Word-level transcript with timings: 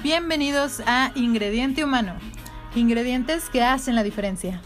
Bienvenidos 0.00 0.80
a 0.86 1.12
Ingrediente 1.14 1.84
Humano, 1.84 2.14
ingredientes 2.74 3.50
que 3.50 3.62
hacen 3.62 3.94
la 3.94 4.02
diferencia. 4.02 4.60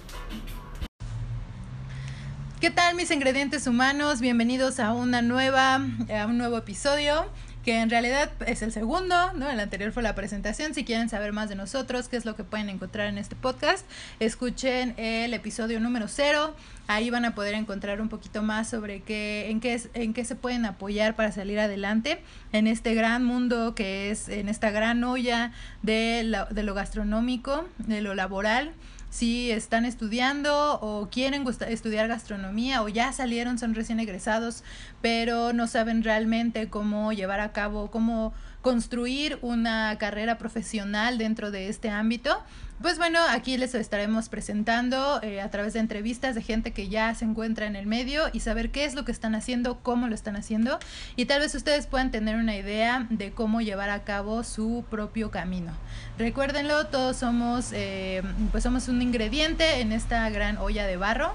¿Qué 2.60 2.70
tal 2.70 2.94
mis 2.94 3.10
ingredientes 3.10 3.66
humanos? 3.66 4.20
Bienvenidos 4.20 4.78
a 4.78 4.92
una 4.92 5.22
nueva, 5.22 5.74
a 5.74 6.26
un 6.26 6.38
nuevo 6.38 6.56
episodio 6.56 7.26
que 7.66 7.80
en 7.80 7.90
realidad 7.90 8.30
es 8.46 8.62
el 8.62 8.70
segundo, 8.70 9.32
¿no? 9.32 9.50
El 9.50 9.58
anterior 9.58 9.90
fue 9.90 10.00
la 10.00 10.14
presentación. 10.14 10.72
Si 10.72 10.84
quieren 10.84 11.08
saber 11.08 11.32
más 11.32 11.48
de 11.48 11.56
nosotros, 11.56 12.06
qué 12.06 12.16
es 12.16 12.24
lo 12.24 12.36
que 12.36 12.44
pueden 12.44 12.68
encontrar 12.68 13.08
en 13.08 13.18
este 13.18 13.34
podcast, 13.34 13.84
escuchen 14.20 14.94
el 14.98 15.34
episodio 15.34 15.80
número 15.80 16.06
cero. 16.06 16.54
Ahí 16.86 17.10
van 17.10 17.24
a 17.24 17.34
poder 17.34 17.54
encontrar 17.54 18.00
un 18.00 18.08
poquito 18.08 18.40
más 18.44 18.70
sobre 18.70 19.00
qué, 19.00 19.50
en 19.50 19.58
qué, 19.58 19.82
en 19.94 20.14
qué 20.14 20.24
se 20.24 20.36
pueden 20.36 20.64
apoyar 20.64 21.16
para 21.16 21.32
salir 21.32 21.58
adelante 21.58 22.22
en 22.52 22.68
este 22.68 22.94
gran 22.94 23.24
mundo 23.24 23.74
que 23.74 24.12
es, 24.12 24.28
en 24.28 24.48
esta 24.48 24.70
gran 24.70 25.02
olla 25.02 25.50
de, 25.82 26.46
de 26.48 26.62
lo 26.62 26.72
gastronómico, 26.72 27.68
de 27.78 28.00
lo 28.00 28.14
laboral 28.14 28.74
si 29.10 29.50
están 29.50 29.84
estudiando 29.84 30.78
o 30.80 31.08
quieren 31.10 31.44
estudiar 31.68 32.08
gastronomía 32.08 32.82
o 32.82 32.88
ya 32.88 33.12
salieron, 33.12 33.58
son 33.58 33.74
recién 33.74 34.00
egresados, 34.00 34.62
pero 35.00 35.52
no 35.52 35.66
saben 35.66 36.02
realmente 36.02 36.68
cómo 36.68 37.12
llevar 37.12 37.40
a 37.40 37.52
cabo, 37.52 37.90
cómo 37.90 38.32
construir 38.62 39.38
una 39.42 39.96
carrera 39.98 40.38
profesional 40.38 41.18
dentro 41.18 41.50
de 41.50 41.68
este 41.68 41.90
ámbito. 41.90 42.42
Pues 42.82 42.98
bueno, 42.98 43.20
aquí 43.30 43.56
les 43.56 43.74
estaremos 43.74 44.28
presentando 44.28 45.22
eh, 45.22 45.40
a 45.40 45.50
través 45.50 45.72
de 45.72 45.80
entrevistas 45.80 46.34
de 46.34 46.42
gente 46.42 46.72
que 46.72 46.88
ya 46.88 47.14
se 47.14 47.24
encuentra 47.24 47.66
en 47.66 47.74
el 47.74 47.86
medio 47.86 48.24
y 48.34 48.40
saber 48.40 48.70
qué 48.70 48.84
es 48.84 48.94
lo 48.94 49.06
que 49.06 49.12
están 49.12 49.34
haciendo, 49.34 49.78
cómo 49.82 50.08
lo 50.08 50.14
están 50.14 50.36
haciendo 50.36 50.78
y 51.16 51.24
tal 51.24 51.40
vez 51.40 51.54
ustedes 51.54 51.86
puedan 51.86 52.10
tener 52.10 52.36
una 52.36 52.54
idea 52.54 53.06
de 53.08 53.30
cómo 53.30 53.62
llevar 53.62 53.88
a 53.88 54.04
cabo 54.04 54.44
su 54.44 54.84
propio 54.90 55.30
camino. 55.30 55.72
Recuérdenlo, 56.18 56.88
todos 56.88 57.16
somos, 57.16 57.70
eh, 57.72 58.22
pues 58.52 58.62
somos 58.62 58.88
un 58.88 59.00
ingrediente 59.00 59.80
en 59.80 59.92
esta 59.92 60.28
gran 60.28 60.58
olla 60.58 60.86
de 60.86 60.98
barro 60.98 61.34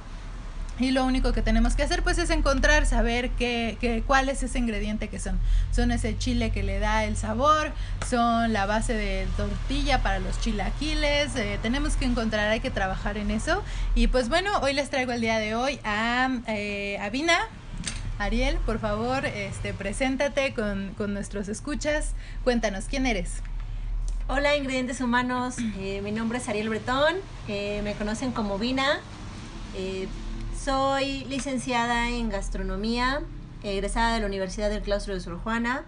y 0.80 0.92
lo 0.92 1.06
único 1.06 1.32
que 1.34 1.42
tenemos 1.42 1.76
que 1.76 1.84
hacer 1.84 2.02
pues 2.04 2.18
es 2.18 2.30
encontrar, 2.30 2.86
saber 2.86 3.30
qué, 3.32 3.78
qué, 3.80 4.04
cuál 4.06 4.30
es 4.30 4.42
ese 4.44 4.58
ingrediente 4.60 5.10
que 5.10 5.20
son. 5.20 5.40
Son 5.72 5.92
ese 5.92 6.18
chile 6.18 6.52
que 6.52 6.64
le 6.64 6.80
da 6.80 7.04
el 7.06 7.18
sabor, 7.18 7.72
son 8.10 8.54
la 8.54 8.66
base 8.66 8.94
de 8.94 9.28
tortilla 9.38 10.02
para 10.02 10.20
los 10.20 10.40
chilaquiles, 10.40 11.36
eh, 11.36 11.60
tenemos 11.62 11.96
que 11.96 12.06
encontrar, 12.06 12.50
hay 12.50 12.60
que 12.60 12.72
trabajar 12.72 13.18
en 13.18 13.32
eso. 13.32 13.64
Y 13.96 14.08
pues 14.08 14.30
bueno, 14.30 14.50
hoy 14.62 14.74
les 14.74 14.90
traigo 14.90 15.12
el 15.12 15.22
día 15.22 15.38
de 15.38 15.56
hoy 15.56 15.80
a, 15.84 16.30
eh, 16.48 16.98
a 17.00 17.10
Vina. 17.10 17.38
Ariel, 18.20 18.58
por 18.66 18.80
favor, 18.80 19.26
este, 19.26 19.74
preséntate 19.74 20.54
con, 20.54 20.94
con 20.96 21.14
nuestros 21.14 21.48
escuchas. 21.48 22.14
Cuéntanos, 22.44 22.86
¿quién 22.86 23.08
eres? 23.08 23.42
Hola, 24.28 24.56
ingredientes 24.56 25.02
humanos. 25.02 25.56
Eh, 25.80 26.00
mi 26.04 26.12
nombre 26.12 26.38
es 26.38 26.48
Ariel 26.48 26.70
Bretón. 26.70 27.16
Eh, 27.48 27.82
me 27.84 27.96
conocen 27.96 28.32
como 28.32 28.58
Vina. 28.58 29.00
Soy 30.64 31.26
licenciada 31.26 32.10
en 32.10 32.30
gastronomía, 32.30 33.24
egresada 33.64 34.14
de 34.14 34.20
la 34.20 34.28
Universidad 34.28 34.70
del 34.70 34.84
Claustro 34.84 35.16
de 35.16 35.20
Sor 35.20 35.40
Juana. 35.40 35.86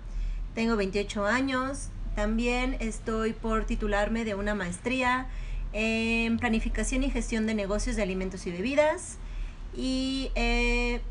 Tengo 0.56 0.76
28 0.76 1.28
años. 1.28 1.90
También 2.16 2.78
estoy 2.80 3.34
por 3.34 3.66
titularme 3.66 4.26
de 4.26 4.34
una 4.34 4.56
maestría 4.56 5.28
en 5.74 6.40
planificación 6.40 7.04
y 7.04 7.12
gestión 7.12 7.46
de 7.46 7.54
negocios 7.54 7.96
de 7.96 8.02
alimentos 8.02 8.48
y 8.48 8.52
bebidas. 8.52 9.18
Y 9.76 10.32
he 10.34 11.02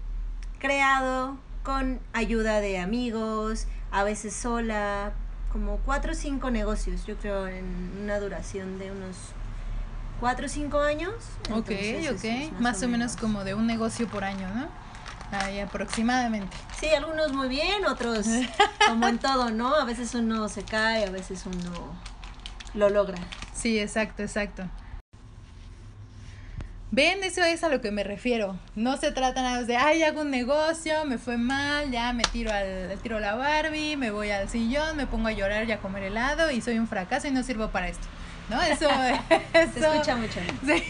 creado 0.58 1.36
con 1.62 2.00
ayuda 2.12 2.60
de 2.60 2.78
amigos, 2.78 3.68
a 3.92 4.02
veces 4.02 4.34
sola, 4.34 5.12
como 5.52 5.76
cuatro 5.84 6.12
o 6.12 6.14
cinco 6.16 6.50
negocios, 6.50 7.06
yo 7.06 7.16
creo, 7.16 7.46
en 7.46 7.64
una 8.02 8.18
duración 8.18 8.80
de 8.80 8.90
unos 8.90 9.16
cuatro 10.22 10.46
o 10.46 10.48
cinco 10.48 10.78
años. 10.78 11.12
Ok, 11.50 11.72
ok. 12.12 12.60
Más, 12.60 12.80
o, 12.84 12.88
menos. 12.88 13.16
como 13.16 13.42
de 13.42 13.54
un 13.54 13.66
negocio 13.66 14.06
por 14.06 14.22
año, 14.22 14.48
¿no? 14.54 14.68
Ahí 15.36 15.58
aproximadamente. 15.58 16.56
Sí, 16.78 16.86
algunos 16.90 17.32
muy 17.32 17.48
bien, 17.48 17.84
otros 17.86 18.26
como 18.86 19.08
en 19.08 19.18
todo, 19.18 19.50
¿no? 19.50 19.74
A 19.74 19.84
veces 19.84 20.14
uno 20.14 20.48
se 20.48 20.62
cae, 20.62 21.06
a 21.06 21.10
veces 21.10 21.44
uno 21.44 21.92
lo 22.72 22.88
logra. 22.88 23.18
Sí, 23.52 23.80
exacto, 23.80 24.22
exacto. 24.22 24.62
Ven, 26.92 27.24
eso 27.24 27.42
es 27.42 27.64
a 27.64 27.68
lo 27.68 27.80
que 27.80 27.90
me 27.90 28.04
refiero. 28.04 28.56
No 28.76 28.98
se 28.98 29.10
trata 29.10 29.42
nada 29.42 29.64
de, 29.64 29.76
ay, 29.76 30.04
hago 30.04 30.20
un 30.20 30.30
negocio, 30.30 31.04
me 31.04 31.18
fue 31.18 31.36
mal, 31.36 31.90
ya 31.90 32.12
me 32.12 32.22
tiro 32.22 32.52
al 32.52 32.96
tiro 33.02 33.18
la 33.18 33.34
Barbie, 33.34 33.96
me 33.96 34.12
voy 34.12 34.30
al 34.30 34.48
sillón, 34.48 34.96
me 34.96 35.08
pongo 35.08 35.26
a 35.26 35.32
llorar 35.32 35.68
y 35.68 35.72
a 35.72 35.80
comer 35.80 36.04
helado 36.04 36.52
y 36.52 36.60
soy 36.60 36.78
un 36.78 36.86
fracaso 36.86 37.26
y 37.26 37.32
no 37.32 37.42
sirvo 37.42 37.70
para 37.70 37.88
esto. 37.88 38.06
¿No? 38.48 38.62
Eso, 38.62 38.88
eso 39.54 39.72
se 39.72 39.80
escucha 39.80 40.16
mucho. 40.16 40.40
Sí, 40.66 40.82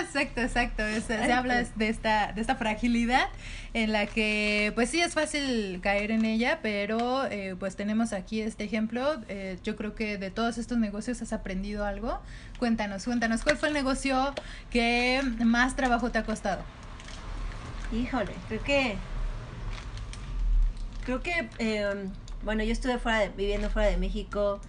exacto, 0.00 0.40
exacto. 0.40 0.82
se 1.06 1.32
habla 1.32 1.64
de 1.74 1.88
esta, 1.88 2.32
de 2.32 2.40
esta 2.40 2.56
fragilidad 2.56 3.28
en 3.74 3.92
la 3.92 4.06
que, 4.06 4.72
pues 4.74 4.90
sí, 4.90 5.00
es 5.00 5.14
fácil 5.14 5.80
caer 5.82 6.10
en 6.10 6.24
ella, 6.24 6.60
pero 6.62 7.26
eh, 7.26 7.54
pues 7.58 7.76
tenemos 7.76 8.12
aquí 8.12 8.40
este 8.40 8.64
ejemplo. 8.64 9.20
Eh, 9.28 9.58
yo 9.62 9.76
creo 9.76 9.94
que 9.94 10.18
de 10.18 10.30
todos 10.30 10.58
estos 10.58 10.78
negocios 10.78 11.20
has 11.22 11.32
aprendido 11.32 11.84
algo. 11.84 12.20
Cuéntanos, 12.58 13.04
cuéntanos, 13.04 13.42
¿cuál 13.42 13.56
fue 13.56 13.68
el 13.68 13.74
negocio 13.74 14.34
que 14.70 15.22
más 15.44 15.76
trabajo 15.76 16.10
te 16.10 16.18
ha 16.18 16.24
costado? 16.24 16.62
Híjole, 17.92 18.32
creo 18.48 18.62
que, 18.62 18.96
creo 21.04 21.22
que, 21.22 21.48
eh, 21.58 22.08
bueno, 22.42 22.62
yo 22.62 22.72
estuve 22.72 22.98
fuera 22.98 23.20
de, 23.20 23.28
viviendo 23.30 23.70
fuera 23.70 23.88
de 23.88 23.96
México 23.96 24.60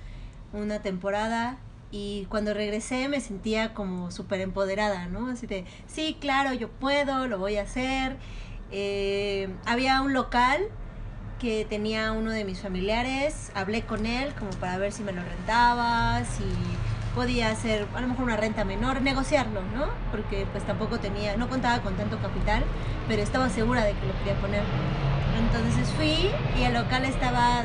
una 0.54 0.82
temporada 0.82 1.58
y 1.92 2.26
cuando 2.30 2.54
regresé 2.54 3.08
me 3.08 3.20
sentía 3.20 3.74
como 3.74 4.12
súper 4.12 4.42
empoderada, 4.42 5.08
¿no? 5.08 5.28
Así 5.28 5.48
de, 5.48 5.66
sí, 5.88 6.18
claro, 6.20 6.54
yo 6.54 6.70
puedo, 6.70 7.28
lo 7.28 7.40
voy 7.40 7.58
a 7.58 7.64
hacer. 7.64 8.18
Eh, 8.72 9.50
había 9.66 10.02
un 10.02 10.14
local 10.14 10.62
que 11.40 11.66
tenía 11.68 12.12
uno 12.12 12.32
de 12.32 12.44
mis 12.44 12.62
familiares, 12.62 13.52
hablé 13.56 13.84
con 13.84 14.06
él 14.06 14.34
como 14.38 14.52
para 14.52 14.78
ver 14.78 14.92
si 14.92 15.04
me 15.04 15.14
lo 15.14 15.24
rentaba, 15.24 16.24
si 16.26 16.44
podía 17.16 17.50
hacer 17.50 17.88
a 17.96 18.02
lo 18.02 18.08
mejor 18.08 18.26
una 18.26 18.38
renta 18.38 18.66
menor, 18.66 19.02
negociarlo, 19.02 19.62
¿no? 19.74 19.88
Porque 20.12 20.46
pues 20.52 20.64
tampoco 20.66 21.00
tenía, 21.00 21.38
no 21.38 21.50
contaba 21.50 21.82
con 21.82 21.96
tanto 21.96 22.20
capital, 22.20 22.64
pero 23.08 23.24
estaba 23.24 23.50
segura 23.50 23.84
de 23.84 23.94
que 23.94 24.06
lo 24.06 24.14
quería 24.20 24.40
poner. 24.40 24.62
Entonces 25.40 25.90
fui 25.94 26.30
y 26.60 26.64
el 26.64 26.74
local 26.74 27.06
estaba 27.06 27.64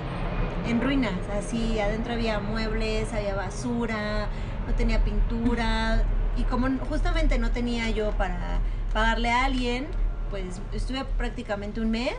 en 0.67 0.81
ruinas, 0.81 1.13
así 1.37 1.79
adentro 1.79 2.15
había 2.15 2.41
muebles, 2.41 3.13
había 3.13 3.35
basura, 3.35 4.29
no 4.67 4.75
tenía 4.75 5.05
pintura 5.05 6.03
y 6.37 6.45
como 6.45 6.69
justamente 6.87 7.39
no 7.39 7.51
tenía 7.51 7.91
yo 7.91 8.13
para 8.13 8.61
pagarle 8.93 9.31
a 9.31 9.45
alguien, 9.45 9.87
pues 10.31 10.61
estuve 10.73 11.05
prácticamente 11.05 11.81
un 11.81 11.91
mes 11.91 12.17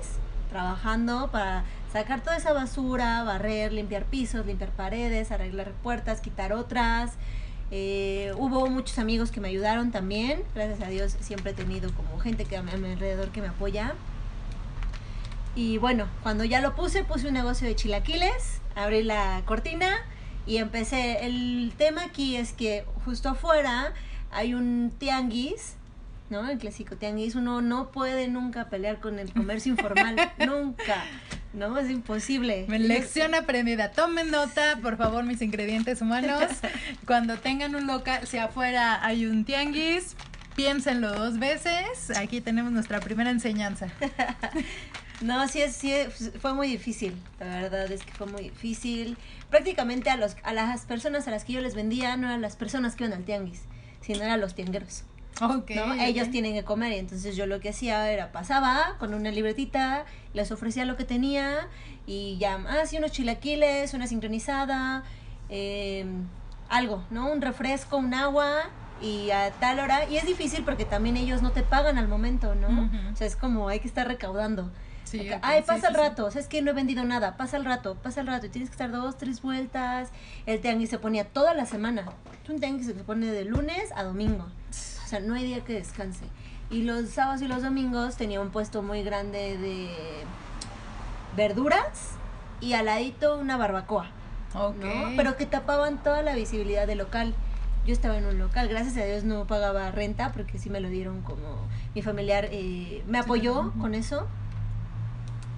trabajando 0.50 1.32
para 1.32 1.64
sacar 1.92 2.22
toda 2.22 2.38
esa 2.38 2.54
basura, 2.54 3.24
barrer, 3.24 3.74
limpiar 3.74 4.06
pisos, 4.06 4.46
limpiar 4.46 4.72
paredes, 4.72 5.32
arreglar 5.32 5.72
puertas, 5.84 6.22
quitar 6.22 6.54
otras. 6.54 7.14
Eh, 7.72 8.32
hubo 8.38 8.68
muchos 8.68 9.00
amigos 9.00 9.32
que 9.32 9.42
me 9.42 9.48
ayudaron 9.48 9.92
también, 9.92 10.44
gracias 10.54 10.82
a 10.82 10.90
Dios 10.90 11.18
siempre 11.20 11.52
he 11.52 11.54
tenido 11.56 11.92
como 11.94 12.20
gente 12.20 12.46
que 12.46 12.58
a 12.58 12.62
mi 12.62 12.72
alrededor 12.72 13.30
que 13.30 13.42
me 13.42 13.48
apoya. 13.48 13.96
Y 15.56 15.78
bueno, 15.78 16.08
cuando 16.22 16.44
ya 16.44 16.60
lo 16.60 16.76
puse, 16.76 17.04
puse 17.06 17.28
un 17.28 17.34
negocio 17.34 17.66
de 17.66 17.76
chilaquiles, 17.76 18.60
abrí 18.76 19.04
la 19.04 19.42
cortina 19.46 19.90
y 20.46 20.58
empecé. 20.58 21.26
El 21.26 21.72
tema 21.78 22.04
aquí 22.04 22.36
es 22.36 22.52
que 22.52 22.86
justo 23.06 23.30
afuera 23.30 23.94
hay 24.32 24.54
un 24.54 24.92
tianguis, 24.98 25.76
¿no? 26.30 26.50
El 26.50 26.58
clásico 26.58 26.98
tianguis. 26.98 27.36
Uno 27.36 27.62
no 27.62 27.90
puede 27.92 28.28
nunca 28.28 28.70
pelear 28.70 29.00
con 29.00 29.18
el 29.18 29.32
comercio 29.32 29.72
informal, 29.72 30.18
nunca. 30.46 31.06
No, 31.54 31.78
es 31.78 31.90
imposible. 31.90 32.66
Lección 32.68 33.34
aprendida. 33.34 33.92
Tomen 33.92 34.30
nota, 34.32 34.78
por 34.82 34.98
favor, 34.98 35.24
mis 35.24 35.42
ingredientes 35.42 36.02
humanos. 36.02 36.44
Cuando 37.08 37.38
tengan 37.38 37.76
un 37.76 37.88
local, 37.88 38.28
si 38.28 38.38
afuera 38.38 39.06
hay 39.06 39.26
un 39.26 39.46
tianguis, 39.46 40.18
piénsenlo 40.58 41.14
dos 41.14 41.40
veces. 41.40 42.12
Aquí 42.18 42.42
tenemos 42.42 42.74
nuestra 42.74 43.00
primera 43.00 43.30
enseñanza. 43.30 43.88
No, 45.22 45.48
sí, 45.48 45.62
sí, 45.72 45.94
fue 46.42 46.54
muy 46.54 46.68
difícil, 46.68 47.16
la 47.40 47.62
verdad 47.62 47.92
es 47.92 48.04
que 48.04 48.12
fue 48.12 48.28
muy 48.28 48.44
difícil. 48.44 49.18
Prácticamente 49.50 50.10
a, 50.10 50.18
los, 50.18 50.36
a 50.44 50.54
las 50.54 50.82
personas 50.86 51.28
a 51.28 51.32
las 51.32 51.46
que 51.46 51.54
yo 51.54 51.62
les 51.62 51.76
vendía 51.76 52.18
no 52.18 52.28
eran 52.28 52.42
las 52.42 52.56
personas 52.56 52.96
que 52.96 53.06
iban 53.06 53.18
al 53.18 53.24
tianguis, 53.24 53.62
sino 54.02 54.24
eran 54.24 54.42
los 54.42 54.56
tiangueros. 54.56 55.04
Okay, 55.42 55.78
Ellos 56.00 56.32
tienen 56.32 56.54
que 56.54 56.64
comer 56.64 56.94
y 56.94 56.96
entonces 56.96 57.36
yo 57.36 57.46
lo 57.46 57.60
que 57.60 57.70
hacía 57.70 58.10
era 58.10 58.32
pasaba 58.32 58.96
con 59.00 59.14
una 59.14 59.32
libretita, 59.32 60.06
les 60.34 60.52
ofrecía 60.52 60.86
lo 60.86 60.96
que 60.96 61.04
tenía 61.04 61.68
y 62.08 62.38
ya, 62.38 62.64
ah, 62.70 62.86
sí, 62.86 62.98
unos 62.98 63.12
chilaquiles, 63.12 63.94
una 63.94 64.08
sincronizada, 64.08 65.04
em, 65.50 66.26
algo, 66.70 67.04
¿no? 67.10 67.32
Un 67.32 67.42
refresco, 67.42 67.98
un 67.98 68.14
agua 68.14 68.70
y 69.02 69.32
a 69.32 69.52
tal 69.52 69.80
hora. 69.80 70.08
Y 70.10 70.18
es 70.18 70.26
difícil 70.26 70.64
porque 70.64 70.86
también 70.86 71.18
ellos 71.18 71.42
no 71.42 71.52
te 71.52 71.64
pagan 71.64 71.98
al 71.98 72.08
momento, 72.08 72.56
¿no? 72.56 72.90
O 73.12 73.16
sea, 73.16 73.28
es 73.28 73.36
como 73.36 73.68
hay 73.68 73.80
que 73.80 73.88
estar 73.88 74.08
recaudando. 74.08 74.72
Sí, 75.04 75.30
Acá, 75.30 75.38
ok, 75.38 75.44
Ay, 75.44 75.62
sí, 75.62 75.68
pasa 75.68 75.82
sí, 75.82 75.88
el 75.90 75.94
rato, 75.94 76.26
o 76.26 76.32
sea, 76.32 76.42
es 76.42 76.48
que 76.48 76.64
no 76.64 76.72
he 76.72 76.74
vendido 76.74 77.04
nada, 77.04 77.38
pasa 77.38 77.58
el 77.58 77.66
rato, 77.66 77.94
pasa 78.02 78.22
el 78.22 78.28
rato, 78.28 78.48
y 78.48 78.50
tienes 78.50 78.70
que 78.70 78.74
estar 78.74 78.92
dos, 78.92 79.18
tres 79.20 79.42
vueltas. 79.44 80.10
El 80.48 80.62
tianguis 80.62 80.90
se 80.90 80.98
ponía 80.98 81.26
toda 81.26 81.54
la 81.54 81.68
semana. 81.68 82.06
Es 82.44 82.50
un 82.50 82.60
tianguis 82.60 82.88
que 82.88 82.94
se 82.94 83.04
pone 83.04 83.28
de 83.28 83.46
lunes 83.46 83.92
a 83.96 84.04
domingo. 84.04 84.46
O 84.46 85.08
sea, 85.08 85.20
no 85.20 85.36
hay 85.36 85.44
día 85.44 85.64
que 85.64 85.74
descanse. 85.74 86.26
Y 86.72 86.82
los 86.82 87.10
sábados 87.10 87.44
y 87.44 87.48
los 87.48 87.62
domingos 87.62 88.16
tenía 88.16 88.42
un 88.42 88.50
puesto 88.50 88.82
muy 88.82 89.04
grande 89.04 89.58
de 89.58 89.90
verduras 91.38 92.16
y 92.60 92.74
al 92.74 92.86
ladito 92.86 93.38
una 93.38 93.58
barbacoa. 93.58 94.10
Ok. 94.56 94.76
¿no? 94.84 95.12
Pero 95.16 95.38
que 95.38 95.46
tapaban 95.46 96.02
toda 96.02 96.24
la 96.24 96.34
visibilidad 96.34 96.88
del 96.88 97.00
local. 97.00 97.36
Yo 97.86 97.94
estaba 97.94 98.18
en 98.18 98.26
un 98.26 98.40
local, 98.40 98.68
gracias 98.68 98.98
a 98.98 99.06
Dios 99.06 99.24
no 99.24 99.46
pagaba 99.46 99.92
renta 99.92 100.32
porque 100.32 100.58
sí 100.58 100.70
me 100.72 100.80
lo 100.80 100.90
dieron 100.90 101.22
como 101.22 101.68
mi 101.94 102.02
familiar 102.02 102.48
eh, 102.52 103.04
me 103.08 103.20
apoyó 103.20 103.72
con 103.80 103.94
eso. 103.94 104.28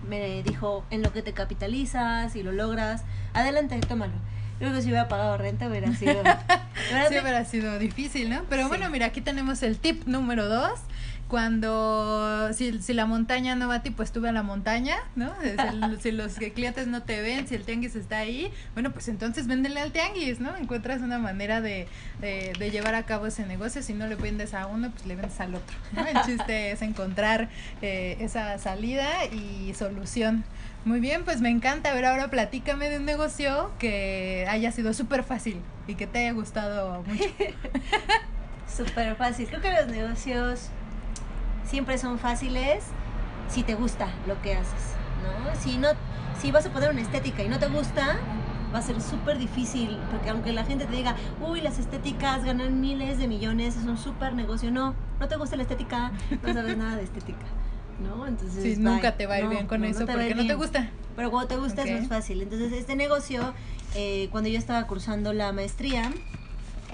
Me 0.10 0.42
dijo, 0.44 0.86
en 0.90 1.02
lo 1.04 1.12
que 1.12 1.22
te 1.22 1.34
capitalizas 1.34 2.36
y 2.36 2.44
lo 2.44 2.52
logras, 2.52 3.04
adelante, 3.34 3.78
tómalo. 3.82 4.14
Creo 4.60 4.74
que 4.74 4.82
si 4.82 4.88
hubiera 4.88 5.08
pagado 5.08 5.38
renta 5.38 5.68
hubiera 5.68 5.94
sido... 5.94 6.12
hubiera- 6.22 7.10
Sí, 7.10 7.20
hubiera 7.20 7.46
sido 7.46 7.78
difícil, 7.80 8.30
¿no? 8.30 8.44
Pero 8.50 8.64
Sí. 8.64 8.68
bueno, 8.70 8.90
mira, 8.90 9.08
aquí 9.08 9.22
tenemos 9.22 9.64
el 9.64 9.78
tip 9.78 10.06
número 10.06 10.48
dos. 10.48 10.80
Cuando, 11.28 12.54
si, 12.54 12.82
si 12.82 12.94
la 12.94 13.06
montaña 13.06 13.56
no 13.56 13.68
va 13.68 13.76
a 13.76 13.84
ti, 13.84 13.92
pues 13.92 14.12
tú 14.12 14.22
ve 14.22 14.30
a 14.30 14.32
la 14.32 14.44
montaña, 14.44 14.96
¿no? 15.16 15.34
Si 16.02 16.12
los 16.14 16.36
clientes 16.36 16.88
no 16.88 17.04
te 17.04 17.22
ven, 17.22 17.48
si 17.48 17.56
el 17.56 17.64
tianguis 17.64 17.96
está 17.96 18.20
ahí, 18.20 18.52
bueno, 18.74 18.92
pues 18.92 19.10
entonces 19.10 19.48
véndele 19.48 19.82
al 19.82 19.92
tianguis, 19.92 20.40
¿no? 20.40 20.56
Encuentras 20.56 21.02
una 21.02 21.20
manera 21.20 21.60
de, 21.60 21.88
de, 22.22 22.54
de 22.58 22.72
llevar 22.72 22.96
a 22.96 23.04
cabo 23.04 23.28
ese 23.28 23.46
negocio. 23.46 23.82
Si 23.84 23.94
no 23.94 24.08
le 24.08 24.16
vendes 24.16 24.54
a 24.54 24.68
uno, 24.68 24.90
pues 24.92 25.06
le 25.06 25.16
vendes 25.16 25.40
al 25.42 25.56
otro, 25.56 25.76
¿no? 25.92 26.06
El 26.06 26.22
chiste 26.22 26.72
es 26.72 26.82
encontrar 26.82 27.50
eh, 27.82 28.18
esa 28.22 28.58
salida 28.58 29.26
y 29.26 29.74
solución. 29.74 30.46
Muy 30.86 31.02
bien, 31.02 31.26
pues 31.26 31.42
me 31.42 31.50
encanta. 31.50 31.92
A 31.92 31.94
ver, 31.94 32.06
ahora 32.06 32.30
platícame 32.30 32.90
de 32.90 32.98
un 32.98 33.06
negocio 33.06 33.72
que 33.80 34.46
haya 34.50 34.72
sido 34.72 34.94
súper 34.94 35.24
fácil 35.24 35.60
y 35.88 35.96
que 35.96 36.08
te 36.08 36.20
haya 36.20 36.32
gustado 36.32 37.04
mucho. 37.04 37.24
Súper 38.68 39.16
fácil. 39.16 39.48
Creo 39.48 39.62
que 39.62 39.72
los 39.72 39.88
negocios 39.88 40.70
siempre 41.70 41.98
son 41.98 42.20
fáciles 42.20 42.84
si 43.50 43.64
te 43.64 43.76
gusta 43.76 44.08
lo 44.28 44.42
que 44.42 44.56
haces, 44.56 44.96
¿no? 45.24 45.60
Si 45.60 45.78
no, 45.78 45.90
si 46.42 46.52
vas 46.52 46.66
a 46.66 46.70
poner 46.72 46.90
una 46.92 47.02
estética 47.02 47.44
y 47.44 47.50
no 47.50 47.60
te 47.60 47.68
gusta, 47.68 48.18
va 48.74 48.80
a 48.80 48.82
ser 48.82 49.02
súper 49.02 49.38
difícil, 49.38 49.98
porque 50.12 50.30
aunque 50.30 50.52
la 50.52 50.66
gente 50.66 50.86
te 50.86 50.96
diga, 50.96 51.16
uy, 51.42 51.62
las 51.62 51.80
estéticas 51.80 52.44
ganan 52.44 52.82
miles 52.82 53.18
de 53.18 53.28
millones, 53.28 53.78
es 53.78 53.86
un 53.86 53.98
súper 53.98 54.34
negocio, 54.34 54.72
no, 54.72 54.94
no 55.20 55.28
te 55.28 55.36
gusta 55.38 55.56
la 55.56 55.64
estética, 55.64 56.12
no 56.42 56.54
sabes 56.54 56.78
nada 56.78 56.96
de 56.98 57.04
estética, 57.04 57.46
¿no? 58.02 58.28
Entonces, 58.28 58.62
Sí, 58.64 58.76
nunca 58.82 59.16
te 59.16 59.26
va 59.26 59.36
a 59.36 59.40
ir 59.40 59.46
No, 59.46 59.50
bien 59.52 59.68
con 59.68 59.82
no, 59.82 59.88
no 59.88 59.92
eso 59.92 60.04
a 60.04 60.08
porque 60.08 60.36
no 60.36 60.46
te 60.46 60.54
gusta. 60.56 60.90
Pero 61.16 61.32
cuando 61.32 61.48
te 61.48 61.58
gusta 61.58 61.82
Ok. 61.82 61.88
es 61.88 62.00
más 62.02 62.08
fácil. 62.10 62.42
Entonces, 62.44 62.72
este 62.74 62.96
negocio, 62.96 63.54
eh, 63.96 64.28
cuando 64.32 64.50
yo 64.50 64.60
estaba 64.60 64.86
cursando 64.86 65.34
la 65.34 65.52
maestría, 65.54 66.12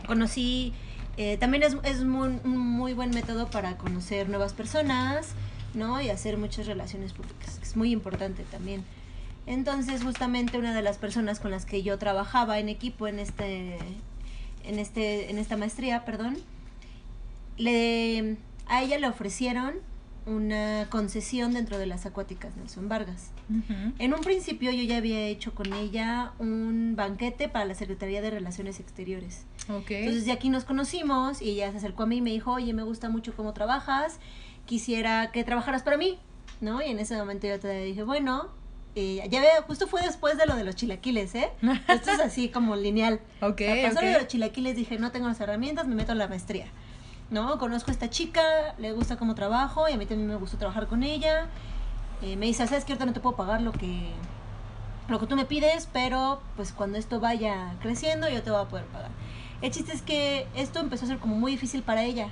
conocí, 0.08 0.74
eh, 1.18 1.38
también 1.38 1.63
es, 1.63 1.77
es 1.83 2.00
un 2.00 2.42
muy 2.45 2.94
buen 2.94 3.12
método 3.12 3.50
para 3.50 3.77
conocer 3.77 4.30
nuevas 4.30 4.54
personas, 4.54 5.30
¿no? 5.74 6.01
Y 6.01 6.10
hacer 6.10 6.38
muchas 6.38 6.65
relaciones 6.65 7.13
públicas, 7.13 7.60
es 7.62 7.75
muy 7.75 7.92
importante 7.92 8.44
también. 8.44 8.83
Entonces, 9.45 10.04
justamente 10.04 10.57
una 10.57 10.74
de 10.74 10.81
las 10.81 10.98
personas 10.98 11.39
con 11.39 11.51
las 11.51 11.65
que 11.65 11.83
yo 11.83 11.98
trabajaba 11.98 12.60
en 12.60 12.69
equipo 12.69 13.07
en 13.07 13.19
este, 13.19 13.77
en 14.63 14.80
este, 14.80 15.30
en 15.30 15.38
esta 15.38 15.57
maestría, 15.57 16.06
perdón, 16.06 16.38
le, 17.57 18.38
a 18.68 18.81
ella 18.81 18.98
le 18.98 19.07
ofrecieron 19.07 19.74
una 20.25 20.88
concesión 20.90 21.54
dentro 21.54 21.78
de 21.78 21.86
las 21.86 22.06
acuáticas 22.06 22.56
Nelson 22.56 22.88
Vargas. 22.90 23.31
Ujú. 23.50 23.94
En 24.00 24.14
un 24.14 24.22
principio 24.22 24.72
yo 24.72 24.84
ya 24.84 24.98
había 24.98 25.22
hecho 25.28 25.54
con 25.54 25.74
ella 25.74 26.31
un 26.40 26.94
banquete 26.96 27.50
para 27.50 27.66
la 27.66 27.75
Secretaría 27.75 28.22
de 28.22 28.30
Relaciones 28.30 28.80
Exteriores. 28.80 29.46
Ok. 29.70 29.92
Entonces 29.92 30.25
de 30.25 30.31
aquí 30.31 30.50
nos 30.50 30.64
conocimos 30.64 31.42
y 31.42 31.50
ella 31.52 31.72
se 31.72 31.78
acercó 31.78 32.04
a 32.04 32.06
mí 32.06 32.18
y 32.18 32.22
me 32.22 32.30
dijo, 32.31 32.52
oye, 32.54 32.74
me 32.74 32.84
gusta 32.84 33.10
mucho 33.10 33.34
cómo 33.36 33.54
trabajas, 33.54 34.20
quisiera 34.66 35.31
que 35.31 35.44
trabajaras 35.44 35.84
para 35.84 35.98
mí, 35.98 36.20
¿no? 36.62 36.81
Y 36.81 36.86
en 36.90 37.00
ese 37.00 37.18
momento 37.18 37.48
yo 37.48 37.60
te 37.60 37.84
dije, 37.84 38.04
bueno, 38.04 38.50
eh, 38.96 39.28
ya 39.30 39.42
veo, 39.42 39.64
justo 39.68 39.88
fue 39.88 40.02
después 40.04 40.38
de 40.38 40.46
lo 40.46 40.56
de 40.56 40.64
los 40.64 40.75
chilaquiles, 40.75 41.34
¿eh? 41.36 41.50
Esto 41.88 42.12
es 42.12 42.20
así 42.20 42.50
como 42.50 42.75
lineal. 42.75 43.20
ok, 43.42 43.62
Pasó 43.84 43.98
ok. 43.98 44.04
lo 44.04 44.10
de 44.12 44.18
los 44.20 44.28
chilaquiles, 44.28 44.75
dije, 44.75 44.98
no 45.00 45.12
tengo 45.12 45.28
las 45.28 45.40
herramientas, 45.40 45.88
me 45.88 45.96
meto 45.96 46.12
a 46.12 46.16
la 46.16 46.28
maestría. 46.28 46.68
¿No? 47.30 47.58
Conozco 47.58 47.90
a 47.90 47.94
esta 47.94 48.10
chica, 48.10 48.75
le 48.78 48.92
gusta 48.92 49.18
cómo 49.18 49.34
trabajo 49.34 49.90
y 49.90 49.94
a 49.94 49.98
mí 49.98 50.06
también 50.06 50.28
me 50.28 50.36
gustó 50.36 50.58
trabajar 50.58 50.88
con 50.88 51.04
ella. 51.04 51.48
Eh, 52.22 52.36
me 52.36 52.46
dice, 52.46 52.68
¿sabes 52.68 52.86
que 52.86 52.94
ahorita 52.94 53.06
no 53.06 53.14
te 53.14 53.20
puedo 53.20 53.36
pagar 53.36 53.62
lo 53.62 53.72
que, 53.72 54.12
lo 55.08 55.20
que 55.20 55.28
tú 55.28 55.36
me 55.36 55.46
pides, 55.46 55.90
pero 55.92 56.42
pues 56.56 56.72
cuando 56.72 56.98
esto 56.98 57.20
vaya 57.20 57.75
creciendo 57.81 58.30
yo 58.30 58.42
te 58.44 58.52
voy 58.52 58.62
a 58.62 58.66
poder 58.66 58.86
pagar. 58.86 59.10
El 59.62 59.72
chiste 59.72 59.94
es 59.94 60.02
que 60.02 60.48
esto 60.56 60.80
empezó 60.80 61.06
a 61.06 61.08
ser 61.08 61.20
como 61.20 61.36
muy 61.36 61.54
difícil 61.54 61.84
para 61.84 62.04
ella, 62.04 62.28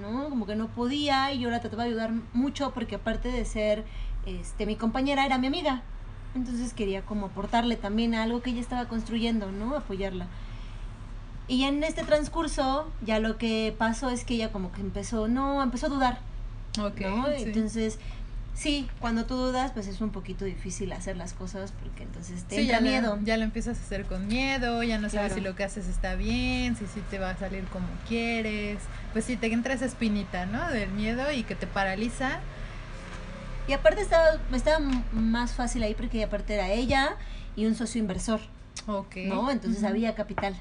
¿no? 0.00 0.28
Como 0.28 0.46
que 0.46 0.56
no 0.56 0.68
podía 0.68 1.32
y 1.32 1.38
yo 1.40 1.50
la 1.50 1.60
trataba 1.60 1.84
de 1.84 1.90
ayudar 1.90 2.12
mucho 2.32 2.72
porque 2.72 2.96
aparte 2.96 3.30
de 3.30 3.44
ser 3.44 3.84
este, 4.26 4.66
mi 4.66 4.76
compañera 4.76 5.26
era 5.26 5.38
mi 5.38 5.46
amiga. 5.46 5.82
Entonces 6.34 6.72
quería 6.72 7.02
como 7.02 7.26
aportarle 7.26 7.76
también 7.76 8.14
a 8.14 8.22
algo 8.22 8.40
que 8.40 8.50
ella 8.50 8.60
estaba 8.60 8.86
construyendo, 8.86 9.50
¿no? 9.50 9.76
Apoyarla. 9.76 10.26
Y 11.50 11.64
en 11.64 11.82
este 11.82 12.04
transcurso 12.04 12.88
ya 13.04 13.18
lo 13.18 13.36
que 13.36 13.74
pasó 13.76 14.08
es 14.08 14.24
que 14.24 14.34
ella 14.34 14.52
como 14.52 14.70
que 14.70 14.80
empezó, 14.80 15.26
no, 15.26 15.62
empezó 15.64 15.86
a 15.86 15.88
dudar, 15.88 16.18
Ok, 16.80 17.00
¿no? 17.00 17.26
sí. 17.26 17.42
Entonces, 17.42 17.98
sí, 18.54 18.88
cuando 19.00 19.26
tú 19.26 19.34
dudas, 19.34 19.72
pues 19.72 19.88
es 19.88 20.00
un 20.00 20.10
poquito 20.10 20.44
difícil 20.44 20.92
hacer 20.92 21.16
las 21.16 21.32
cosas 21.32 21.72
porque 21.72 22.04
entonces 22.04 22.44
te 22.44 22.54
Sí, 22.54 22.60
entra 22.62 22.76
ya, 22.78 22.80
lo- 22.80 22.88
miedo. 22.88 23.18
ya 23.24 23.36
lo 23.36 23.42
empiezas 23.42 23.78
a 23.78 23.80
hacer 23.80 24.04
con 24.06 24.28
miedo, 24.28 24.80
ya 24.84 24.98
no 24.98 25.10
sabes 25.10 25.32
Claro. 25.32 25.34
si 25.34 25.40
lo 25.40 25.56
que 25.56 25.64
haces 25.64 25.88
está 25.88 26.14
bien, 26.14 26.76
si 26.76 26.86
sí 26.86 27.02
te 27.10 27.18
va 27.18 27.30
a 27.30 27.36
salir 27.36 27.64
como 27.64 27.88
quieres. 28.06 28.78
Pues 29.12 29.24
sí, 29.24 29.36
te 29.36 29.52
entra 29.52 29.74
esa 29.74 29.86
espinita, 29.86 30.46
¿no? 30.46 30.68
Del 30.70 30.90
miedo 30.92 31.32
y 31.32 31.42
que 31.42 31.56
te 31.56 31.66
paraliza. 31.66 32.38
Y 33.66 33.72
aparte 33.72 34.02
estaba, 34.02 34.38
estaba 34.54 34.78
más 35.12 35.52
fácil 35.52 35.82
ahí 35.82 35.94
porque 35.94 36.22
aparte 36.22 36.54
era 36.54 36.68
ella 36.70 37.16
y 37.56 37.66
un 37.66 37.74
socio 37.74 38.00
inversor, 38.00 38.38
Ok. 38.86 39.16
¿no? 39.26 39.50
Entonces 39.50 39.82
había 39.82 40.14
capital. 40.14 40.54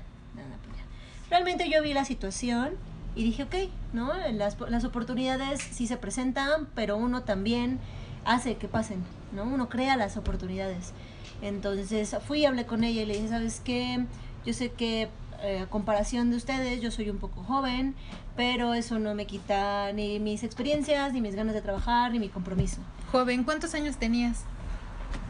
Realmente 1.30 1.70
yo 1.70 1.82
vi 1.82 1.94
la 1.94 2.06
situación 2.06 2.72
y 3.16 3.24
dije, 3.24 3.44
ok, 3.44 3.56
¿no? 3.94 4.12
Las, 4.32 4.58
las 4.70 4.84
oportunidades 4.84 5.60
sí 5.60 5.88
se 5.88 5.98
presentan, 5.98 6.68
pero 6.76 6.98
uno 6.98 7.24
también 7.24 7.80
hace 8.26 8.56
que 8.56 8.68
pasen, 8.68 9.04
¿no? 9.34 9.44
Uno 9.44 9.70
crea 9.70 9.98
las 9.98 10.18
oportunidades. 10.18 10.94
Entonces 11.42 12.16
fui 12.28 12.40
y 12.40 12.46
hablé 12.46 12.66
con 12.66 12.84
ella 12.84 13.02
y 13.02 13.06
le 13.06 13.16
dije, 13.16 13.30
¿sabes 13.30 13.62
qué? 13.64 14.06
Yo 14.46 14.54
sé 14.54 14.72
que 14.72 15.10
eh, 15.42 15.60
a 15.60 15.66
comparación 15.68 16.32
de 16.32 16.38
ustedes, 16.38 16.82
yo 16.82 16.92
soy 16.92 17.10
un 17.10 17.18
poco 17.18 17.44
joven, 17.44 17.96
pero 18.36 18.74
eso 18.74 19.00
no 19.00 19.16
me 19.16 19.26
quita 19.26 19.92
ni 19.94 20.20
mis 20.20 20.44
experiencias, 20.44 21.14
ni 21.14 21.22
mis 21.22 21.36
ganas 21.36 21.54
de 21.54 21.62
trabajar, 21.62 22.12
ni 22.12 22.20
mi 22.20 22.30
compromiso. 22.30 22.82
Joven, 23.12 23.44
¿cuántos 23.44 23.74
años 23.74 23.98
tenías? 23.98 24.44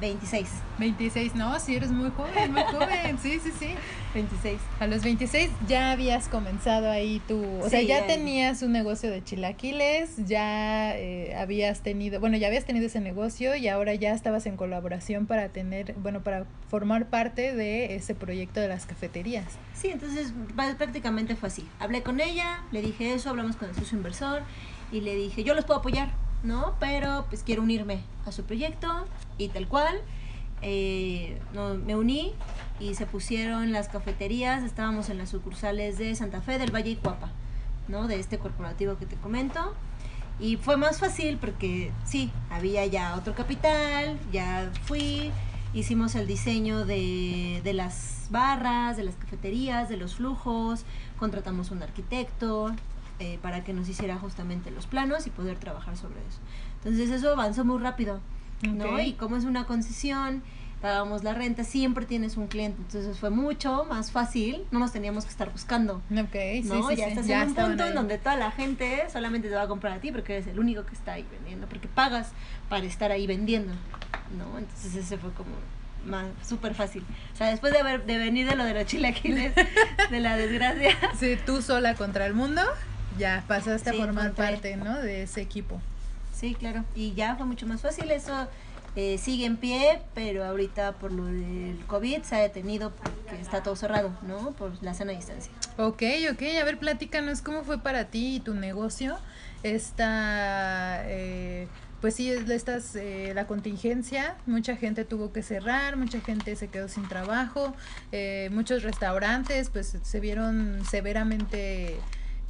26. 0.02 0.50
26, 0.78 1.36
no, 1.36 1.60
sí, 1.60 1.76
eres 1.76 1.92
muy 1.92 2.10
joven, 2.12 2.54
muy 2.54 2.64
joven, 2.64 3.18
sí, 3.22 3.40
sí, 3.44 3.52
sí. 3.58 3.76
26. 4.14 4.60
A 4.80 4.88
los 4.88 5.04
26 5.04 5.50
ya 5.68 5.92
habías 5.92 6.30
comenzado 6.30 6.90
ahí 6.90 7.22
tu, 7.28 7.44
o 7.62 7.70
sea, 7.70 7.82
ya 7.82 8.00
ya. 8.00 8.08
tenías 8.08 8.62
un 8.64 8.72
negocio 8.72 9.12
de 9.12 9.24
chilaquiles, 9.24 10.26
ya 10.26 10.98
eh, 10.98 11.36
habías 11.36 11.82
tenido, 11.82 12.20
bueno, 12.20 12.38
ya 12.38 12.48
habías 12.48 12.66
tenido 12.66 12.88
ese 12.88 13.02
negocio 13.02 13.56
y 13.56 13.68
ahora 13.68 13.94
ya 13.94 14.14
estabas 14.14 14.46
en 14.46 14.58
colaboración 14.58 15.28
para 15.28 15.50
tener, 15.50 15.94
bueno, 15.98 16.24
para 16.24 16.46
formar 16.70 17.08
parte 17.10 17.54
de 17.54 17.96
ese 17.96 18.16
proyecto 18.16 18.60
de 18.62 18.68
las 18.70 18.86
cafeterías. 18.86 19.58
Sí, 19.74 19.90
entonces 19.90 20.34
prácticamente 20.78 21.36
fue 21.36 21.48
así. 21.50 21.68
Hablé 21.80 22.02
con 22.02 22.20
ella, 22.20 22.64
le 22.72 22.82
dije 22.82 23.14
eso, 23.14 23.30
hablamos 23.30 23.58
con 23.58 23.70
el 23.70 23.76
socio 23.76 23.98
inversor 23.98 24.42
y 24.92 25.02
le 25.02 25.16
dije, 25.16 25.44
yo 25.44 25.54
los 25.54 25.66
puedo 25.66 25.82
apoyar, 25.82 26.10
¿no? 26.44 26.76
Pero 26.80 27.26
pues 27.30 27.44
quiero 27.44 27.62
unirme 27.64 28.02
a 28.26 28.32
su 28.32 28.44
proyecto 28.44 29.08
y 29.38 29.50
tal 29.50 29.68
cual. 29.68 29.96
eh, 30.62 31.40
no, 31.54 31.76
me 31.76 31.96
uní 31.96 32.34
y 32.80 32.96
se 32.96 33.06
pusieron 33.06 33.72
las 33.72 33.88
cafeterías, 33.90 34.64
estábamos 34.64 35.10
en 35.10 35.18
las 35.18 35.30
sucursales 35.30 35.98
de 35.98 36.16
Santa 36.16 36.42
Fe, 36.42 36.58
del 36.60 36.74
Valle 36.74 36.92
y 36.92 36.96
Cuapa, 36.96 37.30
¿no? 37.88 38.08
De 38.08 38.20
este 38.20 38.38
corporativo 38.40 38.98
que 38.98 39.06
te 39.06 39.16
comento. 39.16 39.74
Y 40.40 40.58
fue 40.58 40.78
más 40.78 41.00
fácil 41.00 41.38
porque 41.38 41.92
sí, 42.06 42.32
había 42.50 42.86
ya 42.86 43.16
otro 43.16 43.36
capital, 43.36 44.18
ya 44.32 44.72
fui, 44.86 45.32
hicimos 45.74 46.16
el 46.16 46.28
diseño 46.28 46.86
de, 46.86 47.62
de 47.64 47.74
las 47.74 48.28
barras, 48.30 48.96
de 48.98 49.04
las 49.04 49.16
cafeterías, 49.16 49.90
de 49.90 49.98
los 49.98 50.16
flujos, 50.16 50.86
contratamos 51.18 51.72
un 51.72 51.84
arquitecto 51.84 52.72
eh, 53.20 53.40
para 53.42 53.64
que 53.64 53.74
nos 53.74 53.88
hiciera 53.90 54.18
justamente 54.18 54.72
los 54.72 54.88
planos 54.88 55.28
y 55.28 55.30
poder 55.30 55.58
trabajar 55.58 55.98
sobre 55.98 56.20
eso. 56.28 56.40
Entonces 56.76 57.10
eso 57.10 57.32
avanzó 57.32 57.66
muy 57.66 57.80
rápido, 57.80 58.20
¿no? 58.64 58.86
Ok. 58.86 59.00
Y 59.04 59.14
como 59.14 59.36
es 59.36 59.44
una 59.44 59.66
concesión, 59.66 60.42
pagábamos 60.82 61.24
la 61.24 61.34
renta, 61.34 61.64
siempre 61.64 62.06
tienes 62.06 62.38
un 62.38 62.48
cliente, 62.48 62.82
entonces 62.82 63.18
fue 63.18 63.30
mucho 63.30 63.86
más 63.86 64.12
fácil, 64.12 64.64
no 64.72 64.80
nos 64.80 64.94
teníamos 64.94 65.26
que 65.26 65.32
estar 65.32 65.52
buscando. 65.52 65.96
Ok, 66.12 66.32
sí, 66.32 66.64
¿no? 66.66 66.88
sí, 66.88 66.96
ya 66.96 67.06
sí, 67.06 67.12
estás 67.12 67.28
ya 67.28 67.42
en 67.44 67.50
un 67.50 67.56
punto 67.56 67.84
ahí. 67.84 67.90
en 67.90 67.96
donde 67.96 68.18
toda 68.18 68.38
la 68.38 68.52
gente 68.52 69.04
solamente 69.12 69.50
te 69.50 69.56
va 69.56 69.64
a 69.64 69.68
comprar 69.68 69.94
a 69.98 70.00
ti 70.00 70.12
porque 70.12 70.34
eres 70.34 70.48
el 70.48 70.60
único 70.60 70.86
que 70.86 70.94
está 70.94 71.14
ahí 71.14 71.26
vendiendo, 71.32 71.68
porque 71.68 71.88
pagas 71.88 72.32
para 72.70 72.86
estar 72.86 73.12
ahí 73.12 73.28
vendiendo, 73.28 73.74
¿no? 74.38 74.58
Entonces 74.58 74.96
ese 74.96 75.18
fue 75.18 75.32
como 75.34 75.52
más 76.06 76.28
súper 76.48 76.74
fácil. 76.76 77.04
O 77.34 77.36
sea, 77.36 77.48
después 77.48 77.74
de 77.74 77.80
haber 77.80 78.06
de 78.06 78.18
venir 78.18 78.48
de 78.48 78.56
lo 78.56 78.64
de 78.64 78.74
los 78.74 78.86
chilaquiles, 78.86 79.54
de 80.10 80.20
la 80.22 80.38
desgracia, 80.38 80.96
Sí, 81.20 81.38
tú 81.46 81.62
sola 81.62 81.96
contra 81.96 82.26
el 82.26 82.34
mundo, 82.34 82.62
ya 83.20 83.44
pasaste 83.48 83.92
Sí, 83.92 83.96
a 83.98 84.00
formar 84.00 84.32
encontré. 84.32 84.52
parte, 84.54 84.76
¿no? 84.78 84.98
De 85.00 85.24
ese 85.24 85.42
equipo. 85.42 85.80
sí, 86.34 86.56
claro, 86.56 86.84
y 86.96 87.14
ya 87.14 87.36
fue 87.36 87.46
mucho 87.46 87.68
más 87.68 87.82
fácil 87.82 88.10
eso. 88.12 88.48
eh, 88.96 89.20
sigue 89.20 89.46
en 89.46 89.58
pie, 89.58 90.02
pero 90.16 90.44
ahorita 90.44 90.94
por 90.94 91.12
lo 91.12 91.26
del 91.26 91.78
COVID 91.88 92.24
se 92.24 92.36
ha 92.36 92.40
detenido 92.40 92.92
porque 92.92 93.40
está 93.40 93.62
todo 93.62 93.76
cerrado, 93.76 94.12
¿no? 94.24 94.52
Por 94.54 94.72
la 94.82 94.96
sana 94.96 95.12
distancia. 95.12 95.52
Ok, 95.78 96.02
ok, 96.32 96.42
a 96.60 96.66
ver, 96.66 96.80
platícanos 96.80 97.42
cómo 97.44 97.64
fue 97.64 97.78
para 97.84 98.06
ti 98.06 98.38
y 98.38 98.40
tu 98.40 98.56
negocio 98.56 99.16
esta, 99.62 101.04
eh, 101.08 101.68
pues 102.02 102.16
sí, 102.16 102.30
es- 102.32 102.50
estas, 102.50 102.96
eh, 102.96 103.32
la 103.36 103.46
contingencia, 103.46 104.36
mucha 104.46 104.76
gente 104.76 105.06
tuvo 105.06 105.32
que 105.32 105.44
cerrar, 105.44 105.96
mucha 105.96 106.20
gente 106.22 106.56
se 106.56 106.68
quedó 106.70 106.88
sin 106.88 107.08
trabajo, 107.08 107.76
eh, 108.12 108.50
muchos 108.52 108.84
restaurantes 108.84 109.70
pues 109.70 109.98
se 110.02 110.20
vieron 110.20 110.82
severamente 110.90 111.96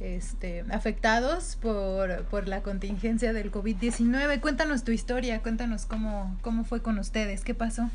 este, 0.00 0.64
afectados 0.70 1.56
por, 1.56 2.24
por 2.24 2.48
la 2.48 2.62
contingencia 2.62 3.32
del 3.32 3.52
COVID-19. 3.52 4.40
Cuéntanos 4.40 4.82
tu 4.82 4.92
historia, 4.92 5.40
cuéntanos 5.42 5.86
cómo, 5.86 6.36
cómo 6.42 6.64
fue 6.64 6.82
con 6.82 6.98
ustedes, 6.98 7.44
qué 7.44 7.54
pasó. 7.54 7.88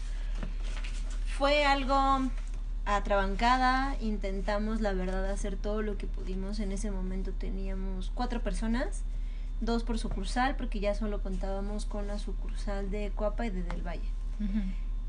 Fue 1.38 1.66
algo 1.66 2.30
atrabancada, 2.86 3.96
intentamos 4.00 4.80
la 4.80 4.94
verdad 4.94 5.30
hacer 5.30 5.58
todo 5.58 5.82
lo 5.82 5.98
que 5.98 6.08
pudimos. 6.08 6.60
En 6.60 6.72
ese 6.72 6.92
momento 6.92 7.32
teníamos 7.34 8.12
cuatro 8.14 8.42
personas, 8.42 9.04
dos 9.60 9.84
por 9.84 9.98
sucursal, 9.98 10.56
porque 10.56 10.80
ya 10.80 10.94
solo 10.94 11.22
contábamos 11.22 11.86
con 11.86 12.08
la 12.08 12.20
sucursal 12.20 12.92
de 12.92 13.12
Coapa 13.16 13.48
y 13.48 13.50
de 13.50 13.64
Del 13.64 13.86
Valle. 13.86 14.10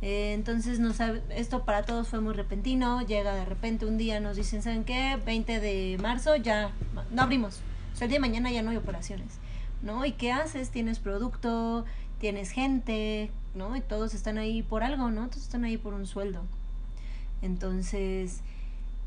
Eh, 0.03 0.35
entonces 0.35 0.79
nos, 0.79 1.01
esto 1.31 1.65
para 1.65 1.85
todos 1.85 2.09
fue 2.09 2.21
muy 2.21 2.35
repentino, 2.35 3.01
llega 3.07 3.35
de 3.35 3.45
repente 3.45 3.87
un 3.87 3.97
día, 3.97 4.21
nos 4.21 4.37
dicen, 4.37 4.63
¿saben 4.63 4.85
qué? 4.85 5.19
20 5.25 5.59
de 5.59 5.99
marzo 6.03 6.37
ya 6.37 6.71
no 7.11 7.23
abrimos, 7.23 7.61
o 7.95 7.97
sea, 7.97 8.05
el 8.05 8.11
día 8.11 8.19
de 8.19 8.21
mañana 8.21 8.51
ya 8.51 8.63
no 8.63 8.71
hay 8.71 8.77
operaciones, 8.77 9.39
¿no? 9.81 10.05
¿Y 10.05 10.13
qué 10.13 10.33
haces? 10.33 10.69
Tienes 10.71 10.99
producto, 10.99 11.87
tienes 12.21 12.51
gente, 12.51 13.31
¿no? 13.55 13.75
Y 13.75 13.81
todos 13.81 14.13
están 14.13 14.37
ahí 14.37 14.63
por 14.63 14.83
algo, 14.83 15.11
¿no? 15.11 15.29
Todos 15.29 15.43
están 15.43 15.65
ahí 15.65 15.79
por 15.79 15.95
un 15.95 16.07
sueldo. 16.07 16.43
Entonces, 17.41 18.43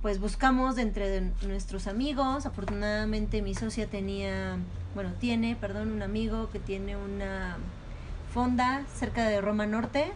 pues 0.02 0.20
buscamos 0.20 0.78
entre 0.78 1.22
nuestros 1.46 1.88
amigos, 1.88 2.46
afortunadamente 2.46 3.42
mi 3.42 3.54
socia 3.54 3.88
tenía, 3.88 4.58
bueno, 4.96 5.12
tiene, 5.20 5.56
perdón, 5.56 5.92
un 5.92 6.02
amigo 6.02 6.50
que 6.50 6.60
tiene 6.60 6.96
una 6.96 7.58
fonda 8.34 8.86
cerca 8.96 9.28
de 9.28 9.42
Roma 9.42 9.66
Norte, 9.66 10.14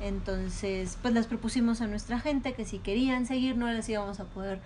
entonces, 0.00 0.98
pues 1.02 1.14
les 1.14 1.26
propusimos 1.26 1.80
a 1.80 1.86
nuestra 1.86 2.18
gente 2.20 2.54
que 2.54 2.64
si 2.64 2.78
querían 2.78 3.26
seguir 3.26 3.56
no 3.56 3.70
les 3.70 3.88
íbamos 3.88 4.18
a 4.20 4.24
poder 4.24 4.60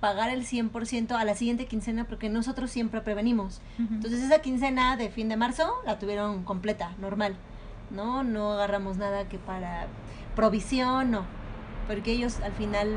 pagar 0.00 0.30
el 0.30 0.46
100% 0.46 1.12
a 1.12 1.24
la 1.24 1.34
siguiente 1.34 1.66
quincena 1.66 2.04
porque 2.04 2.28
nosotros 2.28 2.70
siempre 2.70 3.00
prevenimos. 3.00 3.60
Entonces 3.78 4.22
esa 4.22 4.40
quincena 4.40 4.96
de 4.96 5.08
fin 5.08 5.28
de 5.28 5.36
marzo 5.36 5.72
la 5.86 5.98
tuvieron 5.98 6.44
completa, 6.44 6.92
normal. 7.00 7.36
¿No? 7.90 8.22
No 8.22 8.52
agarramos 8.52 8.96
nada 8.96 9.28
que 9.28 9.38
para 9.38 9.86
provisión, 10.36 11.10
no. 11.10 11.24
Porque 11.86 12.12
ellos 12.12 12.40
al 12.40 12.52
final 12.52 12.88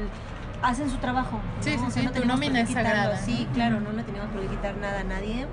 hacen 0.61 0.89
su 0.89 0.97
trabajo. 0.97 1.37
¿no? 1.37 1.63
Sí, 1.63 1.71
sí, 1.71 1.77
O 1.77 1.91
sea, 1.91 2.01
sí, 2.03 2.07
no 2.07 2.11
tu 2.11 2.25
nómina 2.25 2.61
es 2.61 2.69
sagrada, 2.69 3.17
Sí, 3.17 3.47
claro, 3.53 3.79
no 3.79 3.91
le 3.93 4.03
teníamos 4.03 4.31
por 4.31 4.45
quitar 4.47 4.75
nada 4.77 5.01
a 5.01 5.03
nadie. 5.03 5.47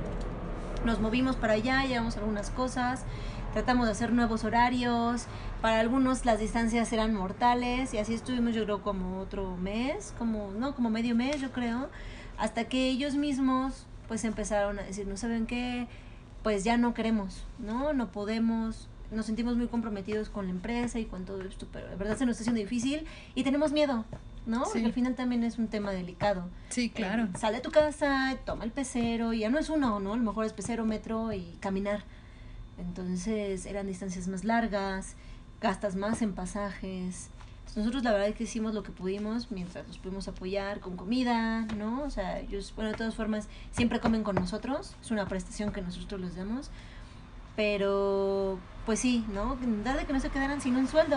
Nos 0.84 1.00
movimos 1.00 1.36
para 1.36 1.54
allá, 1.54 1.84
llevamos 1.84 2.16
algunas 2.16 2.50
cosas, 2.50 3.04
tratamos 3.52 3.86
de 3.86 3.92
hacer 3.92 4.12
nuevos 4.12 4.44
horarios. 4.44 5.26
Para 5.64 5.80
algunos 5.80 6.26
las 6.26 6.40
distancias 6.40 6.92
eran 6.92 7.14
mortales 7.14 7.94
y 7.94 7.96
así 7.96 8.12
estuvimos 8.12 8.54
yo 8.54 8.64
creo 8.64 8.82
como 8.82 9.18
otro 9.18 9.56
mes, 9.56 10.12
como 10.18 10.50
no, 10.50 10.74
como 10.74 10.90
medio 10.90 11.14
mes 11.14 11.40
yo 11.40 11.52
creo, 11.52 11.88
hasta 12.36 12.64
que 12.64 12.90
ellos 12.90 13.14
mismos 13.14 13.86
pues 14.06 14.24
empezaron 14.24 14.78
a 14.78 14.82
decir, 14.82 15.06
no 15.06 15.16
saben 15.16 15.46
qué, 15.46 15.86
pues 16.42 16.64
ya 16.64 16.76
no 16.76 16.92
queremos, 16.92 17.46
¿no? 17.58 17.94
No 17.94 18.12
podemos, 18.12 18.90
nos 19.10 19.24
sentimos 19.24 19.56
muy 19.56 19.66
comprometidos 19.68 20.28
con 20.28 20.44
la 20.44 20.50
empresa 20.50 20.98
y 20.98 21.06
con 21.06 21.24
todo 21.24 21.40
esto, 21.40 21.66
pero 21.72 21.88
de 21.88 21.96
verdad 21.96 22.18
se 22.18 22.26
nos 22.26 22.32
está 22.32 22.42
haciendo 22.42 22.60
difícil 22.60 23.06
y 23.34 23.42
tenemos 23.42 23.72
miedo, 23.72 24.04
¿no? 24.44 24.66
Sí. 24.66 24.72
Porque 24.72 24.84
al 24.84 24.92
final 24.92 25.14
también 25.14 25.44
es 25.44 25.56
un 25.56 25.68
tema 25.68 25.92
delicado. 25.92 26.50
Sí, 26.68 26.90
claro. 26.90 27.22
Eh, 27.22 27.38
sal 27.38 27.54
de 27.54 27.60
tu 27.60 27.70
casa, 27.70 28.36
toma 28.44 28.64
el 28.64 28.70
pecero, 28.70 29.32
y 29.32 29.38
ya 29.38 29.48
no 29.48 29.58
es 29.58 29.70
uno, 29.70 29.98
¿no? 29.98 30.12
A 30.12 30.16
lo 30.18 30.22
mejor 30.24 30.44
es 30.44 30.52
pecero, 30.52 30.84
metro 30.84 31.32
y 31.32 31.56
caminar. 31.60 32.04
Entonces 32.76 33.64
eran 33.64 33.86
distancias 33.86 34.28
más 34.28 34.44
largas, 34.44 35.16
gastas 35.60 35.96
más 35.96 36.22
en 36.22 36.32
pasajes. 36.34 37.30
Nosotros 37.76 38.04
la 38.04 38.12
verdad 38.12 38.28
es 38.28 38.36
que 38.36 38.44
hicimos 38.44 38.72
lo 38.72 38.84
que 38.84 38.92
pudimos 38.92 39.50
mientras 39.50 39.86
los 39.88 39.98
pudimos 39.98 40.28
apoyar 40.28 40.78
con 40.78 40.96
comida, 40.96 41.62
¿no? 41.76 42.02
O 42.02 42.10
sea, 42.10 42.38
ellos, 42.38 42.72
bueno, 42.76 42.92
de 42.92 42.96
todas 42.96 43.14
formas, 43.16 43.48
siempre 43.72 43.98
comen 43.98 44.22
con 44.22 44.36
nosotros, 44.36 44.94
es 45.02 45.10
una 45.10 45.26
prestación 45.26 45.72
que 45.72 45.82
nosotros 45.82 46.20
les 46.20 46.36
damos. 46.36 46.70
Pero, 47.56 48.58
pues 48.86 49.00
sí, 49.00 49.24
¿no? 49.32 49.56
Nada 49.56 49.98
de 49.98 50.06
que 50.06 50.12
no 50.12 50.20
se 50.20 50.30
quedaran 50.30 50.60
sin 50.60 50.76
un 50.76 50.86
sueldo. 50.86 51.16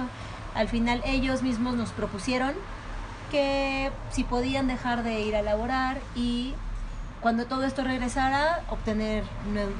Al 0.56 0.68
final 0.68 1.02
ellos 1.06 1.44
mismos 1.44 1.76
nos 1.76 1.92
propusieron 1.92 2.54
que 3.30 3.92
si 4.12 4.24
podían 4.24 4.68
dejar 4.68 5.04
de 5.04 5.22
ir 5.22 5.36
a 5.36 5.42
laborar 5.42 6.00
y 6.16 6.54
cuando 7.22 7.46
todo 7.46 7.64
esto 7.64 7.84
regresara, 7.84 8.64
obtener 8.70 9.24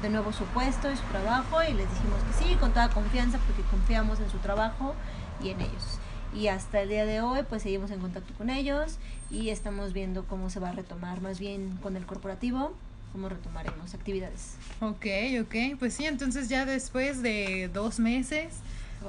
de 0.02 0.10
nuevo 0.10 0.32
su 0.32 0.44
puesto 0.46 0.90
y 0.90 0.96
su 0.96 1.04
trabajo 1.04 1.62
y 1.62 1.72
les 1.72 1.88
dijimos 1.90 2.20
que 2.24 2.44
sí, 2.44 2.54
con 2.56 2.72
toda 2.72 2.90
confianza 2.90 3.38
porque 3.38 3.62
confiamos 3.70 4.20
en 4.20 4.30
su 4.30 4.38
trabajo 4.38 4.94
y 5.42 5.50
en 5.50 5.60
ellos. 5.60 5.98
Y 6.34 6.48
hasta 6.48 6.82
el 6.82 6.88
día 6.88 7.06
de 7.06 7.20
hoy 7.20 7.42
pues 7.48 7.62
seguimos 7.62 7.90
en 7.90 8.00
contacto 8.00 8.34
con 8.34 8.50
ellos 8.50 8.98
y 9.30 9.50
estamos 9.50 9.92
viendo 9.92 10.24
cómo 10.24 10.50
se 10.50 10.60
va 10.60 10.70
a 10.70 10.72
retomar 10.72 11.20
más 11.20 11.38
bien 11.38 11.78
con 11.82 11.96
el 11.96 12.06
corporativo, 12.06 12.72
cómo 13.12 13.28
retomaremos 13.28 13.94
actividades. 13.94 14.56
Ok, 14.80 15.06
ok, 15.40 15.78
pues 15.78 15.94
sí, 15.94 16.06
entonces 16.06 16.48
ya 16.48 16.66
después 16.66 17.22
de 17.22 17.70
dos 17.72 17.98
meses, 17.98 18.54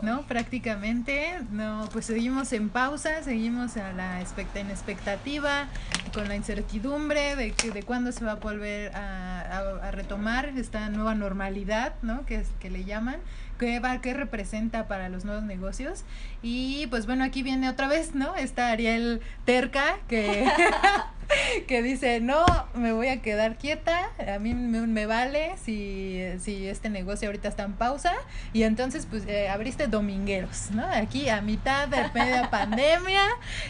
¿no? 0.01 0.21
Prácticamente, 0.23 1.39
no, 1.51 1.87
pues 1.91 2.05
seguimos 2.05 2.51
en 2.53 2.69
pausa, 2.69 3.23
seguimos 3.23 3.77
a 3.77 3.91
la 3.93 4.21
expecta 4.21 4.59
en 4.59 4.69
expectativa, 4.69 5.67
con 6.13 6.27
la 6.27 6.35
incertidumbre 6.35 7.35
de 7.35 7.51
que 7.51 7.71
de 7.71 7.83
cuándo 7.83 8.11
se 8.11 8.23
va 8.25 8.33
a 8.33 8.35
volver 8.35 8.95
a, 8.95 9.41
a- 9.87 9.91
retomar 9.91 10.49
esta 10.57 10.89
nueva 10.89 11.15
normalidad, 11.15 11.93
¿no? 12.01 12.25
Que 12.25 12.35
es 12.35 12.47
que 12.59 12.69
le 12.69 12.83
llaman, 12.85 13.17
qué 13.59 13.79
va, 13.79 13.99
qué 14.01 14.13
representa 14.13 14.87
para 14.87 15.09
los 15.09 15.25
nuevos 15.25 15.43
negocios. 15.43 16.03
Y 16.41 16.87
pues 16.87 17.05
bueno, 17.05 17.23
aquí 17.23 17.43
viene 17.43 17.69
otra 17.69 17.87
vez, 17.87 18.15
¿no? 18.15 18.35
Está 18.35 18.69
Ariel 18.71 19.21
Terca 19.45 19.97
que 20.07 20.45
que 21.67 21.81
dice, 21.81 22.19
no, 22.19 22.45
me 22.73 22.91
voy 22.91 23.07
a 23.07 23.21
quedar 23.21 23.57
quieta, 23.57 24.09
a 24.33 24.39
mí 24.39 24.53
me, 24.53 24.85
me 24.87 25.05
vale 25.05 25.55
si, 25.63 26.21
si 26.39 26.67
este 26.67 26.89
negocio 26.89 27.27
ahorita 27.27 27.47
está 27.47 27.63
en 27.63 27.73
pausa, 27.73 28.13
y 28.53 28.63
entonces 28.63 29.05
pues 29.05 29.25
eh, 29.27 29.49
abriste 29.49 29.87
domingueros, 29.87 30.71
¿no? 30.71 30.85
Aquí 30.85 31.29
a 31.29 31.41
mitad 31.41 31.87
de 31.87 32.09
media 32.13 32.49
pandemia, 32.51 33.23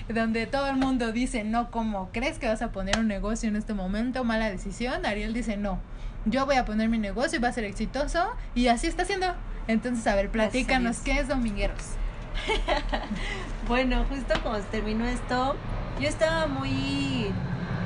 donde 0.08 0.48
todo 0.48 0.68
el 0.70 0.78
mundo 0.78 1.12
dice, 1.12 1.44
no, 1.44 1.72
¿cómo 1.72 2.10
crees 2.12 2.40
que 2.40 2.48
vas 2.48 2.62
a 2.62 2.72
poner 2.72 2.98
un 3.00 3.08
negocio 3.08 3.50
en 3.50 3.56
este 3.56 3.74
momento? 3.74 4.24
Mala 4.24 4.50
decisión, 4.50 5.06
Ariel 5.06 5.34
dice, 5.34 5.58
no, 5.58 5.80
yo 6.26 6.46
voy 6.46 6.56
a 6.56 6.66
poner 6.66 6.90
mi 6.90 6.98
negocio 6.98 7.40
y 7.40 7.42
va 7.42 7.50
a 7.50 7.54
ser 7.54 7.66
exitoso, 7.66 8.30
y 8.56 8.68
así 8.68 8.88
está 8.88 9.04
haciendo. 9.04 9.34
Entonces, 9.68 10.08
a 10.08 10.16
ver, 10.16 10.30
platícanos. 10.30 11.00
¿qué 11.00 11.20
es 11.20 11.28
domingueros? 11.28 11.78
Bueno, 13.68 14.04
justo 14.10 14.34
cuando 14.42 14.64
se 14.64 14.68
terminó 14.70 15.06
esto, 15.06 15.56
yo 16.00 16.08
estaba 16.08 16.48
muy... 16.48 17.32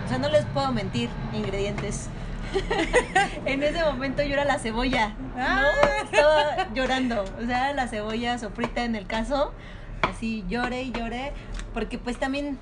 O 0.06 0.10
sea, 0.10 0.18
no 0.18 0.30
les 0.30 0.46
puedo 0.46 0.72
mentir, 0.72 1.10
ingredientes. 1.34 2.10
en 3.46 3.64
ese 3.64 3.84
momento 3.84 4.22
yo 4.24 4.34
era 4.34 4.46
la 4.46 4.60
cebolla, 4.60 5.10
¿no? 5.10 5.44
Ah. 5.44 5.72
Estaba 6.04 6.74
llorando, 6.74 7.24
o 7.42 7.46
sea, 7.46 7.74
la 7.74 7.88
cebolla 7.88 8.38
sofrita 8.38 8.84
en 8.84 8.96
el 8.96 9.08
caso, 9.08 9.54
así 10.02 10.44
lloré 10.48 10.84
y 10.84 10.92
lloré, 10.92 11.32
porque 11.74 11.98
pues 11.98 12.20
también, 12.20 12.60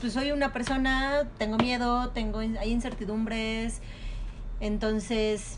pues 0.00 0.12
soy 0.12 0.32
una 0.32 0.52
persona, 0.52 1.28
tengo 1.38 1.58
miedo, 1.58 2.10
tengo, 2.10 2.40
hay 2.40 2.70
incertidumbres, 2.70 3.80
entonces 4.58 5.54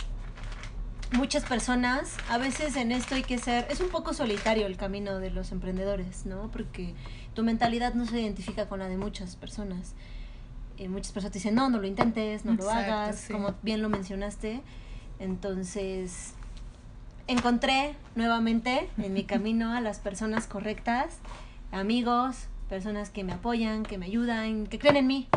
muchas 1.13 1.45
personas, 1.45 2.17
a 2.31 2.39
veces 2.39 2.77
en 2.77 2.93
esto 2.93 3.15
hay 3.15 3.23
que 3.23 3.39
ser, 3.39 3.67
es 3.71 3.81
un 3.81 3.89
poco 3.89 4.15
solitario 4.15 4.67
el 4.67 4.77
camino 4.77 5.19
de 5.19 5.31
los 5.31 5.53
emprendedores, 5.53 6.27
¿no? 6.27 6.51
Porque 6.51 6.95
tu 7.35 7.43
mentalidad 7.43 7.95
no 7.95 8.07
se 8.07 8.21
identifica 8.21 8.69
con 8.69 8.79
la 8.81 8.89
de 8.89 8.97
muchas 8.97 9.37
personas. 9.37 9.95
Eh, 10.79 10.89
muchas 10.89 11.13
personas 11.13 11.33
te 11.33 11.39
dicen, 11.39 11.55
no, 11.55 11.69
no 11.71 11.79
lo 11.79 11.87
intentes, 11.87 12.45
no 12.45 12.55
lo 12.55 12.71
hagas, 12.71 13.17
sí. 13.17 13.33
como 13.33 13.55
bien 13.63 13.83
lo 13.83 13.89
mencionaste. 13.89 14.61
Entonces, 15.19 16.35
encontré 17.27 17.95
nuevamente 18.15 18.89
en 18.99 19.13
mi 19.13 19.25
camino 19.25 19.73
a 19.73 19.81
las 19.81 19.99
personas 19.99 20.47
correctas, 20.47 21.19
amigos, 21.71 22.47
personas 22.69 23.11
que 23.11 23.25
me 23.25 23.33
apoyan, 23.33 23.83
que 23.85 23.99
me 23.99 24.07
ayudan, 24.07 24.67
que 24.67 24.79
creen 24.79 24.97
en 24.97 25.07
mí. 25.07 25.29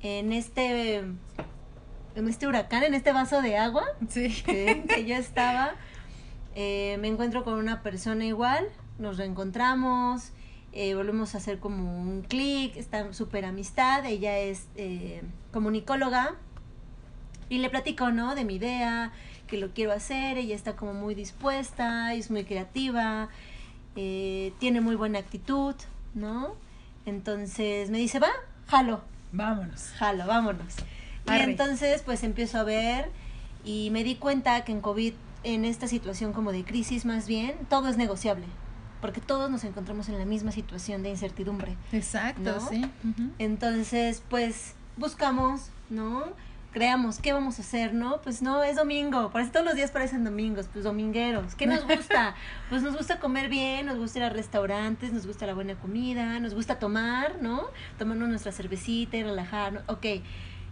En 0.00 0.32
este, 0.32 0.96
en 0.96 2.28
este 2.28 2.46
huracán, 2.46 2.82
en 2.82 2.94
este 2.94 3.12
vaso 3.12 3.40
de 3.40 3.56
agua 3.56 3.84
Sí. 4.08 4.42
que, 4.44 4.84
que 4.88 5.04
yo 5.06 5.14
estaba, 5.16 5.74
eh, 6.54 6.98
me 7.00 7.08
encuentro 7.08 7.44
con 7.44 7.54
una 7.54 7.82
persona 7.82 8.24
igual, 8.24 8.66
nos 8.98 9.16
reencontramos, 9.16 10.32
eh, 10.72 10.94
volvemos 10.94 11.34
a 11.34 11.38
hacer 11.38 11.58
como 11.58 12.00
un 12.00 12.22
clic, 12.22 12.76
está 12.76 13.12
súper 13.12 13.44
amistad, 13.44 14.04
ella 14.06 14.38
es 14.38 14.66
eh, 14.76 15.22
comunicóloga 15.52 16.34
y 17.48 17.58
le 17.58 17.68
platico, 17.68 18.10
¿no? 18.10 18.34
De 18.34 18.44
mi 18.44 18.54
idea, 18.54 19.12
que 19.46 19.58
lo 19.58 19.70
quiero 19.72 19.92
hacer, 19.92 20.38
ella 20.38 20.54
está 20.54 20.74
como 20.76 20.94
muy 20.94 21.14
dispuesta, 21.14 22.14
es 22.14 22.30
muy 22.30 22.44
creativa, 22.44 23.28
eh, 23.96 24.52
tiene 24.58 24.80
muy 24.80 24.96
buena 24.96 25.18
actitud, 25.18 25.74
¿no? 26.14 26.54
Entonces 27.04 27.90
me 27.90 27.98
dice, 27.98 28.18
va, 28.18 28.30
jalo, 28.68 29.02
Vámonos. 29.32 29.88
jalo, 29.96 30.26
vámonos. 30.26 30.74
Y 31.26 31.30
Arre. 31.30 31.44
entonces 31.44 32.02
pues 32.02 32.22
empiezo 32.22 32.58
a 32.58 32.62
ver 32.64 33.10
y 33.64 33.90
me 33.90 34.04
di 34.04 34.14
cuenta 34.16 34.64
que 34.64 34.72
en 34.72 34.80
COVID, 34.80 35.12
en 35.44 35.64
esta 35.64 35.86
situación 35.88 36.32
como 36.32 36.52
de 36.52 36.64
crisis 36.64 37.04
más 37.04 37.26
bien, 37.26 37.54
todo 37.68 37.88
es 37.88 37.96
negociable, 37.96 38.46
porque 39.02 39.20
todos 39.20 39.50
nos 39.50 39.64
encontramos 39.64 40.08
en 40.08 40.18
la 40.18 40.24
misma 40.24 40.52
situación 40.52 41.02
de 41.02 41.10
incertidumbre. 41.10 41.76
Exacto, 41.90 42.40
¿No? 42.40 42.68
sí. 42.68 42.90
Entonces, 43.38 44.22
pues 44.30 44.74
buscamos, 44.96 45.70
¿no? 45.90 46.24
Creamos, 46.70 47.18
¿qué 47.18 47.34
vamos 47.34 47.58
a 47.58 47.62
hacer, 47.62 47.92
no? 47.92 48.22
Pues 48.22 48.40
no, 48.40 48.62
es 48.62 48.76
domingo, 48.76 49.30
por 49.30 49.42
eso 49.42 49.50
todos 49.50 49.66
los 49.66 49.74
días 49.74 49.90
parecen 49.90 50.24
domingos, 50.24 50.68
pues 50.72 50.84
domingueros. 50.84 51.54
¿Qué 51.56 51.66
nos 51.66 51.86
gusta? 51.86 52.34
Pues 52.70 52.82
nos 52.82 52.96
gusta 52.96 53.18
comer 53.20 53.50
bien, 53.50 53.84
nos 53.84 53.98
gusta 53.98 54.20
ir 54.20 54.24
a 54.24 54.30
restaurantes, 54.30 55.12
nos 55.12 55.26
gusta 55.26 55.46
la 55.46 55.52
buena 55.52 55.74
comida, 55.74 56.40
nos 56.40 56.54
gusta 56.54 56.78
tomar, 56.78 57.42
¿no? 57.42 57.64
Tomarnos 57.98 58.30
nuestra 58.30 58.52
cervecita 58.52 59.18
y 59.18 59.24
relajarnos, 59.24 59.82
ok. 59.88 60.06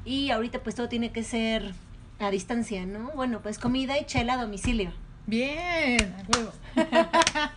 Y 0.07 0.31
ahorita 0.31 0.63
pues 0.63 0.77
todo 0.77 0.89
tiene 0.89 1.13
que 1.13 1.23
ser 1.25 1.75
a 2.21 2.31
distancia, 2.31 2.87
¿no? 2.87 3.11
Bueno, 3.15 3.41
pues 3.43 3.59
comida 3.59 3.99
y 3.99 4.07
chela 4.07 4.35
a 4.35 4.43
domicilio. 4.43 4.93
Bien, 5.35 6.13
a 6.19 6.37
huevo. 6.37 6.53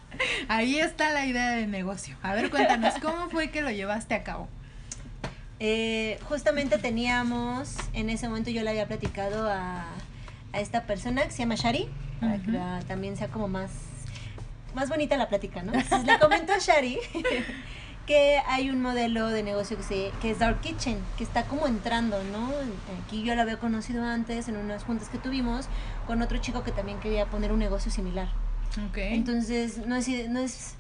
Ahí 0.48 0.78
está 0.80 1.10
la 1.12 1.26
idea 1.26 1.50
de 1.54 1.66
negocio. 1.66 2.16
A 2.22 2.36
ver, 2.36 2.52
cuéntanos, 2.52 2.94
¿cómo 3.02 3.30
fue 3.32 3.50
que 3.50 3.64
lo 3.64 3.72
llevaste 3.72 4.14
a 4.14 4.22
cabo? 4.24 4.48
Eh, 5.60 6.20
justamente 6.30 6.78
teníamos, 6.78 7.76
en 7.94 8.12
ese 8.12 8.28
momento 8.28 8.52
yo 8.52 8.62
le 8.62 8.70
había 8.70 8.86
platicado 8.88 9.50
a, 9.50 9.86
a 10.54 10.60
esta 10.60 10.84
persona 10.84 11.24
que 11.24 11.32
se 11.32 11.40
llama 11.40 11.56
Shari, 11.56 11.90
para 12.20 12.38
que 12.38 12.52
la- 12.52 12.80
también 12.88 13.18
sea 13.18 13.30
como 13.30 13.48
más, 13.48 13.72
más 14.76 14.88
bonita 14.90 15.18
la 15.18 15.28
plática, 15.28 15.64
¿no? 15.64 15.74
Entonces 15.74 16.06
le 16.06 16.20
comento 16.20 16.54
a 16.54 16.60
Shari 16.60 17.00
que 18.06 18.38
hay 18.48 18.70
un 18.70 18.82
modelo 18.82 19.30
de 19.30 19.44
negocio 19.44 19.78
que, 19.78 19.84
se, 19.84 20.12
que 20.22 20.32
es 20.32 20.40
Dark 20.40 20.60
Kitchen, 20.62 20.98
que 21.18 21.24
está 21.24 21.46
como 21.46 21.68
entrando, 21.68 22.22
¿no? 22.24 22.50
Aquí 23.06 23.24
yo 23.24 23.34
la 23.36 23.44
había 23.44 23.58
conocido 23.58 24.04
antes 24.04 24.48
en 24.50 24.58
unas 24.58 24.84
juntas 24.84 25.10
que 25.10 25.18
tuvimos 25.18 25.68
con 26.06 26.22
otro 26.22 26.38
chico 26.40 26.64
que 26.64 26.72
también 26.72 27.00
quería 27.00 27.28
poner 27.28 27.52
un 27.54 27.60
negocio 27.60 27.92
similar. 27.92 28.28
Ok. 28.90 28.98
Entonces, 28.98 29.86
no 29.86 29.96
es, 29.96 30.08
no 30.30 30.40
es 30.40 30.76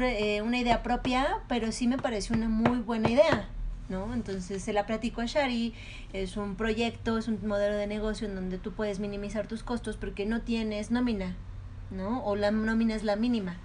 eh, 0.00 0.42
una 0.42 0.58
idea 0.58 0.82
propia, 0.82 1.38
pero 1.48 1.72
sí 1.72 1.86
me 1.86 1.96
pareció 1.96 2.36
una 2.36 2.48
muy 2.48 2.78
buena 2.78 3.10
idea, 3.10 3.48
¿no? 3.88 4.12
Entonces, 4.12 4.62
se 4.62 4.72
la 4.72 4.84
platico 4.84 5.22
a 5.22 5.26
Shari, 5.26 5.72
es 6.12 6.36
un 6.36 6.56
proyecto, 6.56 7.16
es 7.16 7.28
un 7.28 7.38
modelo 7.46 7.76
de 7.76 7.86
negocio 7.86 8.28
en 8.28 8.34
donde 8.34 8.58
tú 8.58 8.72
puedes 8.72 8.98
minimizar 8.98 9.46
tus 9.46 9.62
costos 9.62 9.96
porque 9.96 10.26
no 10.26 10.42
tienes 10.42 10.90
nómina, 10.90 11.36
¿no? 11.90 12.22
O 12.24 12.36
la 12.36 12.50
nómina 12.50 12.94
es 12.94 13.04
la 13.04 13.16
mínima, 13.16 13.56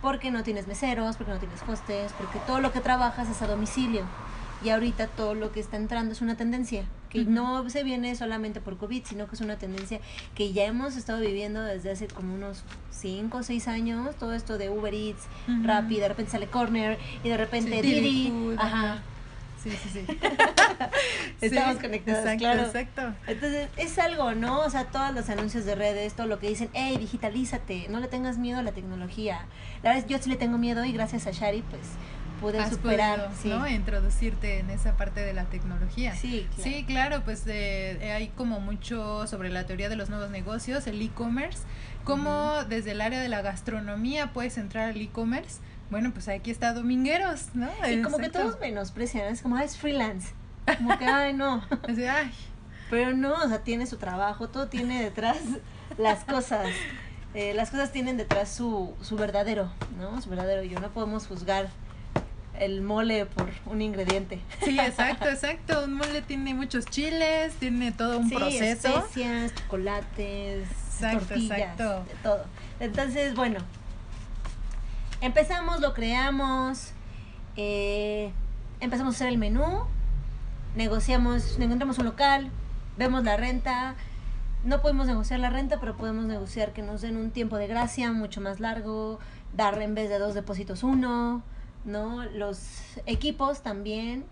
Porque 0.00 0.30
no 0.30 0.42
tienes 0.42 0.66
meseros, 0.66 1.16
porque 1.16 1.32
no 1.32 1.38
tienes 1.38 1.60
hostes, 1.66 2.12
porque 2.12 2.38
todo 2.46 2.60
lo 2.60 2.72
que 2.72 2.80
trabajas 2.80 3.28
es 3.28 3.42
a 3.42 3.46
domicilio. 3.46 4.04
Y 4.64 4.70
ahorita 4.70 5.08
todo 5.08 5.34
lo 5.34 5.50
que 5.50 5.58
está 5.58 5.76
entrando 5.76 6.12
es 6.12 6.20
una 6.20 6.36
tendencia, 6.36 6.84
que 7.08 7.24
no 7.24 7.68
se 7.68 7.82
viene 7.82 8.14
solamente 8.14 8.60
por 8.60 8.78
COVID, 8.78 9.04
sino 9.04 9.26
que 9.26 9.34
es 9.34 9.40
una 9.40 9.56
tendencia 9.56 10.00
que 10.36 10.52
ya 10.52 10.64
hemos 10.64 10.96
estado 10.96 11.20
viviendo 11.20 11.60
desde 11.62 11.90
hace 11.90 12.06
como 12.06 12.34
unos 12.34 12.62
5 12.90 13.38
o 13.38 13.42
6 13.42 13.66
años, 13.66 14.14
todo 14.16 14.32
esto 14.34 14.58
de 14.58 14.70
Uber 14.70 14.94
Eats, 14.94 15.26
Ujú. 15.48 15.66
Rappi, 15.66 15.98
de 15.98 16.08
repente 16.08 16.30
sale 16.30 16.46
Corner 16.46 16.96
y 17.24 17.28
de 17.28 17.36
repente 17.36 17.72
Sí, 17.72 17.82
Didi 17.82 18.00
Didi, 18.00 18.28
Food, 18.30 18.54
ajá. 18.58 19.02
Sí, 19.62 19.70
sí, 19.70 19.88
sí. 19.92 20.06
Estamos 21.40 21.76
Sí, 21.76 21.80
conectadas, 21.82 22.20
exacto, 22.20 22.38
claro. 22.38 22.62
Exacto. 22.62 23.14
Entonces, 23.26 23.68
es 23.76 23.98
algo, 23.98 24.34
¿no? 24.34 24.60
O 24.60 24.70
sea, 24.70 24.84
todos 24.86 25.14
los 25.14 25.28
anuncios 25.28 25.64
de 25.64 25.74
redes, 25.74 26.14
todo 26.14 26.26
lo 26.26 26.38
que 26.38 26.48
dicen, 26.48 26.68
hey, 26.72 26.96
digitalízate, 26.98 27.86
no 27.88 28.00
le 28.00 28.08
tengas 28.08 28.38
miedo 28.38 28.58
a 28.58 28.62
la 28.62 28.72
tecnología. 28.72 29.46
La 29.82 29.90
verdad, 29.90 29.98
es 29.98 30.04
que 30.04 30.12
yo 30.14 30.18
sí 30.22 30.30
le 30.30 30.36
tengo 30.36 30.58
miedo 30.58 30.84
y 30.84 30.92
gracias 30.92 31.26
a 31.26 31.30
Shari, 31.30 31.62
pues, 31.62 31.82
pude 32.40 32.58
Has 32.58 32.70
superar. 32.70 33.20
podido, 33.28 33.42
sí. 33.42 33.48
¿no? 33.50 33.68
Introducirte 33.68 34.58
en 34.58 34.70
esa 34.70 34.96
parte 34.96 35.20
de 35.20 35.32
la 35.32 35.44
tecnología. 35.44 36.14
Sí, 36.16 36.46
claro. 36.56 36.62
Sí, 36.70 36.84
claro, 36.84 37.22
pues 37.24 37.44
eh, 37.46 38.12
hay 38.16 38.28
como 38.28 38.58
mucho 38.60 39.26
sobre 39.28 39.48
la 39.50 39.64
teoría 39.66 39.88
de 39.88 39.94
los 39.96 40.10
nuevos 40.10 40.30
negocios, 40.30 40.86
el 40.88 41.00
e-commerce, 41.00 41.60
cómo 42.04 42.64
desde 42.68 42.92
el 42.92 43.00
área 43.00 43.20
de 43.20 43.28
la 43.28 43.42
gastronomía 43.42 44.32
puedes 44.32 44.58
entrar 44.58 44.90
al 44.90 45.00
e-commerce. 45.00 45.60
Bueno, 45.92 46.10
pues 46.14 46.26
aquí 46.28 46.50
está 46.50 46.72
Domingueros, 46.72 47.48
¿no? 47.52 47.68
Y 47.86 48.00
como 48.00 48.16
que 48.16 48.30
todos 48.30 48.58
menosprecian, 48.60 49.26
es 49.26 49.42
como, 49.42 49.56
ah, 49.56 49.62
es 49.64 49.76
freelance. 49.76 50.30
Como 50.78 50.96
que, 50.98 51.04
ay, 51.04 51.34
no. 51.34 51.62
Así, 51.88 52.06
ay, 52.06 52.32
Pero 52.88 53.12
no, 53.14 53.34
o 53.34 53.46
sea, 53.48 53.58
tiene 53.58 53.86
su 53.86 53.98
trabajo, 53.98 54.48
todo 54.48 54.68
tiene 54.68 55.02
detrás 55.02 55.36
las 55.98 56.24
cosas. 56.24 56.66
Eh, 57.34 57.52
las 57.52 57.70
cosas 57.70 57.92
tienen 57.92 58.16
detrás 58.16 58.48
su, 58.50 58.94
su 59.02 59.16
verdadero, 59.16 59.70
¿no? 59.98 60.18
Su 60.22 60.30
verdadero 60.30 60.62
yo. 60.62 60.80
No 60.80 60.88
podemos 60.92 61.26
juzgar 61.26 61.68
el 62.58 62.80
mole 62.80 63.26
por 63.26 63.50
un 63.66 63.82
ingrediente. 63.82 64.40
sí, 64.64 64.78
exacto, 64.80 65.28
exacto. 65.28 65.84
Un 65.84 65.92
mole 65.92 66.22
tiene 66.22 66.54
muchos 66.54 66.86
chiles, 66.86 67.52
tiene 67.56 67.92
todo 67.92 68.18
un 68.18 68.30
Sí, 68.30 68.34
proceso. 68.34 68.88
especias, 68.96 69.54
chocolates, 69.54 70.66
Exacto, 70.94 71.26
tortillas, 71.26 71.58
exacto. 71.58 72.04
de 72.04 72.14
todo. 72.22 72.44
Entonces, 72.80 73.34
bueno, 73.34 73.58
empezamos, 75.22 75.80
lo 75.80 75.94
creamos, 75.94 76.92
eh, 77.56 78.32
empezamos 78.80 79.14
a 79.14 79.16
hacer 79.16 79.28
el 79.28 79.38
menú, 79.38 79.84
negociamos, 80.76 81.58
encontramos 81.58 81.98
un 81.98 82.04
local, 82.04 82.50
vemos 82.98 83.24
la 83.24 83.38
renta. 83.38 83.94
No 84.64 84.80
podemos 84.80 85.06
negociar 85.06 85.40
la 85.40 85.50
renta, 85.50 85.80
pero 85.80 85.96
podemos 85.96 86.24
negociar 86.26 86.72
que 86.72 86.82
nos 86.82 87.00
den 87.00 87.16
un 87.16 87.30
tiempo 87.30 87.56
de 87.56 87.66
gracia 87.66 88.12
mucho 88.12 88.40
más 88.40 88.60
largo, 88.60 89.18
dar 89.56 89.80
en 89.80 89.94
vez 89.94 90.08
de 90.08 90.18
dos 90.18 90.34
depósitos 90.34 90.82
uno, 90.82 91.42
¿no? 91.84 92.24
Los 92.26 92.60
equipos 93.06 93.62
también, 93.62 94.24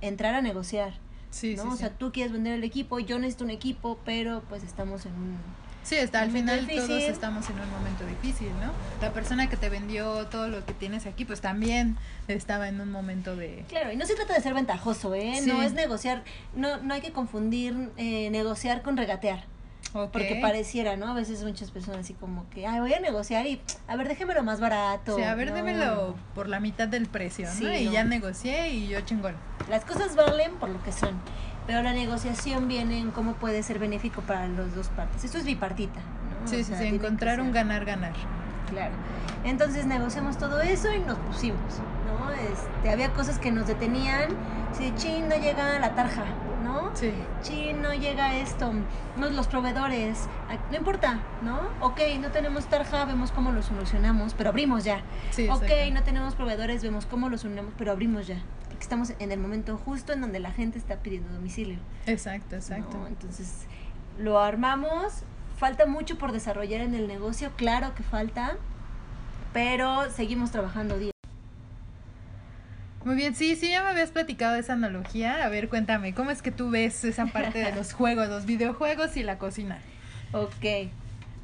entrar 0.00 0.34
a 0.34 0.42
negociar. 0.42 0.94
Sí, 1.30 1.56
¿no? 1.56 1.62
sí, 1.62 1.68
o 1.68 1.72
sí. 1.72 1.78
sea, 1.78 1.90
tú 1.90 2.12
quieres 2.12 2.32
vender 2.32 2.54
el 2.54 2.64
equipo, 2.64 2.98
yo 2.98 3.18
necesito 3.18 3.44
un 3.44 3.50
equipo, 3.50 3.98
pero 4.04 4.42
pues 4.48 4.62
estamos 4.62 5.06
en 5.06 5.12
un... 5.12 5.38
Sí, 5.84 5.96
está, 5.96 6.22
al 6.22 6.30
final 6.30 6.66
todos 6.66 6.90
estamos 7.02 7.48
en 7.50 7.60
un 7.60 7.70
momento 7.70 8.06
difícil, 8.06 8.48
¿no? 8.60 8.72
La 9.02 9.12
persona 9.12 9.48
que 9.50 9.56
te 9.58 9.68
vendió 9.68 10.26
todo 10.28 10.48
lo 10.48 10.64
que 10.64 10.72
tienes 10.72 11.04
aquí, 11.06 11.26
pues 11.26 11.42
también 11.42 11.98
estaba 12.26 12.68
en 12.68 12.80
un 12.80 12.90
momento 12.90 13.36
de... 13.36 13.64
Claro, 13.68 13.92
y 13.92 13.96
no 13.96 14.06
se 14.06 14.14
trata 14.14 14.32
de 14.32 14.40
ser 14.40 14.54
ventajoso, 14.54 15.14
¿eh? 15.14 15.34
Sí. 15.42 15.46
No 15.46 15.62
es 15.62 15.74
negociar, 15.74 16.24
no, 16.56 16.78
no 16.78 16.94
hay 16.94 17.02
que 17.02 17.12
confundir 17.12 17.90
eh, 17.98 18.30
negociar 18.30 18.80
con 18.80 18.96
regatear, 18.96 19.44
porque 19.92 20.38
pareciera, 20.40 20.96
¿no? 20.96 21.08
A 21.08 21.14
veces 21.14 21.44
muchas 21.44 21.70
personas 21.70 22.00
así 22.00 22.14
como 22.14 22.48
que, 22.48 22.66
ay, 22.66 22.80
voy 22.80 22.94
a 22.94 23.00
negociar 23.00 23.46
y, 23.46 23.60
a 23.86 23.94
ver, 23.96 24.08
déjemelo 24.08 24.42
más 24.42 24.60
barato. 24.60 25.16
Sí, 25.16 25.22
a 25.22 25.34
ver, 25.34 25.50
No. 25.50 25.54
démelo 25.54 26.14
por 26.34 26.48
la 26.48 26.60
mitad 26.60 26.88
del 26.88 27.06
precio, 27.06 27.46
¿no? 27.46 27.52
Sí, 27.52 27.66
y 27.66 27.84
no. 27.86 27.92
ya 27.92 28.04
negocié 28.04 28.70
y 28.70 28.88
yo 28.88 29.00
chingón. 29.02 29.36
Las 29.68 29.84
cosas 29.84 30.16
valen 30.16 30.52
por 30.54 30.70
lo 30.70 30.82
que 30.82 30.92
son, 30.92 31.20
pero 31.66 31.82
la 31.82 31.92
negociación 31.92 32.68
viene 32.68 32.98
en 32.98 33.10
cómo 33.10 33.34
puede 33.34 33.62
ser 33.62 33.78
benéfico 33.78 34.20
para 34.22 34.46
las 34.48 34.74
dos 34.74 34.88
partes. 34.88 35.24
Esto 35.24 35.38
es 35.38 35.44
bipartita, 35.44 36.00
¿no? 36.42 36.48
Sí, 36.48 36.56
O 36.56 36.58
sí, 36.58 36.64
sea, 36.64 36.78
sí, 36.78 36.86
encontrar 36.86 37.40
un 37.40 37.52
ganar-ganar. 37.52 38.12
Claro. 38.70 38.92
Entonces 39.44 39.86
negociamos 39.86 40.38
todo 40.38 40.60
eso 40.60 40.92
y 40.92 41.00
nos 41.00 41.18
pusimos, 41.18 41.58
¿no? 42.06 42.30
Este, 42.32 42.90
había 42.90 43.10
cosas 43.12 43.38
que 43.38 43.50
nos 43.52 43.66
detenían. 43.66 44.30
Si 44.76 44.92
chin, 44.96 45.28
no 45.28 45.36
llega 45.36 45.78
la 45.78 45.94
tarja, 45.94 46.24
¿no? 46.64 46.90
Sí. 46.94 47.12
Chin, 47.42 47.80
no 47.82 47.92
llega 47.94 48.34
esto. 48.36 48.72
No, 49.16 49.28
los 49.30 49.46
proveedores. 49.46 50.28
ah, 50.50 50.56
No 50.70 50.78
importa, 50.78 51.18
¿no? 51.42 51.60
Ok, 51.80 52.00
no 52.20 52.28
tenemos 52.30 52.64
tarja, 52.66 53.04
vemos 53.04 53.30
cómo 53.32 53.52
lo 53.52 53.62
solucionamos, 53.62 54.34
pero 54.34 54.48
abrimos 54.50 54.82
ya. 54.84 55.00
Sí, 55.30 55.48
ok, 55.48 55.62
no 55.92 56.02
tenemos 56.02 56.34
proveedores, 56.34 56.82
vemos 56.82 57.06
cómo 57.06 57.28
lo 57.28 57.36
solucionamos, 57.38 57.74
pero 57.78 57.92
abrimos 57.92 58.26
ya. 58.26 58.38
Estamos 58.80 59.12
en 59.18 59.32
el 59.32 59.38
momento 59.38 59.76
justo 59.78 60.12
en 60.12 60.20
donde 60.20 60.40
la 60.40 60.52
gente 60.52 60.78
está 60.78 60.96
pidiendo 60.96 61.32
domicilio. 61.32 61.78
Exacto, 62.06 62.56
exacto. 62.56 62.98
¿no? 62.98 63.06
Entonces, 63.06 63.66
lo 64.18 64.38
armamos. 64.40 65.22
Falta 65.58 65.86
mucho 65.86 66.18
por 66.18 66.32
desarrollar 66.32 66.80
en 66.80 66.94
el 66.94 67.06
negocio, 67.06 67.52
claro 67.56 67.94
que 67.94 68.02
falta, 68.02 68.56
pero 69.52 70.10
seguimos 70.10 70.50
trabajando 70.50 70.98
día. 70.98 71.12
Muy 73.04 73.16
bien, 73.16 73.34
sí, 73.34 73.54
sí, 73.54 73.68
ya 73.70 73.82
me 73.82 73.90
habías 73.90 74.10
platicado 74.10 74.54
de 74.54 74.60
esa 74.60 74.72
analogía. 74.72 75.44
A 75.44 75.48
ver, 75.48 75.68
cuéntame, 75.68 76.14
¿cómo 76.14 76.30
es 76.30 76.42
que 76.42 76.50
tú 76.50 76.70
ves 76.70 77.04
esa 77.04 77.26
parte 77.26 77.58
de 77.58 77.72
los 77.72 77.92
juegos, 77.94 78.28
los 78.28 78.46
videojuegos 78.46 79.16
y 79.16 79.22
la 79.22 79.38
cocina? 79.38 79.78
Ok. 80.32 80.90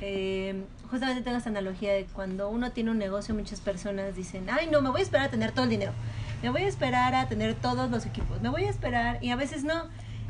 eh, 0.00 0.64
justamente 0.90 1.22
tengo 1.22 1.36
esta 1.36 1.50
analogía 1.50 1.92
de 1.92 2.06
cuando 2.06 2.48
uno 2.48 2.72
tiene 2.72 2.90
un 2.90 2.98
negocio, 2.98 3.34
muchas 3.34 3.60
personas 3.60 4.16
dicen, 4.16 4.48
ay, 4.50 4.68
no, 4.72 4.80
me 4.82 4.90
voy 4.90 5.00
a 5.00 5.04
esperar 5.04 5.26
a 5.28 5.30
tener 5.30 5.52
todo 5.52 5.64
el 5.64 5.70
dinero, 5.70 5.92
me 6.42 6.50
voy 6.50 6.62
a 6.62 6.68
esperar 6.68 7.14
a 7.14 7.28
tener 7.28 7.54
todos 7.54 7.90
los 7.90 8.06
equipos, 8.06 8.40
me 8.40 8.48
voy 8.48 8.64
a 8.64 8.70
esperar, 8.70 9.18
y 9.22 9.30
a 9.30 9.36
veces 9.36 9.64
no. 9.64 9.84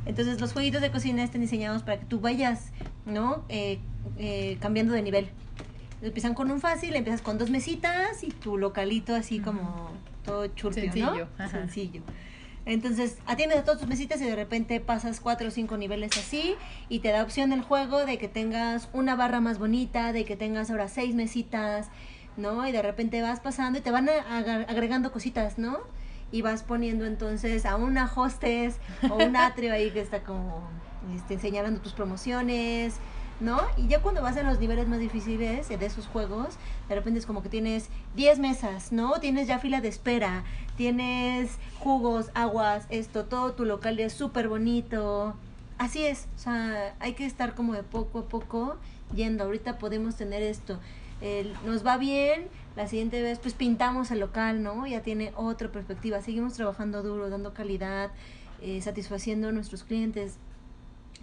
Entonces 0.07 0.40
los 0.40 0.53
jueguitos 0.53 0.81
de 0.81 0.90
cocina 0.90 1.23
están 1.23 1.42
diseñados 1.42 1.83
para 1.83 2.01
que 2.01 2.07
tú 2.07 2.20
vayas, 2.20 2.73
¿no? 3.05 3.44
Eh, 3.49 3.79
eh, 4.18 4.57
cambiando 4.61 4.94
de 4.94 5.03
nivel. 5.03 5.29
Empiezan 6.03 6.35
con 6.35 6.51
un 6.51 6.61
fácil, 6.61 6.96
empiezas 6.96 7.20
con 7.20 7.37
dos 7.37 7.51
mesitas 7.51 8.23
y 8.23 8.29
tu 8.29 8.57
localito 8.57 9.14
así 9.14 9.40
como 9.40 9.90
todo 10.25 10.46
churpio, 10.49 10.85
Sencillo, 10.85 11.29
¿no? 11.38 11.44
ajá. 11.44 11.59
Sencillo. 11.59 12.03
Entonces, 12.66 13.18
atiendes 13.27 13.59
a 13.59 13.64
todas 13.64 13.81
tus 13.81 13.88
mesitas 13.88 14.20
y 14.20 14.25
de 14.25 14.37
repente 14.37 14.81
pasas 14.81 15.20
cuatro 15.20 15.49
o 15.49 15.51
cinco 15.51 15.77
niveles 15.77 16.16
así 16.16 16.55
y 16.88 17.01
te 17.01 17.09
da 17.09 17.23
opción 17.23 17.53
el 17.53 17.62
juego 17.62 18.05
de 18.05 18.18
que 18.18 18.29
tengas 18.29 18.88
una 18.92 19.16
barra 19.16 19.40
más 19.40 19.59
bonita, 19.59 20.12
de 20.12 20.25
que 20.25 20.37
tengas 20.37 20.70
ahora 20.70 20.88
seis 20.88 21.14
mesitas, 21.14 21.88
¿no? 22.37 22.66
Y 22.66 22.73
de 22.73 22.83
repente 22.83 23.23
vas 23.23 23.40
pasando 23.40 23.79
y 23.79 23.83
te 23.83 23.90
van 23.90 24.09
agregando 24.09 25.11
cositas, 25.11 25.59
¿no? 25.59 25.79
Y 26.33 26.43
vas 26.43 26.62
poniendo 26.62 27.07
entonces 27.07 27.66
a 27.66 27.77
una 27.77 28.11
hostess 28.14 28.77
o 29.11 29.16
un 29.16 29.37
atrio 29.37 29.73
ahí 29.73 29.90
que 29.90 30.01
está 30.01 30.23
como 30.23 30.69
este, 31.14 31.38
señalando 31.38 31.81
tus 31.81 31.93
promociones, 31.93 32.95
¿no? 33.40 33.61
Y 33.77 33.88
ya 33.88 34.01
cuando 34.01 34.23
vas 34.23 34.37
a 34.37 34.43
los 34.43 34.61
niveles 34.61 34.87
más 34.87 35.01
difíciles 35.01 35.69
de 35.69 35.87
esos 35.87 36.07
juegos, 36.07 36.57
de 36.88 36.95
repente 36.95 37.19
es 37.19 37.27
como 37.27 37.43
que 37.43 37.49
tienes 37.49 37.88
10 38.14 38.38
mesas, 38.38 38.93
¿no? 38.93 39.19
Tienes 39.19 39.49
ya 39.49 39.59
fila 39.59 39.81
de 39.81 39.88
espera, 39.88 40.45
tienes 40.77 41.59
jugos, 41.79 42.31
aguas, 42.35 42.87
esto, 42.90 43.25
todo 43.25 43.53
tu 43.53 43.64
local 43.64 43.99
es 43.99 44.12
súper 44.12 44.49
bonito. 44.49 45.35
Así 45.79 46.05
es, 46.05 46.29
o 46.37 46.38
sea, 46.38 46.95
hay 47.01 47.14
que 47.14 47.25
estar 47.25 47.55
como 47.55 47.73
de 47.73 47.83
poco 47.83 48.19
a 48.21 48.29
poco 48.29 48.77
yendo. 49.14 49.45
Ahorita 49.45 49.79
podemos 49.79 50.16
tener 50.16 50.43
esto. 50.43 50.79
Nos 51.64 51.85
va 51.85 51.97
bien, 51.97 52.47
la 52.76 52.87
siguiente 52.87 53.22
vez 53.22 53.38
pues 53.38 53.54
pintamos 53.54 54.11
el 54.11 54.20
local, 54.20 54.62
¿no? 54.62 54.87
Ya 54.87 55.02
tiene 55.02 55.33
otra 55.37 55.70
perspectiva. 55.70 56.22
Seguimos 56.22 56.54
trabajando 56.54 57.02
duro, 57.02 57.28
dando 57.28 57.52
calidad, 57.52 58.11
eh, 58.62 58.80
satisfaciendo 58.80 59.48
a 59.48 59.52
nuestros 59.52 59.85
clientes. 59.85 60.37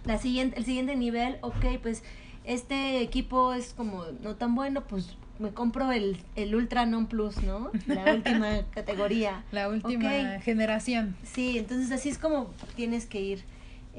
La 0.05 0.17
siguiente, 0.17 0.57
el 0.57 0.65
siguiente 0.65 0.95
nivel, 0.95 1.37
ok, 1.41 1.79
pues 1.81 2.03
este 2.43 3.01
equipo 3.01 3.53
es 3.53 3.73
como 3.73 4.05
no 4.21 4.35
tan 4.35 4.55
bueno, 4.55 4.85
pues 4.85 5.17
me 5.39 5.51
compro 5.51 5.91
el, 5.91 6.17
el 6.35 6.55
Ultra 6.55 6.85
Non 6.85 7.07
Plus, 7.07 7.41
¿no? 7.43 7.71
La 7.87 8.05
última 8.13 8.63
categoría. 8.71 9.43
La 9.51 9.69
última 9.69 10.39
generación. 10.41 11.15
Sí, 11.23 11.57
entonces 11.57 11.91
así 11.91 12.09
es 12.09 12.17
como 12.17 12.53
tienes 12.75 13.05
que 13.05 13.21
ir 13.21 13.43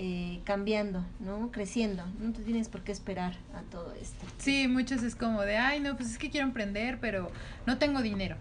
eh, 0.01 0.41
cambiando, 0.45 1.05
¿no? 1.19 1.51
Creciendo. 1.51 2.05
No 2.21 2.33
te 2.33 2.43
tienes 2.43 2.69
por 2.69 2.83
qué 2.83 2.93
esperar 2.93 3.35
a 3.53 3.63
todo 3.63 3.93
esto. 3.95 4.25
Sí, 4.39 4.69
muchos 4.69 5.03
es 5.03 5.17
como 5.17 5.43
de, 5.43 5.57
ay, 5.57 5.81
no, 5.81 5.97
pues 5.97 6.13
es 6.13 6.19
que 6.19 6.31
quiero 6.31 6.47
emprender, 6.47 6.99
pero 7.01 7.33
no 7.67 7.79
tengo 7.79 8.01
dinero. 8.01 8.37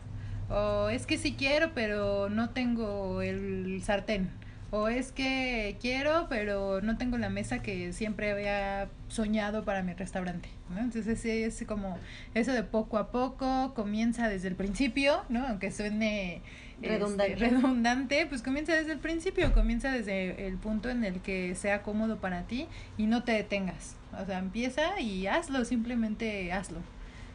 O 0.50 0.90
es 0.90 1.08
que 1.08 1.18
sí 1.18 1.34
quiero, 1.34 1.72
pero 1.74 2.30
no 2.30 2.52
tengo 2.52 3.24
el 3.24 3.82
sartén. 3.84 4.30
O 4.70 4.88
es 4.88 5.12
que 5.12 5.78
quiero, 5.82 6.28
pero 6.30 6.82
no 6.82 6.98
tengo 6.98 7.18
la 7.18 7.30
mesa 7.30 7.64
que 7.64 7.92
siempre 7.92 8.32
había 8.32 8.90
soñado 9.08 9.64
para 9.64 9.82
mi 9.82 9.94
restaurante. 9.94 10.50
Entonces 10.78 11.26
es 11.26 11.66
como 11.66 11.98
eso 12.36 12.52
de 12.52 12.64
poco 12.64 13.00
a 13.00 13.10
poco, 13.12 13.74
comienza 13.74 14.30
desde 14.30 14.50
el 14.50 14.56
principio, 14.56 15.24
¿no? 15.30 15.48
Aunque 15.48 15.72
suene 15.72 16.44
este, 16.82 16.90
Redundante. 16.90 17.36
redundante, 17.36 18.26
pues 18.28 18.44
comienza 18.44 18.74
desde 18.74 18.92
el 18.92 19.00
principio, 19.00 19.52
comienza 19.54 19.92
desde 19.92 20.48
el 20.48 20.58
punto 20.58 20.90
en 20.90 21.04
el 21.04 21.22
que 21.22 21.56
sea 21.56 21.82
cómodo 21.82 22.18
para 22.18 22.44
ti 22.44 22.68
y 22.98 23.08
no 23.08 23.24
te 23.24 23.32
detengas. 23.32 23.96
O 24.22 24.26
sea, 24.26 24.38
empieza 24.38 25.00
y 25.00 25.26
hazlo, 25.28 25.66
simplemente 25.66 26.52
hazlo. 26.54 26.80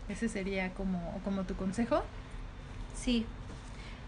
Ese 0.09 0.29
sería 0.29 0.73
como, 0.75 1.21
como 1.25 1.43
tu 1.43 1.57
consejo. 1.57 2.03
Sí, 2.95 3.27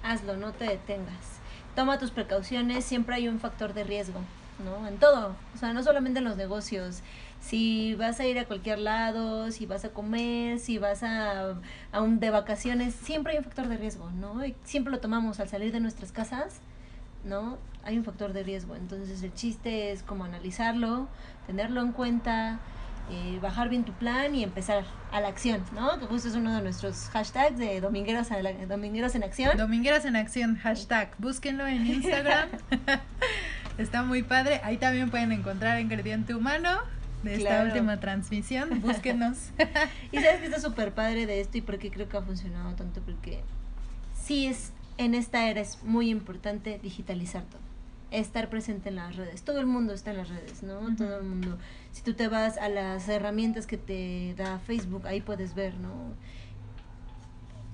hazlo, 0.04 0.36
no 0.36 0.52
te 0.52 0.66
detengas. 0.66 1.40
Toma 1.74 1.98
tus 1.98 2.12
precauciones, 2.12 2.84
siempre 2.84 3.16
hay 3.16 3.26
un 3.26 3.40
factor 3.40 3.74
de 3.74 3.82
riesgo, 3.82 4.20
¿no? 4.64 4.86
En 4.86 4.98
todo, 4.98 5.34
o 5.54 5.58
sea, 5.58 5.72
no 5.72 5.82
solamente 5.82 6.20
en 6.20 6.24
los 6.26 6.36
negocios. 6.36 7.02
Si 7.44 7.94
vas 7.96 8.20
a 8.20 8.26
ir 8.26 8.38
a 8.38 8.46
cualquier 8.46 8.78
lado, 8.78 9.50
si 9.50 9.66
vas 9.66 9.84
a 9.84 9.90
comer, 9.90 10.58
si 10.58 10.78
vas 10.78 11.02
a, 11.02 11.54
a 11.92 12.00
un 12.00 12.18
de 12.18 12.30
vacaciones, 12.30 12.94
siempre 12.94 13.32
hay 13.32 13.38
un 13.38 13.44
factor 13.44 13.68
de 13.68 13.76
riesgo, 13.76 14.10
¿no? 14.12 14.44
Y 14.46 14.54
siempre 14.64 14.90
lo 14.90 14.98
tomamos 14.98 15.40
al 15.40 15.48
salir 15.48 15.70
de 15.70 15.78
nuestras 15.80 16.10
casas, 16.10 16.60
¿no? 17.22 17.58
Hay 17.84 17.98
un 17.98 18.04
factor 18.04 18.32
de 18.32 18.44
riesgo. 18.44 18.76
Entonces 18.76 19.22
el 19.22 19.34
chiste 19.34 19.92
es 19.92 20.02
como 20.02 20.24
analizarlo, 20.24 21.06
tenerlo 21.46 21.82
en 21.82 21.92
cuenta, 21.92 22.60
eh, 23.10 23.38
bajar 23.42 23.68
bien 23.68 23.84
tu 23.84 23.92
plan 23.92 24.34
y 24.34 24.42
empezar 24.42 24.84
a 25.12 25.20
la 25.20 25.28
acción, 25.28 25.62
¿no? 25.74 25.98
Que 26.00 26.06
justo 26.06 26.28
es 26.28 26.34
uno 26.36 26.54
de 26.56 26.62
nuestros 26.62 27.10
hashtags 27.10 27.58
de 27.58 27.78
domingueros, 27.82 28.30
a 28.30 28.40
la- 28.40 28.54
domingueros 28.66 29.14
en 29.16 29.22
acción. 29.22 29.54
Domingueras 29.58 30.06
en 30.06 30.16
acción, 30.16 30.56
hashtag, 30.56 31.10
búsquenlo 31.18 31.66
en 31.66 31.86
Instagram. 31.86 32.48
Está 33.76 34.02
muy 34.02 34.22
padre. 34.22 34.62
Ahí 34.64 34.78
también 34.78 35.10
pueden 35.10 35.30
encontrar 35.32 35.78
ingrediente 35.78 36.34
humano 36.34 36.70
de 37.24 37.34
esta 37.36 37.48
Claro. 37.48 37.66
última 37.72 37.98
transmisión. 38.00 38.80
Búsquenos. 38.80 39.50
Y 40.12 40.16
sabes 40.18 40.40
que 40.40 40.46
está 40.46 40.60
súper 40.60 40.92
padre 40.92 41.26
de 41.26 41.40
esto 41.40 41.58
y 41.58 41.60
por 41.62 41.78
qué 41.78 41.90
creo 41.90 42.08
que 42.08 42.16
ha 42.16 42.22
funcionado 42.22 42.74
tanto, 42.74 43.00
porque 43.00 43.40
sí 44.20 44.46
es, 44.46 44.72
en 44.98 45.14
esta 45.14 45.48
era 45.48 45.60
es 45.60 45.82
muy 45.82 46.08
importante 46.10 46.78
digitalizar 46.82 47.42
todo, 47.44 47.60
estar 48.10 48.48
presente 48.48 48.90
en 48.90 48.96
las 48.96 49.16
redes. 49.16 49.42
Todo 49.42 49.58
el 49.60 49.66
mundo 49.66 49.92
está 49.92 50.12
en 50.12 50.18
las 50.18 50.28
redes, 50.28 50.62
¿no? 50.62 50.94
Todo 50.96 51.18
el 51.18 51.24
mundo. 51.24 51.58
Si 51.92 52.02
tú 52.02 52.14
te 52.14 52.28
vas 52.28 52.58
a 52.58 52.68
las 52.68 53.08
herramientas 53.08 53.66
que 53.66 53.76
te 53.76 54.34
da 54.36 54.58
Facebook, 54.60 55.06
ahí 55.06 55.20
puedes 55.20 55.54
ver, 55.54 55.74
¿no? 55.78 55.90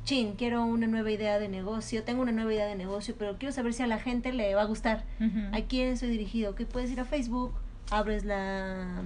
Chin, 0.05 0.33
quiero 0.37 0.65
una 0.65 0.87
nueva 0.87 1.11
idea 1.11 1.39
de 1.39 1.49
negocio, 1.49 2.03
tengo 2.05 2.23
una 2.23 2.33
nueva 2.33 2.53
idea 2.55 2.67
de 2.67 2.75
negocio, 2.75 3.15
pero 3.19 3.37
quiero 3.39 3.53
saber 3.53 3.75
si 3.75 3.83
a 3.83 3.87
la 3.87 3.99
gente 3.99 4.33
le 4.33 4.55
va 4.55 4.63
a 4.63 4.65
gustar. 4.65 5.05
¿A 5.53 5.61
quién 5.63 5.97
soy 5.99 6.09
dirigido? 6.09 6.55
Que 6.55 6.65
puedes 6.67 6.91
ir 6.91 7.01
a 7.01 7.05
Facebook, 7.05 7.53
abres 7.91 8.25
la, 8.25 9.03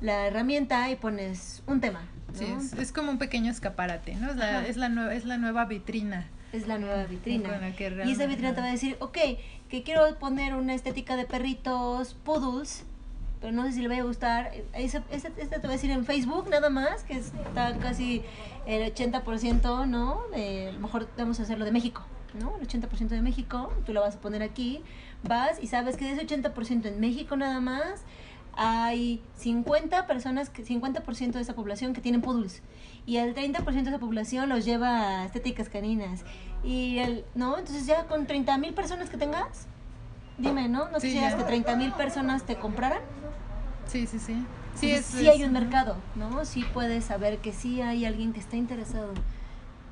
la 0.00 0.26
herramienta 0.26 0.90
y 0.90 0.96
pones 0.96 1.62
un 1.66 1.80
tema. 1.80 2.02
¿no? 2.32 2.38
Sí, 2.38 2.44
es, 2.58 2.72
es 2.74 2.92
como 2.92 3.10
un 3.10 3.18
pequeño 3.18 3.50
escaparate, 3.50 4.14
¿no? 4.16 4.30
Es 4.30 4.36
la, 4.36 4.66
es 4.66 4.76
la, 4.76 4.88
nue- 4.88 5.12
es 5.12 5.24
la 5.24 5.38
nueva 5.38 5.64
vitrina. 5.64 6.28
Es 6.52 6.66
la 6.66 6.78
nueva 6.78 7.04
vitrina. 7.04 7.58
La 7.58 7.72
que 7.74 8.02
Y 8.06 8.12
esa 8.12 8.26
vitrina 8.26 8.54
te 8.54 8.60
va 8.60 8.68
a 8.68 8.70
decir, 8.72 8.96
ok, 9.00 9.18
que 9.68 9.82
quiero 9.82 10.18
poner 10.18 10.54
una 10.54 10.74
estética 10.74 11.16
de 11.16 11.24
perritos 11.26 12.14
poodles, 12.24 12.84
pero 13.40 13.52
no 13.52 13.64
sé 13.66 13.72
si 13.72 13.80
le 13.82 13.88
va 13.88 13.96
a 13.96 14.02
gustar. 14.02 14.52
Ese, 14.72 15.02
ese- 15.10 15.32
este 15.36 15.58
te 15.58 15.66
va 15.66 15.72
a 15.72 15.76
decir 15.76 15.90
en 15.90 16.04
Facebook 16.04 16.48
nada 16.48 16.70
más, 16.70 17.02
que 17.04 17.14
está 17.18 17.76
casi 17.78 18.22
el 18.66 18.92
80%, 18.94 19.86
¿no? 19.86 20.20
De, 20.34 20.68
a 20.68 20.72
lo 20.72 20.80
mejor 20.80 21.08
vamos 21.18 21.38
a 21.40 21.42
hacerlo 21.42 21.64
de 21.64 21.72
México, 21.72 22.02
¿no? 22.40 22.56
El 22.60 22.66
80% 22.68 23.08
de 23.08 23.22
México, 23.22 23.72
tú 23.86 23.92
lo 23.92 24.00
vas 24.00 24.16
a 24.16 24.20
poner 24.20 24.42
aquí, 24.42 24.82
vas 25.22 25.62
y 25.62 25.66
sabes 25.66 25.96
que 25.96 26.04
de 26.04 26.12
ese 26.12 26.26
80% 26.26 26.86
en 26.86 27.00
México 27.00 27.36
nada 27.36 27.60
más 27.60 28.02
hay 28.60 29.22
50 29.36 30.06
personas, 30.08 30.50
que 30.50 30.64
50% 30.64 31.32
de 31.32 31.40
esa 31.40 31.54
población 31.54 31.94
que 31.94 32.00
tienen 32.00 32.20
poodles 32.20 32.60
y 33.06 33.16
el 33.18 33.32
30% 33.34 33.84
de 33.84 33.90
esa 33.90 33.98
población 34.00 34.48
los 34.48 34.64
lleva 34.64 35.20
a 35.22 35.24
estéticas 35.24 35.68
caninas. 35.68 36.24
Y 36.64 36.98
el, 36.98 37.24
¿no? 37.36 37.56
Entonces 37.56 37.86
ya 37.86 38.04
con 38.06 38.26
30 38.26 38.58
mil 38.58 38.74
personas 38.74 39.08
que 39.10 39.16
tengas, 39.16 39.66
dime, 40.38 40.68
¿no? 40.68 40.88
¿No 40.90 40.98
Sí, 40.98 41.06
quisieras 41.06 41.32
ya. 41.32 41.38
que 41.38 41.44
30 41.44 41.76
mil 41.76 41.92
personas 41.92 42.42
te 42.44 42.56
compraran? 42.56 42.98
Sí, 43.86 44.06
sí, 44.08 44.18
sí. 44.18 44.34
Sí, 44.74 44.88
Sí, 44.88 44.90
es, 44.92 45.04
sí 45.06 45.26
es- 45.28 45.34
hay 45.34 45.44
un 45.44 45.52
mercado, 45.52 45.96
¿no? 46.16 46.44
Sí 46.44 46.64
puedes 46.74 47.04
saber 47.04 47.38
que 47.38 47.52
sí 47.52 47.80
hay 47.80 48.04
alguien 48.04 48.32
que 48.32 48.40
está 48.40 48.56
interesado 48.56 49.12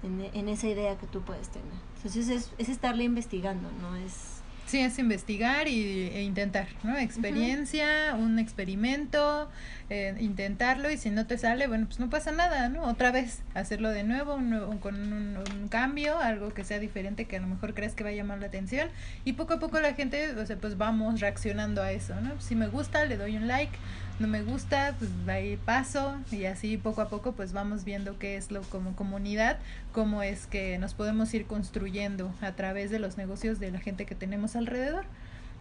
en, 0.03 0.29
en 0.35 0.49
esa 0.49 0.67
idea 0.67 0.97
que 0.99 1.07
tú 1.07 1.23
puedes 1.23 1.49
tener. 1.49 1.69
Entonces 1.99 2.29
es, 2.29 2.51
es 2.59 2.69
estarle 2.69 3.05
investigando, 3.05 3.69
¿no? 3.81 3.95
Es... 3.97 4.36
Sí, 4.67 4.81
es 4.81 4.99
investigar 4.99 5.69
y, 5.69 6.09
e 6.13 6.23
intentar, 6.25 6.67
¿no? 6.83 6.99
Experiencia, 6.99 8.15
un 8.19 8.39
experimento, 8.41 9.49
eh, 9.91 10.15
intentarlo 10.19 10.91
y 10.91 10.97
si 10.97 11.11
no 11.11 11.25
te 11.27 11.39
sale, 11.39 11.69
bueno, 11.69 11.87
pues 11.87 12.01
no 12.01 12.11
pasa 12.11 12.33
nada, 12.33 12.69
¿no? 12.69 12.83
Otra 12.83 13.13
vez, 13.13 13.43
hacerlo 13.55 13.91
de 13.91 14.03
nuevo, 14.03 14.35
un 14.35 14.51
nuevo- 14.51 14.79
con 14.81 14.97
un, 14.97 15.37
un 15.39 15.69
cambio, 15.69 16.19
algo 16.19 16.53
que 16.53 16.65
sea 16.65 16.81
diferente, 16.81 17.27
que 17.27 17.37
a 17.37 17.41
lo 17.41 17.47
mejor 17.47 17.75
crees 17.75 17.95
que 17.95 18.03
va 18.03 18.11
a 18.11 18.15
llamar 18.15 18.41
la 18.41 18.47
atención 18.49 18.89
y 19.25 19.35
poco 19.35 19.55
a 19.55 19.59
poco 19.61 19.79
la 19.81 19.95
gente, 19.95 20.31
o 20.33 20.45
sea, 20.45 20.57
pues 20.57 20.77
vamos 20.77 21.21
reaccionando 21.21 21.81
a 21.83 21.93
eso, 21.93 22.21
¿no? 22.21 22.41
Si 22.41 22.57
me 22.57 22.67
gusta, 22.67 23.05
le 23.05 23.17
doy 23.17 23.37
un 23.37 23.47
like, 23.47 23.77
no 24.19 24.29
me 24.29 24.43
gusta, 24.43 24.95
pues 24.99 25.11
ahí 25.29 25.59
paso 25.59 26.17
y 26.33 26.47
así 26.47 26.77
poco 26.77 27.03
a 27.03 27.09
poco 27.09 27.33
pues 27.33 27.53
vamos 27.53 27.85
viendo 27.85 28.19
qué 28.19 28.37
es 28.37 28.51
lo 28.51 28.63
como 28.63 28.97
comunidad, 28.97 29.59
cómo 29.93 30.23
es 30.23 30.47
que 30.47 30.79
nos 30.79 30.95
podemos 30.95 31.33
ir 31.35 31.47
construyendo 31.47 32.33
a 32.41 32.53
través 32.53 32.91
de 32.91 32.99
los 32.99 33.19
negocios 33.19 33.61
de 33.61 33.71
la 33.71 33.79
gente 33.79 34.07
que 34.07 34.15
tenemos 34.15 34.57
alrededor. 34.57 35.05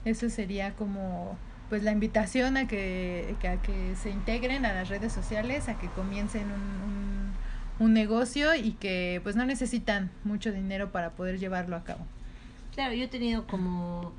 Eso 0.06 0.30
sería 0.30 0.74
como 0.74 1.38
pues 1.70 1.84
la 1.84 1.92
invitación 1.92 2.58
a 2.58 2.68
que, 2.68 3.36
a 3.42 3.62
que 3.62 3.96
se 3.96 4.10
integren 4.10 4.66
a 4.66 4.74
las 4.74 4.88
redes 4.88 5.12
sociales, 5.12 5.68
a 5.68 5.78
que 5.78 5.88
comiencen 5.90 6.44
un, 6.44 6.62
un, 6.62 7.34
un 7.80 7.94
negocio 7.94 8.56
y 8.56 8.74
que 8.74 9.20
pues 9.24 9.36
no 9.36 9.46
necesitan 9.46 10.12
mucho 10.24 10.52
dinero 10.52 10.92
para 10.92 11.12
poder 11.12 11.40
llevarlo 11.40 11.76
a 11.76 11.84
cabo. 11.84 12.06
Claro, 12.74 12.94
yo 12.94 13.06
he 13.06 13.08
tenido 13.08 13.48
como, 13.48 14.14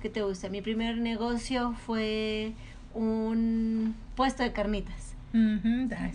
¿qué 0.00 0.10
te 0.10 0.22
gusta? 0.22 0.48
Mi 0.48 0.60
primer 0.60 0.98
negocio 0.98 1.74
fue 1.86 2.52
un 2.94 3.94
puesto 4.16 4.42
de 4.42 4.52
carnitas. 4.52 5.14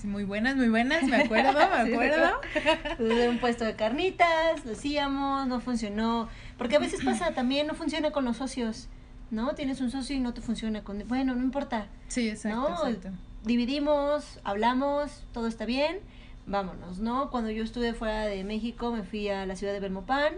muy 0.06 0.24
buenas, 0.24 0.56
muy 0.56 0.70
buenas, 0.70 1.04
me 1.04 1.16
acuerdo, 1.18 1.54
me 1.84 1.94
acuerdo. 1.94 2.40
de 3.00 3.30
un 3.30 3.40
puesto 3.40 3.66
de 3.66 3.76
carnitas, 3.76 4.66
lo 4.66 4.74
hacíamos, 4.74 5.48
no 5.48 5.60
funcionó. 5.60 6.30
Porque 6.58 6.76
a 6.76 6.80
veces 6.80 7.04
pasa 7.04 7.32
también, 7.32 7.68
no 7.68 7.74
funciona 7.74 8.12
con 8.12 8.26
los 8.26 8.38
socios, 8.38 8.88
¿no? 9.32 9.56
Tienes 9.56 9.82
un 9.82 9.92
socio 9.92 10.16
y 10.16 10.20
no 10.20 10.34
te 10.34 10.42
funciona 10.42 10.84
con... 10.84 11.04
Bueno, 11.08 11.36
no 11.36 11.42
importa. 11.42 11.88
Sí, 12.08 12.30
exacto, 12.30 12.88
exacto. 12.88 13.10
Dividimos, 13.44 14.40
hablamos, 14.44 15.24
todo 15.32 15.48
está 15.48 15.66
bien, 15.66 16.00
vámonos, 16.48 17.00
¿no? 17.00 17.30
Cuando 17.30 17.50
yo 17.50 17.64
estuve 17.64 17.94
fuera 17.94 18.26
de 18.26 18.44
México, 18.44 18.92
me 18.92 19.04
fui 19.04 19.30
a 19.30 19.46
la 19.46 19.56
ciudad 19.56 19.74
de 19.74 19.80
Belmopán, 19.80 20.34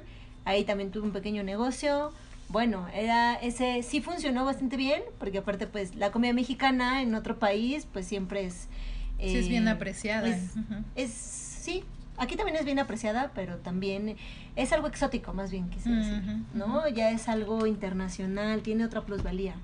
ahí 0.46 0.64
también 0.64 0.92
tuve 0.92 1.06
un 1.06 1.14
pequeño 1.14 1.44
negocio, 1.44 2.12
bueno, 2.50 2.88
era 2.94 3.36
ese 3.36 3.84
sí 3.84 4.02
funcionó 4.02 4.44
bastante 4.44 4.76
bien, 4.76 5.02
porque 5.20 5.38
aparte 5.38 5.68
pues 5.68 5.96
la 5.96 6.12
comida 6.12 6.34
mexicana 6.34 7.02
en 7.02 7.14
otro 7.16 7.38
país 7.38 7.88
pues 7.92 8.08
siempre 8.08 8.46
es... 8.46 8.68
sí, 9.20 9.38
es 9.38 9.48
bien 9.48 9.68
eh, 9.68 9.72
apreciada. 9.72 10.28
Es, 10.28 10.56
es, 10.96 11.12
sí, 11.12 11.84
aquí 12.18 12.36
también 12.36 12.58
es 12.58 12.66
bien 12.66 12.80
apreciada, 12.80 13.32
pero 13.36 13.58
también 13.58 14.18
es 14.56 14.74
algo 14.74 14.88
exótico 14.88 15.34
más 15.34 15.52
bien, 15.52 15.70
quise 15.70 15.90
decir, 15.90 16.22
¿no? 16.54 16.88
Ya 16.90 17.12
es 17.12 17.30
algo 17.30 17.68
internacional, 17.68 18.62
tiene 18.62 18.86
otra 18.86 19.02
plusvalía. 19.02 19.56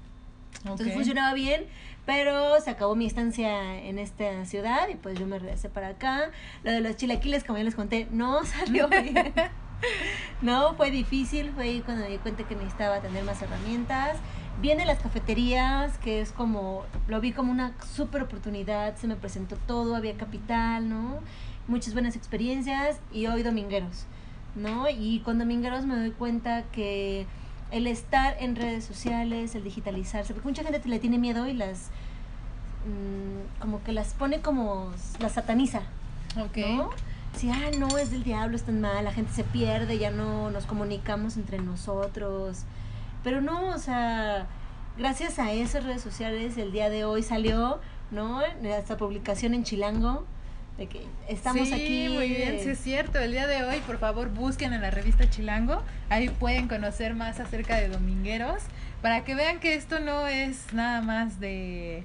Entonces 0.64 0.94
funcionaba 0.94 1.34
bien, 1.34 1.66
pero 2.06 2.60
se 2.62 2.70
acabó 2.70 2.96
mi 2.96 3.06
estancia 3.06 3.80
en 3.84 4.00
esta 4.00 4.46
ciudad 4.46 4.88
y 4.90 4.96
pues 4.96 5.20
yo 5.20 5.28
me 5.28 5.38
regresé 5.38 5.70
para 5.70 5.90
acá. 5.90 6.32
Lo 6.64 6.72
de 6.72 6.82
los 6.82 6.96
chilaquiles, 6.98 7.44
como 7.44 7.58
ya 7.58 7.64
les 7.64 7.76
conté, 7.76 8.08
no 8.12 8.44
salió 8.46 8.88
bien. 8.88 9.34
no, 10.42 10.76
fue 10.76 10.92
difícil, 10.92 11.52
fue 11.54 11.66
ahí 11.66 11.82
cuando 11.82 12.04
me 12.04 12.12
di 12.12 12.18
cuenta 12.18 12.44
que 12.44 12.56
necesitaba 12.56 13.00
tener 13.00 13.24
más 13.24 13.42
herramientas. 13.42 14.18
Viene 14.62 14.86
las 14.86 15.00
cafeterías, 15.00 15.98
que 15.98 16.22
es 16.22 16.32
como, 16.32 16.84
lo 17.08 17.20
vi 17.20 17.34
como 17.34 17.52
una 17.52 17.74
super 17.94 18.22
oportunidad, 18.24 18.96
se 18.96 19.08
me 19.08 19.16
presentó 19.16 19.58
todo, 19.68 19.96
había 19.96 20.16
capital, 20.16 20.90
¿no? 20.90 21.20
Muchas 21.68 21.94
buenas 21.94 22.16
experiencias 22.16 23.00
y 23.12 23.28
hoy 23.28 23.44
domingueros, 23.44 24.06
¿no? 24.56 24.88
Y 24.90 25.20
con 25.20 25.40
domingueros 25.40 25.86
me 25.86 25.98
doy 25.98 26.12
cuenta 26.12 26.64
que 26.72 27.26
el 27.72 27.88
estar 27.88 28.38
en 28.40 28.56
redes 28.56 28.86
sociales, 28.86 29.56
el 29.56 29.64
digitalizarse, 29.64 30.34
porque 30.34 30.48
mucha 30.48 30.64
gente 30.64 30.88
le 30.88 31.00
tiene 31.00 31.18
miedo 31.18 31.48
y 31.48 31.54
las, 31.54 31.90
mm, 32.86 33.60
como 33.60 33.84
que 33.84 33.92
las 33.92 34.14
pone 34.14 34.40
como, 34.40 34.92
las 35.20 35.34
sataniza, 35.34 35.82
Ok 36.40 36.58
si, 37.36 37.50
ah, 37.50 37.72
no, 37.78 37.98
es 37.98 38.12
del 38.12 38.24
diablo, 38.24 38.56
es 38.56 38.64
tan 38.64 38.82
mal, 38.82 39.04
la 39.04 39.12
gente 39.12 39.32
se 39.34 39.44
pierde, 39.44 39.98
ya 39.98 40.12
no 40.12 40.52
nos 40.52 40.66
comunicamos 40.66 41.38
entre 41.38 41.60
nosotros. 41.60 42.64
Pero 43.24 43.42
no, 43.42 43.70
o 43.70 43.78
sea, 43.78 44.48
gracias 44.98 45.40
a 45.40 45.52
esas 45.52 45.84
redes 45.84 46.02
sociales, 46.02 46.58
el 46.58 46.72
día 46.72 46.90
de 46.90 47.06
hoy 47.06 47.24
salió, 47.24 47.80
¿no? 48.12 48.42
Esta 48.42 48.98
publicación 48.98 49.54
en 49.54 49.64
Chilango, 49.64 50.26
de 50.78 50.88
que 50.88 51.06
estamos 51.28 51.72
aquí. 51.72 52.10
Muy 52.10 52.30
bien, 52.30 52.60
sí 52.62 52.70
es 52.70 52.80
cierto. 52.80 53.20
El 53.20 53.32
día 53.32 53.48
de 53.48 53.64
hoy, 53.64 53.80
por 53.88 53.98
favor, 53.98 54.30
busquen 54.30 54.74
en 54.74 54.82
la 54.82 54.92
revista 54.92 55.30
Chilango. 55.30 55.82
Ahí 56.10 56.30
pueden 56.30 56.68
conocer 56.68 57.16
más 57.16 57.40
acerca 57.40 57.78
de 57.78 57.90
Domingueros, 57.90 58.62
para 59.02 59.24
que 59.24 59.36
vean 59.36 59.60
que 59.60 59.76
esto 59.76 60.00
no 60.00 60.28
es 60.28 60.74
nada 60.74 61.02
más 61.02 61.40
de 61.40 62.04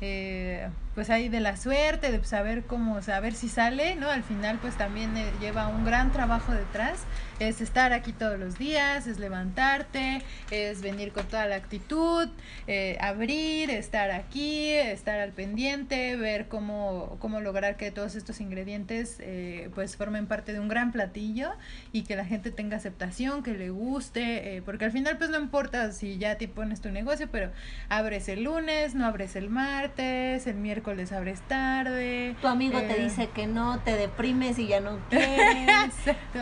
eh, 0.00 0.68
pues 0.94 1.08
ahí 1.08 1.28
de 1.28 1.40
la 1.40 1.56
suerte, 1.56 2.10
de 2.10 2.22
saber 2.24 2.64
cómo, 2.64 3.00
saber 3.02 3.34
si 3.34 3.48
sale, 3.48 3.96
¿no? 3.96 4.10
Al 4.10 4.22
final 4.22 4.58
pues 4.60 4.76
también 4.76 5.16
eh, 5.16 5.26
lleva 5.40 5.68
un 5.68 5.84
gran 5.84 6.12
trabajo 6.12 6.52
detrás, 6.52 7.00
es 7.38 7.60
estar 7.60 7.92
aquí 7.92 8.12
todos 8.12 8.38
los 8.38 8.58
días, 8.58 9.06
es 9.06 9.18
levantarte, 9.18 10.22
es 10.50 10.82
venir 10.82 11.12
con 11.12 11.26
toda 11.26 11.46
la 11.46 11.56
actitud, 11.56 12.28
eh, 12.66 12.98
abrir, 13.00 13.70
estar 13.70 14.10
aquí, 14.10 14.68
estar 14.68 15.18
al 15.18 15.32
pendiente, 15.32 16.16
ver 16.16 16.48
cómo, 16.48 17.16
cómo 17.20 17.40
lograr 17.40 17.76
que 17.76 17.90
todos 17.90 18.14
estos 18.14 18.40
ingredientes 18.40 19.16
eh, 19.20 19.70
pues 19.74 19.96
formen 19.96 20.26
parte 20.26 20.52
de 20.52 20.60
un 20.60 20.68
gran 20.68 20.92
platillo 20.92 21.52
y 21.92 22.02
que 22.02 22.16
la 22.16 22.26
gente 22.26 22.50
tenga 22.50 22.76
aceptación, 22.76 23.42
que 23.42 23.54
le 23.54 23.70
guste, 23.70 24.62
porque 24.66 24.84
al 24.84 24.92
final 24.92 25.16
pues 25.16 25.30
no 25.30 25.38
importa 25.38 25.90
si 25.92 26.18
ya 26.18 26.36
te 26.36 26.48
pones 26.48 26.80
tu 26.80 26.90
negocio, 26.90 27.28
pero 27.32 27.50
abres 27.88 28.28
el 28.28 28.44
lunes, 28.44 28.94
no 28.94 29.06
abres 29.06 29.36
el 29.36 29.48
martes, 29.48 30.46
el 30.46 30.56
miércoles 30.56 30.81
abres 31.12 31.40
tarde. 31.42 32.36
Tu 32.40 32.46
amigo 32.46 32.78
te 32.80 33.00
dice 33.00 33.28
que 33.28 33.46
no, 33.46 33.80
te 33.80 33.96
deprimes 33.96 34.58
y 34.58 34.66
ya 34.66 34.80
no 34.80 34.98
quieres. 35.10 35.94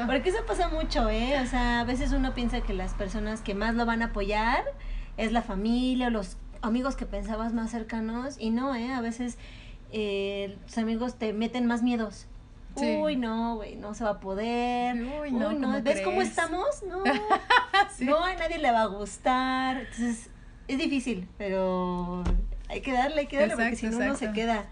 Porque 0.06 0.30
eso 0.30 0.38
pasa 0.46 0.68
mucho 0.68 1.08
¿eh? 1.08 1.40
O 1.42 1.46
sea, 1.46 1.80
a 1.80 1.84
veces 1.84 2.12
uno 2.12 2.34
piensa 2.34 2.60
que 2.60 2.72
las 2.72 2.94
personas 2.94 3.40
que 3.40 3.54
más 3.54 3.74
lo 3.74 3.86
van 3.86 4.02
a 4.02 4.06
apoyar 4.06 4.64
es 5.16 5.32
la 5.32 5.42
familia 5.42 6.08
o 6.08 6.10
los 6.10 6.36
amigos 6.62 6.96
que 6.96 7.06
pensabas 7.06 7.52
más 7.52 7.70
cercanos 7.70 8.36
y 8.38 8.50
no, 8.50 8.74
¿eh? 8.74 8.92
A 8.92 9.00
veces 9.00 9.38
eh, 9.92 10.56
los 10.62 10.78
amigos 10.78 11.16
te 11.16 11.32
meten 11.32 11.66
más 11.66 11.82
miedos. 11.82 12.26
Uy, 12.76 13.16
no, 13.16 13.56
güey, 13.56 13.76
no 13.76 13.94
se 13.94 14.04
va 14.04 14.10
a 14.10 14.20
poder. 14.20 14.96
Uy, 15.20 15.32
no, 15.32 15.82
¿ves 15.82 16.00
cómo 16.02 16.22
estamos? 16.22 16.66
No, 16.88 17.02
no, 18.00 18.24
a 18.24 18.34
nadie 18.34 18.58
le 18.58 18.70
va 18.70 18.82
a 18.82 18.86
gustar. 18.86 19.80
Entonces, 19.80 20.30
es 20.68 20.78
difícil, 20.78 21.28
pero 21.36 22.22
hay 22.70 22.80
que 22.80 22.92
darle, 22.92 23.20
hay 23.22 23.26
que 23.26 23.38
darle, 23.38 23.56
porque 23.56 23.76
si 23.76 23.86
no, 23.86 23.98
no 23.98 24.16
se 24.16 24.32
queda. 24.32 24.64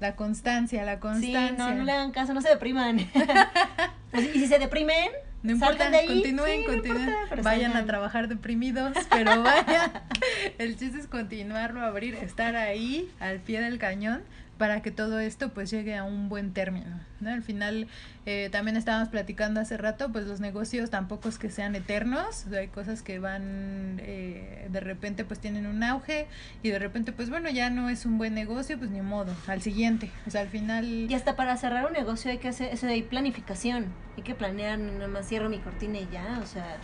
La 0.00 0.16
constancia, 0.16 0.84
la 0.84 0.98
constancia. 0.98 1.48
Sí, 1.48 1.54
no, 1.56 1.72
no 1.72 1.84
le 1.84 1.92
hagan 1.92 2.10
caso, 2.10 2.34
no 2.34 2.42
se 2.42 2.48
depriman. 2.48 2.98
y 4.12 4.38
si 4.38 4.46
se 4.46 4.58
deprimen, 4.58 5.10
no 5.42 5.52
importa, 5.52 5.90
continúen, 6.06 6.64
continúen. 6.64 7.14
vayan 7.42 7.76
a 7.76 7.84
trabajar 7.86 8.28
deprimidos, 8.28 8.92
pero 9.08 9.42
vaya. 9.42 10.02
El 10.58 10.76
chiste 10.76 10.98
es 10.98 11.06
continuarlo, 11.06 11.80
abrir, 11.80 12.16
estar 12.16 12.56
ahí 12.56 13.10
al 13.20 13.38
pie 13.38 13.60
del 13.60 13.78
cañón 13.78 14.22
para 14.58 14.82
que 14.82 14.90
todo 14.90 15.18
esto 15.18 15.50
pues 15.52 15.70
llegue 15.70 15.96
a 15.96 16.04
un 16.04 16.28
buen 16.28 16.52
término. 16.52 17.00
¿no? 17.20 17.30
Al 17.30 17.42
final 17.42 17.88
eh, 18.26 18.48
también 18.52 18.76
estábamos 18.76 19.08
platicando 19.08 19.60
hace 19.60 19.76
rato, 19.76 20.10
pues 20.12 20.26
los 20.26 20.40
negocios 20.40 20.90
tampoco 20.90 21.28
es 21.28 21.38
que 21.38 21.50
sean 21.50 21.74
eternos, 21.74 22.46
hay 22.46 22.68
cosas 22.68 23.02
que 23.02 23.18
van 23.18 24.00
eh, 24.02 24.68
de 24.70 24.80
repente 24.80 25.24
pues 25.24 25.40
tienen 25.40 25.66
un 25.66 25.82
auge 25.82 26.26
y 26.62 26.70
de 26.70 26.78
repente 26.78 27.12
pues 27.12 27.30
bueno 27.30 27.50
ya 27.50 27.70
no 27.70 27.88
es 27.88 28.06
un 28.06 28.18
buen 28.18 28.34
negocio, 28.34 28.78
pues 28.78 28.90
ni 28.90 29.00
modo, 29.00 29.34
al 29.46 29.62
siguiente, 29.62 30.10
o 30.26 30.30
sea 30.30 30.42
al 30.42 30.48
final... 30.48 30.84
Y 30.86 31.14
hasta 31.14 31.36
para 31.36 31.56
cerrar 31.56 31.86
un 31.86 31.92
negocio 31.92 32.30
hay 32.30 32.38
que 32.38 32.48
hacer 32.48 32.72
eso 32.72 32.86
de 32.86 33.02
planificación, 33.02 33.86
hay 34.16 34.22
que 34.22 34.34
planear, 34.34 34.78
nada 34.78 35.08
más 35.08 35.28
cierro 35.28 35.48
mi 35.48 35.58
cortina 35.58 35.98
y 35.98 36.08
ya, 36.12 36.40
o 36.42 36.46
sea 36.46 36.78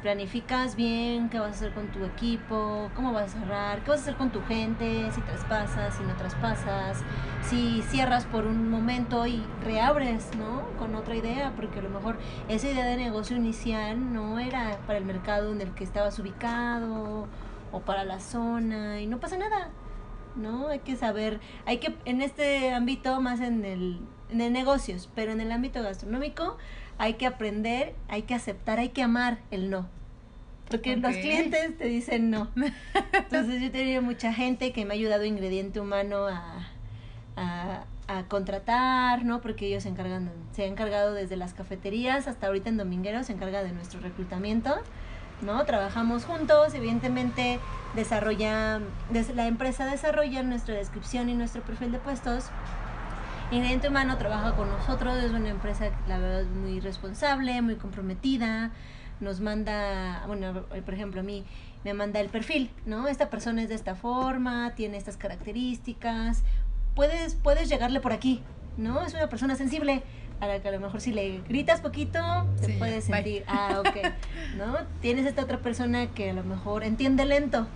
planificas 0.00 0.76
bien 0.76 1.28
qué 1.28 1.38
vas 1.38 1.48
a 1.48 1.54
hacer 1.54 1.72
con 1.72 1.88
tu 1.88 2.04
equipo, 2.04 2.90
cómo 2.94 3.12
vas 3.12 3.34
a 3.34 3.40
cerrar, 3.40 3.82
qué 3.82 3.90
vas 3.90 4.00
a 4.00 4.02
hacer 4.02 4.16
con 4.16 4.30
tu 4.30 4.42
gente, 4.42 5.10
si 5.12 5.20
traspasas, 5.20 5.94
si 5.94 6.02
no 6.02 6.16
traspasas, 6.16 7.02
si 7.42 7.82
cierras 7.82 8.24
por 8.24 8.46
un 8.46 8.70
momento 8.70 9.26
y 9.26 9.42
reabres, 9.62 10.30
¿no? 10.36 10.62
Con 10.78 10.94
otra 10.94 11.16
idea, 11.16 11.52
porque 11.56 11.80
a 11.80 11.82
lo 11.82 11.90
mejor 11.90 12.16
esa 12.48 12.68
idea 12.68 12.84
de 12.84 12.96
negocio 12.96 13.36
inicial 13.36 14.12
no 14.12 14.38
era 14.38 14.78
para 14.86 14.98
el 14.98 15.04
mercado 15.04 15.52
en 15.52 15.60
el 15.60 15.72
que 15.74 15.84
estabas 15.84 16.18
ubicado 16.18 17.28
o 17.72 17.80
para 17.80 18.04
la 18.04 18.20
zona 18.20 19.00
y 19.00 19.06
no 19.06 19.20
pasa 19.20 19.36
nada, 19.36 19.70
¿no? 20.36 20.68
Hay 20.68 20.80
que 20.80 20.96
saber, 20.96 21.40
hay 21.66 21.78
que 21.78 21.96
en 22.04 22.22
este 22.22 22.72
ámbito 22.72 23.20
más 23.20 23.40
en 23.40 23.64
el 23.64 24.00
en 24.32 24.52
negocios, 24.52 25.10
pero 25.14 25.32
en 25.32 25.40
el 25.40 25.50
ámbito 25.50 25.82
gastronómico 25.82 26.56
hay 27.00 27.14
que 27.14 27.26
aprender, 27.26 27.94
hay 28.08 28.22
que 28.22 28.34
aceptar, 28.34 28.78
hay 28.78 28.90
que 28.90 29.02
amar 29.02 29.38
el 29.50 29.70
no. 29.70 29.88
Porque 30.68 30.98
los 30.98 31.16
clientes 31.16 31.78
te 31.78 31.86
dicen 31.86 32.30
no. 32.30 32.48
Entonces 33.14 33.58
yo 33.58 33.68
he 33.68 33.70
tenido 33.70 34.02
mucha 34.02 34.34
gente 34.34 34.72
que 34.72 34.84
me 34.84 34.92
ha 34.92 34.96
ayudado 34.96 35.24
ingrediente 35.24 35.80
humano 35.80 36.26
a, 36.26 36.68
a, 37.36 37.84
a 38.06 38.24
contratar, 38.24 39.24
¿no? 39.24 39.40
Porque 39.40 39.66
ellos 39.68 39.84
se 39.84 39.88
encargan, 39.88 40.30
se 40.52 40.64
han 40.64 40.72
encargado 40.72 41.14
desde 41.14 41.36
las 41.36 41.54
cafeterías 41.54 42.28
hasta 42.28 42.48
ahorita 42.48 42.68
en 42.68 42.76
Dominguero, 42.76 43.24
se 43.24 43.32
encarga 43.32 43.62
de 43.62 43.72
nuestro 43.72 44.00
reclutamiento, 44.00 44.76
¿no? 45.40 45.64
Trabajamos 45.64 46.26
juntos, 46.26 46.74
evidentemente 46.74 47.60
desarrolla, 47.96 48.82
la 49.34 49.46
empresa 49.46 49.86
desarrolla 49.86 50.42
nuestra 50.42 50.74
descripción 50.74 51.30
y 51.30 51.34
nuestro 51.34 51.62
perfil 51.62 51.92
de 51.92 51.98
puestos 51.98 52.50
Ingrediente 53.50 53.88
Humano 53.88 54.16
trabaja 54.16 54.54
con 54.54 54.68
nosotros, 54.68 55.16
es 55.16 55.32
una 55.32 55.48
empresa, 55.48 55.90
la 56.06 56.18
verdad, 56.18 56.44
muy 56.44 56.78
responsable, 56.78 57.60
muy 57.62 57.74
comprometida. 57.74 58.70
Nos 59.18 59.40
manda, 59.40 60.22
bueno, 60.28 60.66
por 60.84 60.94
ejemplo, 60.94 61.20
a 61.20 61.24
mí 61.24 61.44
me 61.82 61.92
manda 61.92 62.20
el 62.20 62.28
perfil, 62.28 62.70
¿no? 62.86 63.08
Esta 63.08 63.28
persona 63.28 63.62
es 63.62 63.68
de 63.68 63.74
esta 63.74 63.96
forma, 63.96 64.72
tiene 64.76 64.98
estas 64.98 65.16
características. 65.16 66.44
Puedes, 66.94 67.34
puedes 67.34 67.68
llegarle 67.68 67.98
por 67.98 68.12
aquí, 68.12 68.40
¿no? 68.76 69.02
Es 69.02 69.14
una 69.14 69.28
persona 69.28 69.56
sensible 69.56 70.04
a 70.38 70.46
la 70.46 70.60
que 70.60 70.68
a 70.68 70.70
lo 70.70 70.78
mejor 70.78 71.00
si 71.00 71.12
le 71.12 71.40
gritas 71.48 71.80
poquito, 71.80 72.20
te 72.60 72.78
puedes 72.78 73.04
sentir, 73.06 73.44
ah, 73.48 73.80
ok, 73.80 74.12
¿no? 74.56 74.76
Tienes 75.00 75.26
esta 75.26 75.42
otra 75.42 75.58
persona 75.58 76.06
que 76.06 76.30
a 76.30 76.34
lo 76.34 76.44
mejor 76.44 76.84
entiende 76.84 77.24
lento, 77.24 77.66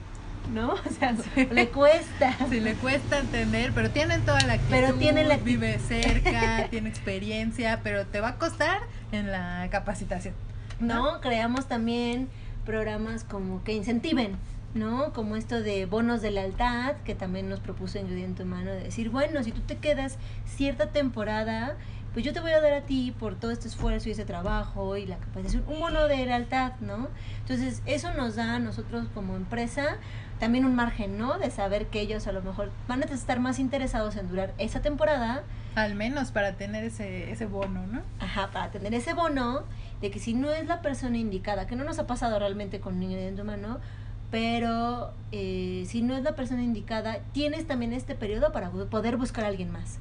¿no? 0.52 0.74
O 0.84 0.90
sea, 0.90 1.14
le 1.50 1.68
cuesta. 1.68 2.36
Sí, 2.50 2.60
le 2.60 2.74
cuesta 2.74 3.18
entender, 3.18 3.72
pero 3.74 3.90
tienen 3.90 4.22
toda 4.22 4.40
la 4.42 4.54
actitud, 4.54 4.70
pero 4.70 4.94
tiene 4.94 5.24
la 5.24 5.36
vive 5.36 5.78
cerca, 5.78 6.66
tiene 6.70 6.88
experiencia, 6.88 7.80
pero 7.82 8.06
te 8.06 8.20
va 8.20 8.28
a 8.28 8.38
costar 8.38 8.80
en 9.12 9.30
la 9.30 9.68
capacitación. 9.70 10.34
¿no? 10.80 11.20
Creamos 11.20 11.66
también 11.66 12.28
programas 12.64 13.24
como 13.24 13.62
que 13.62 13.72
incentiven, 13.72 14.36
¿no? 14.74 15.12
Como 15.12 15.36
esto 15.36 15.62
de 15.62 15.86
bonos 15.86 16.22
de 16.22 16.30
lealtad, 16.30 16.96
que 17.04 17.14
también 17.14 17.48
nos 17.48 17.60
propuso 17.60 17.98
Ingrediente 17.98 18.42
Humano, 18.42 18.70
de 18.70 18.84
decir, 18.84 19.10
bueno, 19.10 19.42
si 19.42 19.52
tú 19.52 19.60
te 19.60 19.76
quedas 19.76 20.18
cierta 20.46 20.88
temporada, 20.88 21.76
pues 22.12 22.24
yo 22.24 22.32
te 22.32 22.40
voy 22.40 22.52
a 22.52 22.60
dar 22.60 22.72
a 22.72 22.80
ti 22.82 23.12
por 23.18 23.34
todo 23.34 23.50
este 23.50 23.68
esfuerzo 23.68 24.08
y 24.08 24.12
ese 24.12 24.24
trabajo 24.24 24.96
y 24.96 25.04
la 25.04 25.16
capacitación, 25.16 25.64
un 25.66 25.80
bono 25.80 26.06
de 26.06 26.24
lealtad, 26.24 26.72
¿no? 26.80 27.08
Entonces, 27.40 27.82
eso 27.86 28.14
nos 28.14 28.36
da 28.36 28.56
a 28.56 28.58
nosotros 28.58 29.06
como 29.14 29.36
empresa 29.36 29.98
también 30.44 30.66
un 30.66 30.74
margen, 30.74 31.16
¿no? 31.16 31.38
De 31.38 31.50
saber 31.50 31.86
que 31.86 32.02
ellos 32.02 32.26
a 32.26 32.32
lo 32.32 32.42
mejor 32.42 32.70
van 32.86 33.02
a 33.02 33.06
estar 33.06 33.40
más 33.40 33.58
interesados 33.58 34.14
en 34.16 34.28
durar 34.28 34.52
esa 34.58 34.82
temporada. 34.82 35.42
Al 35.74 35.94
menos 35.94 36.32
para 36.32 36.52
tener 36.52 36.84
ese, 36.84 37.32
ese 37.32 37.46
bono, 37.46 37.86
¿no? 37.86 38.02
Ajá, 38.20 38.50
para 38.52 38.70
tener 38.70 38.92
ese 38.92 39.14
bono 39.14 39.62
de 40.02 40.10
que 40.10 40.18
si 40.18 40.34
no 40.34 40.52
es 40.52 40.66
la 40.66 40.82
persona 40.82 41.16
indicada, 41.16 41.66
que 41.66 41.76
no 41.76 41.84
nos 41.84 41.98
ha 41.98 42.06
pasado 42.06 42.38
realmente 42.38 42.78
con 42.78 42.96
un 42.96 43.04
ingrediente 43.04 43.40
humano, 43.40 43.78
pero 44.30 45.14
eh, 45.32 45.86
si 45.88 46.02
no 46.02 46.14
es 46.14 46.22
la 46.22 46.34
persona 46.34 46.62
indicada, 46.62 47.20
tienes 47.32 47.66
también 47.66 47.94
este 47.94 48.14
periodo 48.14 48.52
para 48.52 48.68
poder 48.68 49.16
buscar 49.16 49.46
a 49.46 49.48
alguien 49.48 49.70
más. 49.70 49.98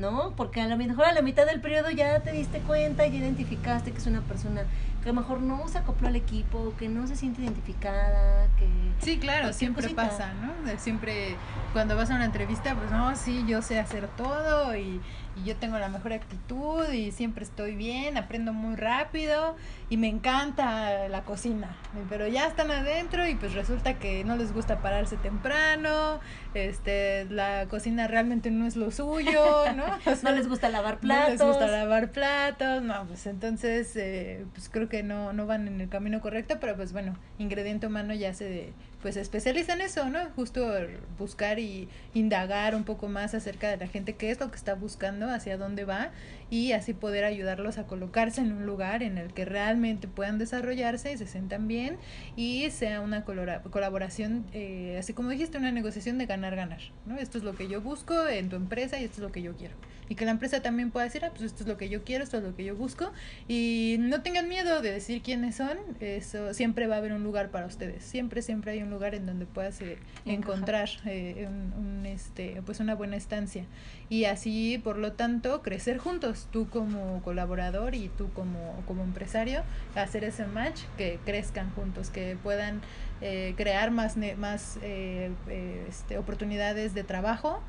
¿No? 0.00 0.32
Porque 0.36 0.60
a 0.60 0.66
lo 0.66 0.76
mejor 0.76 1.04
a 1.04 1.12
la 1.12 1.22
mitad 1.22 1.46
del 1.46 1.60
periodo 1.60 1.90
ya 1.90 2.20
te 2.20 2.32
diste 2.32 2.58
cuenta, 2.60 3.06
y 3.06 3.16
identificaste 3.16 3.92
que 3.92 3.98
es 3.98 4.06
una 4.06 4.22
persona 4.22 4.62
que 5.02 5.08
a 5.08 5.12
lo 5.12 5.20
mejor 5.20 5.40
no 5.40 5.66
se 5.68 5.78
acopló 5.78 6.08
al 6.08 6.16
equipo, 6.16 6.74
que 6.78 6.88
no 6.88 7.06
se 7.06 7.16
siente 7.16 7.42
identificada, 7.42 8.48
que... 8.58 8.66
Sí, 8.98 9.18
claro, 9.18 9.52
siempre 9.52 9.88
pasa, 9.90 10.32
¿no? 10.34 10.78
Siempre 10.78 11.36
cuando 11.72 11.96
vas 11.96 12.10
a 12.10 12.16
una 12.16 12.24
entrevista, 12.24 12.74
pues 12.74 12.90
no, 12.90 13.14
sí, 13.16 13.44
yo 13.46 13.62
sé 13.62 13.78
hacer 13.78 14.08
todo 14.08 14.76
y, 14.76 15.00
y 15.36 15.44
yo 15.44 15.56
tengo 15.56 15.78
la 15.78 15.88
mejor 15.88 16.12
actitud 16.12 16.88
y 16.92 17.12
siempre 17.12 17.44
estoy 17.44 17.76
bien, 17.76 18.16
aprendo 18.16 18.52
muy 18.52 18.76
rápido 18.76 19.56
y 19.88 19.96
me 19.96 20.08
encanta 20.08 21.08
la 21.08 21.22
cocina, 21.24 21.76
pero 22.08 22.26
ya 22.26 22.46
están 22.46 22.70
adentro 22.70 23.26
y 23.26 23.34
pues 23.34 23.54
resulta 23.54 23.98
que 23.98 24.24
no 24.24 24.36
les 24.36 24.52
gusta 24.52 24.80
pararse 24.80 25.16
temprano, 25.16 26.20
este, 26.54 27.26
la 27.26 27.66
cocina 27.68 28.06
realmente 28.06 28.50
no 28.50 28.66
es 28.66 28.76
lo 28.76 28.90
suyo, 28.90 29.72
¿no? 29.74 29.84
no 30.22 30.30
les 30.32 30.48
gusta 30.48 30.68
lavar 30.68 30.98
platos. 30.98 31.38
No 31.38 31.46
les 31.46 31.56
gusta 31.56 31.66
lavar 31.66 32.10
platos, 32.10 32.82
no, 32.82 33.06
pues 33.06 33.26
entonces, 33.26 33.94
eh, 33.96 34.44
pues 34.52 34.68
creo 34.68 34.88
que 34.88 35.02
no, 35.02 35.32
no 35.32 35.46
van 35.46 35.68
en 35.68 35.80
el 35.80 35.88
camino 35.88 36.20
correcto, 36.20 36.58
pero 36.60 36.76
pues 36.76 36.92
bueno, 36.92 37.16
ingrediente 37.38 37.86
humano 37.86 38.14
ya 38.14 38.34
se 38.34 38.72
pues 39.02 39.16
especializa 39.16 39.72
en 39.72 39.80
eso, 39.80 40.08
¿no? 40.08 40.18
Justo 40.36 40.70
buscar 41.18 41.58
y 41.58 41.88
indagar 42.14 42.74
un 42.74 42.84
poco 42.84 43.08
más 43.08 43.34
acerca 43.34 43.68
de 43.68 43.76
la 43.76 43.86
gente, 43.86 44.14
qué 44.14 44.30
es 44.30 44.40
lo 44.40 44.50
que 44.50 44.56
está 44.56 44.74
buscando, 44.74 45.28
hacia 45.28 45.56
dónde 45.56 45.84
va 45.84 46.10
y 46.50 46.72
así 46.72 46.92
poder 46.92 47.24
ayudarlos 47.24 47.78
a 47.78 47.86
colocarse 47.86 48.40
en 48.40 48.52
un 48.52 48.66
lugar 48.66 49.02
en 49.02 49.18
el 49.18 49.32
que 49.32 49.44
realmente 49.44 50.08
puedan 50.08 50.38
desarrollarse 50.38 51.12
y 51.12 51.16
se 51.16 51.26
sientan 51.26 51.68
bien 51.68 51.96
y 52.36 52.68
sea 52.70 53.00
una 53.00 53.24
colaboración, 53.24 54.44
eh, 54.52 54.96
así 54.98 55.12
como 55.12 55.30
dijiste, 55.30 55.58
una 55.58 55.70
negociación 55.72 56.18
de 56.18 56.26
ganar-ganar, 56.26 56.80
¿no? 57.06 57.16
Esto 57.16 57.38
es 57.38 57.44
lo 57.44 57.54
que 57.54 57.68
yo 57.68 57.80
busco 57.80 58.26
en 58.26 58.48
tu 58.48 58.56
empresa 58.56 58.98
y 58.98 59.04
esto 59.04 59.16
es 59.16 59.22
lo 59.22 59.32
que 59.32 59.42
yo 59.42 59.56
quiero. 59.56 59.74
Y 60.08 60.16
que 60.16 60.24
la 60.24 60.32
empresa 60.32 60.60
también 60.60 60.90
pueda 60.90 61.04
decir, 61.04 61.24
ah, 61.24 61.30
pues 61.30 61.42
esto 61.42 61.62
es 61.62 61.68
lo 61.68 61.76
que 61.76 61.88
yo 61.88 62.02
quiero, 62.02 62.24
esto 62.24 62.38
es 62.38 62.42
lo 62.42 62.56
que 62.56 62.64
yo 62.64 62.74
busco 62.74 63.12
y 63.46 63.96
no 64.00 64.22
tengan 64.22 64.48
miedo 64.48 64.82
de 64.82 64.90
decir 64.90 65.22
quiénes 65.22 65.54
son, 65.54 65.78
eso 66.00 66.52
siempre 66.52 66.88
va 66.88 66.96
a 66.96 66.98
haber 66.98 67.12
un 67.12 67.22
lugar 67.22 67.52
para 67.52 67.66
ustedes, 67.66 68.02
siempre, 68.02 68.42
siempre 68.42 68.72
hay 68.72 68.82
un 68.82 68.90
lugar 68.90 69.14
en 69.14 69.24
donde 69.24 69.46
puedas 69.46 69.80
eh, 69.82 69.98
encontrar 70.26 70.88
eh, 71.06 71.48
un, 71.48 72.04
este, 72.06 72.60
pues 72.66 72.80
una 72.80 72.96
buena 72.96 73.16
estancia. 73.16 73.66
Y 74.08 74.24
así, 74.24 74.80
por 74.82 74.98
lo 74.98 75.12
tanto, 75.12 75.62
crecer 75.62 75.98
juntos, 75.98 76.39
tú 76.50 76.68
como 76.68 77.22
colaborador 77.22 77.94
y 77.94 78.08
tú 78.08 78.32
como, 78.32 78.82
como 78.86 79.02
empresario, 79.02 79.62
hacer 79.94 80.24
ese 80.24 80.46
match, 80.46 80.82
que 80.96 81.18
crezcan 81.24 81.70
juntos, 81.72 82.10
que 82.10 82.36
puedan 82.42 82.80
eh, 83.20 83.54
crear 83.56 83.90
más, 83.90 84.16
más 84.38 84.78
eh, 84.82 85.30
eh, 85.48 85.86
este, 85.88 86.18
oportunidades 86.18 86.94
de 86.94 87.04
trabajo, 87.04 87.60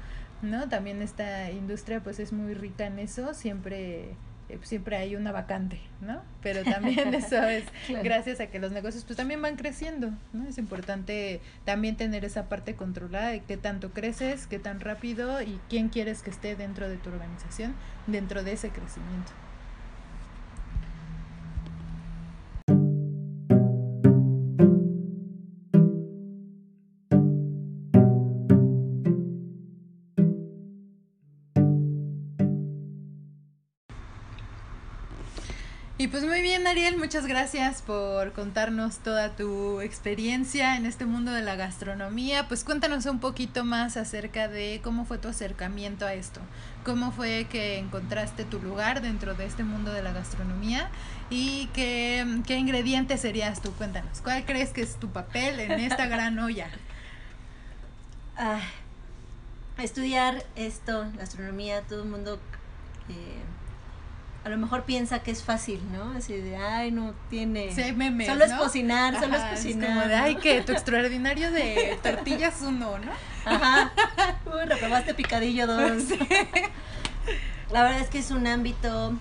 ¿no? 0.41 0.69
También 0.69 1.01
esta 1.01 1.51
industria 1.51 2.01
pues 2.01 2.19
es 2.19 2.33
muy 2.33 2.53
rica 2.53 2.85
en 2.85 2.99
eso, 2.99 3.33
siempre 3.33 4.15
siempre 4.63 4.97
hay 4.97 5.15
una 5.15 5.31
vacante, 5.31 5.79
¿no? 6.01 6.21
Pero 6.41 6.63
también 6.65 7.13
eso 7.13 7.41
es 7.43 7.65
gracias 8.03 8.39
a 8.39 8.47
que 8.47 8.59
los 8.59 8.71
negocios 8.71 9.03
pues 9.05 9.17
también 9.17 9.41
van 9.41 9.55
creciendo, 9.55 10.11
¿no? 10.33 10.47
Es 10.47 10.57
importante 10.57 11.41
también 11.65 11.97
tener 11.97 12.25
esa 12.25 12.49
parte 12.49 12.75
controlada 12.75 13.29
de 13.29 13.41
qué 13.41 13.57
tanto 13.57 13.91
creces, 13.91 14.47
qué 14.47 14.59
tan 14.59 14.79
rápido 14.79 15.41
y 15.41 15.59
quién 15.69 15.89
quieres 15.89 16.21
que 16.21 16.29
esté 16.29 16.55
dentro 16.55 16.89
de 16.89 16.97
tu 16.97 17.09
organización, 17.09 17.75
dentro 18.07 18.43
de 18.43 18.53
ese 18.53 18.69
crecimiento. 18.69 19.31
Y 36.01 36.07
pues 36.07 36.25
muy 36.25 36.41
bien, 36.41 36.65
Ariel, 36.65 36.97
muchas 36.97 37.27
gracias 37.27 37.83
por 37.83 38.31
contarnos 38.31 38.97
toda 38.97 39.35
tu 39.35 39.81
experiencia 39.81 40.75
en 40.75 40.87
este 40.87 41.05
mundo 41.05 41.31
de 41.31 41.43
la 41.43 41.55
gastronomía. 41.55 42.47
Pues 42.47 42.63
cuéntanos 42.63 43.05
un 43.05 43.19
poquito 43.19 43.63
más 43.65 43.97
acerca 43.97 44.47
de 44.47 44.81
cómo 44.83 45.05
fue 45.05 45.19
tu 45.19 45.27
acercamiento 45.27 46.07
a 46.07 46.15
esto, 46.15 46.41
cómo 46.83 47.11
fue 47.11 47.45
que 47.51 47.77
encontraste 47.77 48.45
tu 48.45 48.59
lugar 48.59 49.03
dentro 49.03 49.35
de 49.35 49.45
este 49.45 49.63
mundo 49.63 49.93
de 49.93 50.01
la 50.01 50.11
gastronomía 50.11 50.89
y 51.29 51.69
qué, 51.75 52.25
qué 52.47 52.57
ingrediente 52.57 53.19
serías 53.19 53.61
tú. 53.61 53.71
Cuéntanos, 53.73 54.21
¿cuál 54.21 54.43
crees 54.43 54.71
que 54.71 54.81
es 54.81 54.99
tu 54.99 55.09
papel 55.09 55.59
en 55.59 55.73
esta 55.73 56.07
gran 56.07 56.39
olla? 56.39 56.67
Ah, 58.37 58.61
estudiar 59.77 60.43
esto, 60.55 61.05
gastronomía, 61.15 61.81
todo 61.83 62.01
el 62.01 62.09
mundo... 62.09 62.39
Eh, 63.07 63.60
a 64.43 64.49
lo 64.49 64.57
mejor 64.57 64.83
piensa 64.83 65.19
que 65.19 65.29
es 65.29 65.43
fácil, 65.43 65.79
¿no? 65.91 66.17
Así 66.17 66.33
de, 66.33 66.57
ay, 66.57 66.91
no 66.91 67.13
tiene... 67.29 67.73
Sí, 67.75 67.91
memes, 67.93 68.27
Solo 68.27 68.43
es 68.43 68.53
cocinar, 68.53 69.19
solo 69.19 69.35
es 69.35 69.43
cocinar. 69.43 69.89
Es 69.89 69.95
como 69.95 70.07
de, 70.07 70.15
ay, 70.15 70.35
que 70.35 70.61
tu 70.61 70.71
extraordinario 70.71 71.51
de 71.51 71.99
tortillas 72.01 72.61
uno, 72.61 72.97
¿no? 72.97 73.11
Ajá. 73.45 73.91
Uy, 74.45 74.65
reprobaste 74.65 75.13
picadillo 75.13 75.67
dos. 75.67 76.05
La 77.71 77.83
verdad 77.83 78.01
es 78.01 78.09
que 78.09 78.17
es 78.17 78.31
un 78.31 78.47
ámbito 78.47 79.13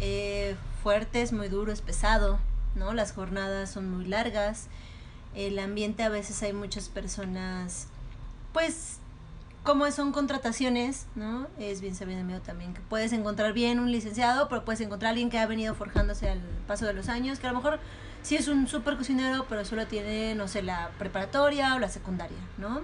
eh, 0.00 0.54
fuerte, 0.82 1.22
es 1.22 1.32
muy 1.32 1.48
duro, 1.48 1.72
es 1.72 1.80
pesado, 1.80 2.38
¿no? 2.76 2.94
Las 2.94 3.12
jornadas 3.12 3.70
son 3.70 3.90
muy 3.90 4.04
largas. 4.04 4.68
El 5.34 5.58
ambiente 5.58 6.04
a 6.04 6.08
veces 6.08 6.40
hay 6.42 6.52
muchas 6.52 6.88
personas, 6.88 7.88
pues 8.52 8.98
como 9.62 9.88
son 9.92 10.12
contrataciones, 10.12 11.06
¿no? 11.14 11.46
Es 11.58 11.80
bien 11.80 11.94
sabido 11.94 12.40
también 12.40 12.74
que 12.74 12.80
puedes 12.80 13.12
encontrar 13.12 13.52
bien 13.52 13.78
un 13.78 13.92
licenciado, 13.92 14.48
pero 14.48 14.64
puedes 14.64 14.80
encontrar 14.80 15.08
a 15.08 15.10
alguien 15.10 15.30
que 15.30 15.38
ha 15.38 15.46
venido 15.46 15.74
forjándose 15.74 16.28
al 16.28 16.40
paso 16.66 16.84
de 16.84 16.94
los 16.94 17.08
años, 17.08 17.38
que 17.38 17.46
a 17.46 17.52
lo 17.52 17.58
mejor 17.58 17.78
sí 18.22 18.36
es 18.36 18.48
un 18.48 18.66
súper 18.66 18.96
cocinero, 18.96 19.46
pero 19.48 19.64
solo 19.64 19.86
tiene, 19.86 20.34
no 20.34 20.48
sé, 20.48 20.62
la 20.62 20.90
preparatoria 20.98 21.74
o 21.76 21.78
la 21.78 21.88
secundaria, 21.88 22.38
¿no? 22.58 22.82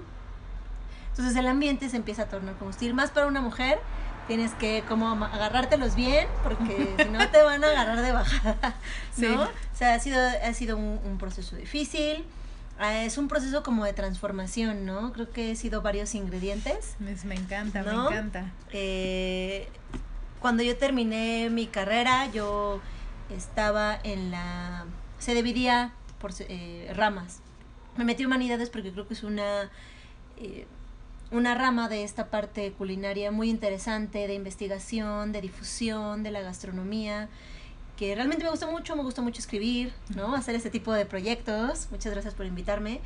Entonces 1.11 1.37
el 1.37 1.49
ambiente 1.49 1.89
se 1.89 1.97
empieza 1.97 2.23
a 2.23 2.27
tornar 2.27 2.55
combustible. 2.57 2.95
Más 2.95 3.11
para 3.11 3.27
una 3.27 3.41
mujer, 3.41 3.81
tienes 4.29 4.53
que 4.55 4.85
como 4.89 5.09
agarrártelos 5.25 5.97
bien, 5.97 6.29
porque 6.45 6.95
si 7.03 7.09
no 7.09 7.29
te 7.29 7.43
van 7.43 7.65
a 7.65 7.71
agarrar 7.71 8.03
de 8.03 8.13
bajada, 8.13 8.77
¿no? 9.17 9.43
O 9.43 9.49
sea, 9.75 9.95
ha 9.95 9.99
sido, 9.99 10.21
ha 10.21 10.53
sido 10.55 10.77
un, 10.77 11.01
un 11.05 11.19
proceso 11.19 11.57
difícil 11.57 12.25
es 12.81 13.19
un 13.19 13.29
proceso 13.29 13.63
como 13.63 13.85
de 13.85 13.93
transformación, 13.93 14.87
¿no? 14.87 15.13
Creo 15.13 15.31
que 15.31 15.51
he 15.51 15.57
sido 15.57 15.83
varios 15.83 16.15
ingredientes. 16.15 16.97
me 16.99 17.35
encanta, 17.35 17.83
me 17.83 17.93
encanta. 17.93 18.53
Eh, 18.73 19.69
cuando 20.41 20.63
yo 20.63 20.77
terminé 20.77 21.51
mi 21.51 21.67
carrera, 21.67 22.31
yo 22.31 22.81
estaba 23.31 23.99
en 24.05 24.31
la... 24.31 24.87
Se 25.19 25.35
dividía 25.35 25.93
por 26.21 26.31
eh, 26.39 26.93
ramas. 26.95 27.41
Me 27.97 28.05
metí 28.05 28.23
en 28.23 28.29
humanidades 28.29 28.71
porque 28.71 28.93
creo 28.93 29.09
que 29.09 29.15
es 29.15 29.25
una... 29.25 29.71
Eh, 30.37 30.67
una 31.31 31.55
rama 31.55 31.91
de 31.91 32.05
esta 32.05 32.31
parte 32.31 32.73
culinaria 32.73 33.31
muy 33.31 33.51
interesante, 33.51 34.27
de 34.27 34.33
investigación, 34.33 35.31
de 35.31 35.43
difusión, 35.43 36.23
de 36.23 36.31
la 36.31 36.41
gastronomía 36.41 37.29
que 37.99 38.15
realmente 38.15 38.45
me 38.45 38.51
gusta 38.51 38.67
mucho, 38.67 38.95
me 38.95 39.03
gusta 39.03 39.23
mucho 39.23 39.41
escribir, 39.41 39.93
¿no? 40.15 40.37
Hacer 40.37 40.55
este 40.55 40.71
tipo 40.71 40.93
de 40.93 41.05
proyectos. 41.05 41.89
Muchas 41.91 42.13
gracias 42.13 42.33
por 42.33 42.47
invitarme. 42.47 43.01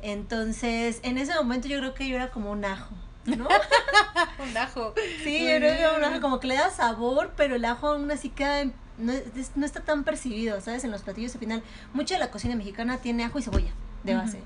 Entonces, 0.00 1.00
en 1.02 1.18
ese 1.18 1.34
momento 1.34 1.68
yo 1.68 1.78
creo 1.78 1.92
que 1.92 2.08
yo 2.08 2.16
era 2.16 2.30
como 2.30 2.50
un 2.50 2.64
ajo, 2.64 2.94
¿no? 3.26 3.46
un 4.42 4.56
ajo. 4.56 4.94
Sí, 5.22 5.40
yo 5.40 5.56
creo 5.56 5.74
que 5.74 5.80
era 5.80 5.92
un 5.92 6.04
ajo, 6.04 6.22
como 6.22 6.40
que 6.40 6.46
le 6.46 6.54
da 6.54 6.70
sabor, 6.70 7.34
pero 7.36 7.56
el 7.56 7.64
ajo 7.66 7.88
aún 7.88 8.10
así 8.10 8.30
queda, 8.30 8.64
no, 8.96 9.12
no, 9.56 9.66
está 9.66 9.80
tan 9.80 10.04
percibido, 10.04 10.58
¿sabes? 10.62 10.84
En 10.84 10.90
los 10.90 11.02
platillos 11.02 11.34
al 11.34 11.40
final, 11.40 11.62
mucha 11.92 12.14
de 12.14 12.20
la 12.20 12.30
cocina 12.30 12.56
mexicana 12.56 12.98
tiene 12.98 13.24
ajo 13.24 13.38
y 13.38 13.42
cebolla 13.42 13.72
de 14.04 14.14
base. 14.14 14.40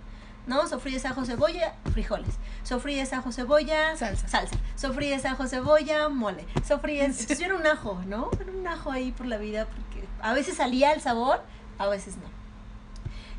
¿No? 0.48 0.66
Sofríes 0.66 1.04
ajo, 1.04 1.24
cebolla, 1.24 1.74
frijoles. 1.92 2.34
Sofríes 2.64 3.12
ajo, 3.12 3.30
cebolla, 3.30 3.96
salsa. 3.96 4.26
salsa. 4.26 4.56
Sofríes 4.74 5.24
ajo, 5.24 5.46
cebolla, 5.46 6.08
mole. 6.08 6.44
Sofríes, 6.66 7.20
entonces 7.20 7.38
yo 7.38 7.46
era 7.46 7.54
un 7.54 7.66
ajo, 7.66 8.00
¿no? 8.06 8.30
Era 8.40 8.50
un 8.50 8.66
ajo 8.66 8.90
ahí 8.90 9.12
por 9.12 9.26
la 9.26 9.36
vida 9.36 9.66
porque 9.66 10.08
a 10.20 10.32
veces 10.32 10.56
salía 10.56 10.92
el 10.92 11.00
sabor, 11.00 11.42
a 11.76 11.86
veces 11.86 12.16
no. 12.16 12.38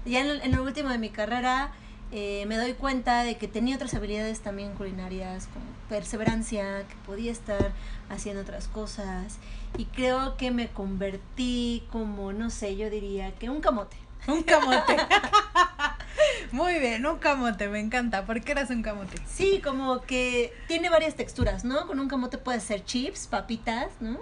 Ya 0.10 0.22
en 0.22 0.53
el, 0.53 0.60
último 0.60 0.89
de 0.89 0.97
mi 0.97 1.10
carrera 1.10 1.72
eh, 2.12 2.45
me 2.47 2.57
doy 2.57 2.74
cuenta 2.74 3.24
de 3.24 3.38
que 3.38 3.47
tenía 3.47 3.76
otras 3.76 3.93
habilidades 3.93 4.39
también 4.39 4.74
culinarias, 4.76 5.47
como 5.47 5.66
perseverancia, 5.89 6.88
que 6.88 6.95
podía 7.05 7.32
estar 7.32 7.72
haciendo 8.10 8.43
otras 8.43 8.68
cosas. 8.68 9.38
Y 9.78 9.86
creo 9.86 10.38
que 10.38 10.51
me 10.51 10.70
convertí 10.70 11.84
como, 11.91 12.34
no 12.34 12.49
sé, 12.49 12.76
yo 12.78 12.89
diría 12.89 13.34
que 13.34 13.49
un 13.49 13.62
camote. 13.62 13.97
Un 14.28 14.43
camote. 14.43 14.95
Muy 16.52 16.80
bien, 16.80 17.06
un 17.06 17.18
camote, 17.20 17.68
me 17.68 17.80
encanta. 17.80 18.26
¿Por 18.26 18.41
qué 18.41 18.54
eras 18.54 18.70
un 18.70 18.82
camote? 18.82 19.18
Sí, 19.28 19.62
como 19.64 20.02
que 20.02 20.54
tiene 20.68 20.89
varias 20.89 21.16
texturas, 21.16 21.64
¿no? 21.64 21.86
Con 21.88 22.00
un 22.00 22.08
camote 22.08 22.38
puede 22.38 22.60
ser 22.60 22.84
chips, 22.84 23.28
papitas, 23.28 23.88
¿no? 24.00 24.20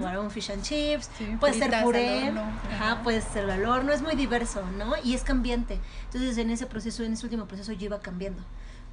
O 0.00 0.06
algún 0.06 0.30
fish 0.30 0.52
and 0.52 0.62
chips, 0.62 1.10
puede 1.40 1.54
ser 1.54 1.82
puré, 1.82 2.32
ajá, 2.72 3.02
puede 3.02 3.20
ser 3.20 3.50
al 3.50 3.64
horno, 3.64 3.92
es 3.92 4.02
muy 4.02 4.14
diverso, 4.14 4.64
¿no? 4.78 4.92
Y 5.02 5.14
es 5.14 5.22
cambiante. 5.22 5.80
Entonces, 6.06 6.38
en 6.38 6.50
ese 6.50 6.66
proceso, 6.66 7.02
en 7.02 7.14
ese 7.14 7.26
último 7.26 7.46
proceso, 7.46 7.72
yo 7.72 7.86
iba 7.86 8.00
cambiando 8.00 8.42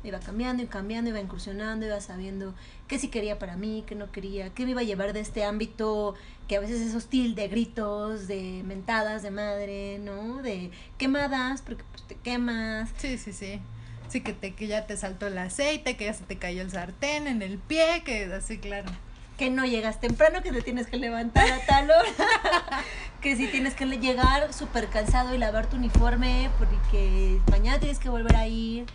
iba 0.03 0.19
cambiando 0.19 0.63
y 0.63 0.67
cambiando, 0.67 1.09
iba 1.09 1.19
incursionando, 1.19 1.85
iba 1.85 1.99
sabiendo 2.01 2.53
qué 2.87 2.99
sí 2.99 3.09
quería 3.09 3.39
para 3.39 3.57
mí, 3.57 3.83
qué 3.87 3.95
no 3.95 4.11
quería, 4.11 4.53
qué 4.53 4.65
me 4.65 4.71
iba 4.71 4.81
a 4.81 4.85
llevar 4.85 5.13
de 5.13 5.19
este 5.19 5.43
ámbito 5.43 6.15
que 6.47 6.57
a 6.57 6.59
veces 6.59 6.81
es 6.81 6.95
hostil, 6.95 7.35
de 7.35 7.47
gritos, 7.47 8.27
de 8.27 8.61
mentadas 8.65 9.23
de 9.23 9.31
madre, 9.31 9.99
¿no? 9.99 10.41
De 10.41 10.71
quemadas, 10.97 11.61
porque 11.61 11.83
pues 11.91 12.03
te 12.03 12.15
quemas. 12.15 12.89
Sí, 12.97 13.17
sí, 13.17 13.31
sí. 13.31 13.61
Sí, 14.09 14.19
que, 14.19 14.33
te, 14.33 14.53
que 14.53 14.67
ya 14.67 14.85
te 14.87 14.97
saltó 14.97 15.27
el 15.27 15.37
aceite, 15.37 15.95
que 15.95 16.03
ya 16.05 16.13
se 16.13 16.25
te 16.25 16.37
cayó 16.37 16.61
el 16.61 16.69
sartén 16.69 17.27
en 17.27 17.41
el 17.41 17.57
pie, 17.57 18.03
que 18.03 18.25
así, 18.33 18.57
claro. 18.57 18.91
Que 19.37 19.49
no 19.49 19.65
llegas 19.65 20.01
temprano, 20.01 20.41
que 20.43 20.51
te 20.51 20.61
tienes 20.61 20.87
que 20.87 20.97
levantar 20.97 21.49
a 21.49 21.65
tal 21.65 21.89
hora. 21.89 22.83
que 23.21 23.37
si 23.37 23.47
tienes 23.47 23.73
que 23.73 23.85
llegar 23.85 24.51
súper 24.51 24.87
cansado 24.89 25.33
y 25.33 25.37
lavar 25.37 25.69
tu 25.69 25.77
uniforme, 25.77 26.49
porque 26.59 27.39
mañana 27.49 27.79
tienes 27.79 27.99
que 27.99 28.09
volver 28.09 28.35
a 28.35 28.47
ir 28.47 28.85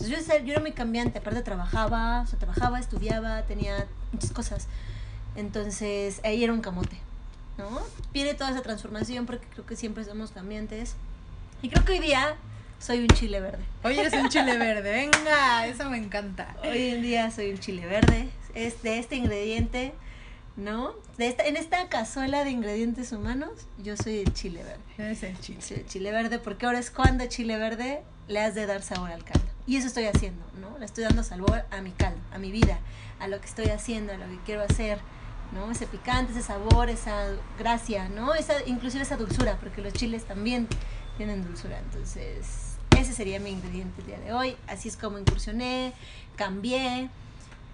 yo, 0.00 0.16
yo 0.18 0.52
era 0.52 0.60
muy 0.60 0.72
cambiante, 0.72 1.18
aparte 1.18 1.42
trabajaba, 1.42 2.22
o 2.22 2.26
sea, 2.26 2.38
trabajaba, 2.38 2.78
estudiaba, 2.80 3.42
tenía 3.42 3.86
muchas 4.12 4.32
cosas. 4.32 4.68
Entonces, 5.36 6.20
ahí 6.24 6.44
era 6.44 6.52
un 6.52 6.60
camote, 6.60 6.96
¿no? 7.58 7.80
Viene 8.12 8.34
toda 8.34 8.50
esa 8.50 8.62
transformación 8.62 9.26
porque 9.26 9.46
creo 9.46 9.64
que 9.66 9.76
siempre 9.76 10.04
somos 10.04 10.30
cambiantes. 10.30 10.94
Y 11.62 11.68
creo 11.68 11.84
que 11.84 11.92
hoy 11.92 12.00
día 12.00 12.36
soy 12.78 13.00
un 13.00 13.08
chile 13.08 13.40
verde. 13.40 13.62
Hoy 13.84 13.98
eres 13.98 14.12
un 14.12 14.28
chile 14.28 14.58
verde, 14.58 14.90
venga, 14.90 15.66
eso 15.66 15.88
me 15.88 15.98
encanta. 15.98 16.56
Hoy 16.62 16.88
en 16.88 17.02
día 17.02 17.30
soy 17.30 17.52
un 17.52 17.58
chile 17.58 17.86
verde, 17.86 18.28
es 18.54 18.82
de 18.82 18.98
este 18.98 19.16
ingrediente, 19.16 19.92
¿no? 20.56 20.94
De 21.16 21.28
esta, 21.28 21.44
en 21.44 21.56
esta 21.56 21.88
cazuela 21.88 22.44
de 22.44 22.50
ingredientes 22.50 23.12
humanos, 23.12 23.50
yo 23.78 23.96
soy 23.96 24.18
el 24.18 24.34
chile 24.34 24.64
verde. 24.64 24.82
Eres 24.98 25.22
el 25.22 25.38
chile. 25.40 25.62
Soy 25.62 25.76
el 25.78 25.86
chile 25.86 26.10
verde 26.10 26.38
porque 26.38 26.66
ahora 26.66 26.80
es 26.80 26.90
cuando 26.90 27.24
chile 27.26 27.56
verde 27.56 28.02
le 28.28 28.40
has 28.40 28.54
de 28.54 28.66
dar 28.66 28.82
sabor 28.82 29.10
al 29.12 29.24
caldo. 29.24 29.51
Y 29.66 29.76
eso 29.76 29.86
estoy 29.86 30.04
haciendo, 30.04 30.44
¿no? 30.60 30.78
Le 30.78 30.84
estoy 30.84 31.04
dando 31.04 31.22
sabor 31.22 31.64
a 31.70 31.80
mi 31.80 31.92
caldo, 31.92 32.20
a 32.32 32.38
mi 32.38 32.50
vida, 32.50 32.78
a 33.20 33.28
lo 33.28 33.40
que 33.40 33.46
estoy 33.46 33.66
haciendo, 33.66 34.12
a 34.12 34.16
lo 34.16 34.26
que 34.26 34.38
quiero 34.44 34.62
hacer, 34.62 34.98
¿no? 35.52 35.70
Ese 35.70 35.86
picante, 35.86 36.32
ese 36.32 36.42
sabor, 36.42 36.88
esa 36.90 37.28
gracia, 37.58 38.08
¿no? 38.08 38.34
Esa, 38.34 38.54
inclusive 38.66 39.04
esa 39.04 39.16
dulzura, 39.16 39.58
porque 39.58 39.80
los 39.80 39.92
chiles 39.92 40.24
también 40.24 40.66
tienen 41.16 41.44
dulzura. 41.44 41.78
Entonces, 41.78 42.76
ese 42.98 43.12
sería 43.12 43.38
mi 43.38 43.50
ingrediente 43.50 44.00
el 44.00 44.06
día 44.08 44.18
de 44.18 44.32
hoy. 44.32 44.56
Así 44.66 44.88
es 44.88 44.96
como 44.96 45.18
incursioné, 45.18 45.92
cambié, 46.36 47.08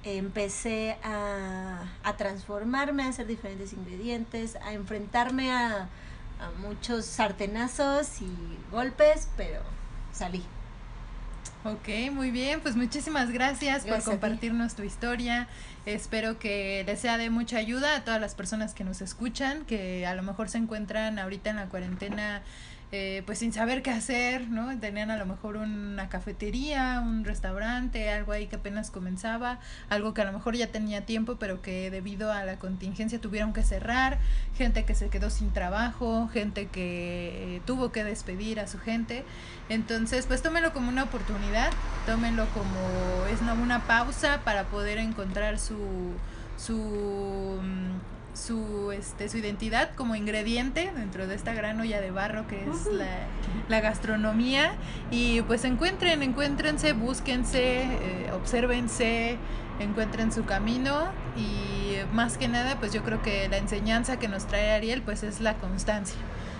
empecé 0.04 0.98
a, 1.02 1.84
a 2.02 2.16
transformarme, 2.16 3.04
a 3.04 3.08
hacer 3.08 3.26
diferentes 3.26 3.72
ingredientes, 3.72 4.56
a 4.56 4.74
enfrentarme 4.74 5.52
a, 5.52 5.88
a 6.40 6.50
muchos 6.60 7.06
sartenazos 7.06 8.20
y 8.20 8.30
golpes, 8.70 9.28
pero 9.36 9.60
salí. 10.12 10.44
Ok, 11.64 12.12
muy 12.12 12.30
bien, 12.30 12.60
pues 12.60 12.76
muchísimas 12.76 13.30
gracias, 13.30 13.84
por 13.84 14.02
compartirnos 14.02 14.74
tu 14.76 14.84
historia. 14.84 15.48
Espero 15.86 16.38
que 16.38 16.84
les 16.86 17.00
sea 17.00 17.18
de 17.18 17.30
mucha 17.30 17.58
ayuda 17.58 17.96
a 17.96 18.04
todas 18.04 18.20
las 18.20 18.36
personas 18.36 18.74
que 18.74 18.84
nos 18.84 19.00
escuchan, 19.02 19.64
que 19.64 20.06
a 20.06 20.14
lo 20.14 20.22
mejor 20.22 20.48
se 20.48 20.58
encuentran 20.58 21.18
ahorita 21.18 21.50
en 21.50 21.56
la 21.56 21.66
cuarentena 21.66 22.42
eh, 22.90 23.22
pues 23.26 23.38
sin 23.38 23.52
saber 23.52 23.82
qué 23.82 23.90
hacer, 23.90 24.48
¿no? 24.48 24.78
Tenían 24.78 25.10
a 25.10 25.18
lo 25.18 25.26
mejor 25.26 25.56
una 25.56 26.08
cafetería, 26.08 27.00
un 27.04 27.24
restaurante, 27.24 28.10
algo 28.10 28.32
ahí 28.32 28.46
que 28.46 28.56
apenas 28.56 28.90
comenzaba, 28.90 29.58
algo 29.90 30.14
que 30.14 30.22
a 30.22 30.24
lo 30.24 30.32
mejor 30.32 30.56
ya 30.56 30.68
tenía 30.68 31.04
tiempo, 31.04 31.36
pero 31.38 31.60
que 31.60 31.90
debido 31.90 32.32
a 32.32 32.44
la 32.44 32.58
contingencia 32.58 33.20
tuvieron 33.20 33.52
que 33.52 33.62
cerrar, 33.62 34.18
gente 34.56 34.84
que 34.84 34.94
se 34.94 35.10
quedó 35.10 35.28
sin 35.28 35.52
trabajo, 35.52 36.28
gente 36.32 36.66
que 36.66 37.56
eh, 37.56 37.62
tuvo 37.66 37.92
que 37.92 38.04
despedir 38.04 38.58
a 38.58 38.66
su 38.66 38.78
gente. 38.78 39.24
Entonces, 39.68 40.26
pues 40.26 40.42
tómenlo 40.42 40.72
como 40.72 40.88
una 40.88 41.02
oportunidad, 41.04 41.70
tómenlo 42.06 42.46
como 42.54 43.26
es 43.30 43.40
una 43.42 43.86
pausa 43.86 44.40
para 44.44 44.64
poder 44.64 44.98
encontrar 44.98 45.58
su 45.58 45.76
su 46.56 46.74
mm, 47.62 48.17
su, 48.38 48.92
este, 48.92 49.28
su 49.28 49.38
identidad 49.38 49.90
como 49.94 50.14
ingrediente 50.14 50.90
dentro 50.96 51.26
de 51.26 51.34
esta 51.34 51.52
gran 51.52 51.80
olla 51.80 52.00
de 52.00 52.10
barro 52.10 52.46
que 52.46 52.62
es 52.62 52.86
la, 52.86 53.06
la 53.68 53.80
gastronomía. 53.80 54.72
Y 55.10 55.42
pues 55.42 55.64
encuentren, 55.64 56.22
encuéntrense, 56.22 56.92
búsquense, 56.92 57.82
eh, 57.82 58.30
obsérvense, 58.34 59.36
encuentren 59.80 60.32
su 60.32 60.44
camino. 60.44 61.08
Y 61.36 61.96
más 62.14 62.38
que 62.38 62.48
nada 62.48 62.76
pues 62.78 62.92
yo 62.92 63.02
creo 63.02 63.22
que 63.22 63.48
la 63.48 63.58
enseñanza 63.58 64.18
que 64.18 64.28
nos 64.28 64.46
trae 64.46 64.72
Ariel 64.72 65.02
pues 65.02 65.22
es 65.22 65.40
la 65.40 65.54
constancia 65.54 66.16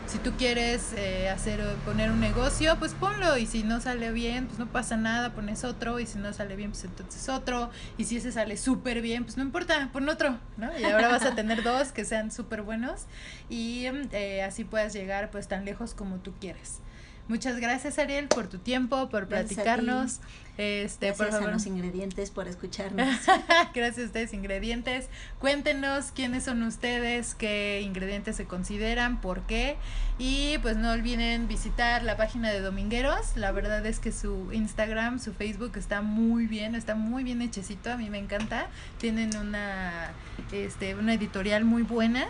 si 0.09 0.19
tú 0.19 0.33
quieres 0.39 0.95
eh, 0.97 1.29
hacer 1.29 1.61
poner 1.85 2.11
un 2.11 2.19
negocio, 2.19 2.77
pues 2.79 2.95
ponlo 2.95 3.37
y 3.37 3.47
si 3.47 3.63
no 3.63 3.79
sale 3.81 4.11
bien, 4.11 4.47
pues 4.47 4.59
no 4.59 4.67
pasa 4.67 4.97
nada, 4.97 5.35
pones 5.35 5.65
otro 5.65 6.01
y 6.01 6.07
si 6.07 6.19
no 6.19 6.33
sale 6.33 6.57
bien, 6.57 6.71
pues 6.71 6.85
entonces 6.85 7.29
otro 7.29 7.71
y 7.99 8.05
si 8.05 8.17
ese 8.17 8.33
sale 8.33 8.57
súper 8.57 9.03
bien, 9.03 9.25
pues 9.25 9.37
no 9.37 9.43
importa, 9.43 9.91
pon 9.93 10.09
otro, 10.09 10.39
¿no? 10.57 10.77
Y 10.79 10.85
ahora 10.85 11.09
vas 11.09 11.25
a 11.27 11.35
tener 11.35 11.63
dos 11.63 11.93
que 11.93 12.07
sean 12.07 12.33
súper 12.33 12.63
buenos 12.63 13.03
y 13.51 13.85
eh, 14.13 14.43
así 14.43 14.65
puedas 14.65 14.95
llegar 14.95 15.31
pues 15.31 15.47
tan 15.47 15.67
lejos 15.67 15.93
como 15.93 16.17
tú 16.17 16.33
quieres. 16.41 16.81
Muchas 17.29 17.61
gracias 17.61 17.99
Ariel 17.99 18.27
por 18.29 18.49
tu 18.49 18.59
tiempo, 18.59 19.09
por 19.11 19.29
platicarnos. 19.29 20.21
Este, 20.57 21.07
gracias 21.07 21.37
por 21.37 21.49
a 21.49 21.53
los 21.53 21.67
ingredientes 21.67 22.31
por 22.31 22.49
escucharnos. 22.49 23.07
gracias 23.75 23.99
a 23.99 24.07
ustedes 24.07 24.33
ingredientes. 24.33 25.09
Cuéntenos 25.39 26.11
quiénes 26.11 26.43
son 26.45 26.65
ustedes, 26.65 27.37
qué 27.37 27.81
ingredientes 27.83 28.35
se 28.35 28.47
consideran, 28.47 29.21
por 29.21 29.43
qué. 29.43 29.77
Y 30.19 30.59
pues 30.59 30.77
no 30.77 30.91
olviden 30.91 31.47
visitar 31.47 32.03
la 32.03 32.17
página 32.17 32.51
de 32.51 32.61
Domingueros. 32.61 33.37
La 33.37 33.53
verdad 33.53 33.87
es 33.87 34.01
que 34.01 34.11
su 34.11 34.53
Instagram, 34.53 35.21
su 35.21 35.33
Facebook 35.33 35.73
está 35.77 36.03
muy 36.03 36.47
bien, 36.47 36.75
está 36.75 36.97
muy 36.97 37.23
bien 37.23 37.41
hechecito. 37.41 37.93
A 37.93 37.97
mí 37.97 38.11
me 38.11 38.19
encanta. 38.19 38.67
Tienen 38.99 39.37
una, 39.37 40.11
este, 40.51 40.97
una 40.97 41.15
editorial 41.15 41.65
muy 41.65 41.83
buena. 41.83 42.27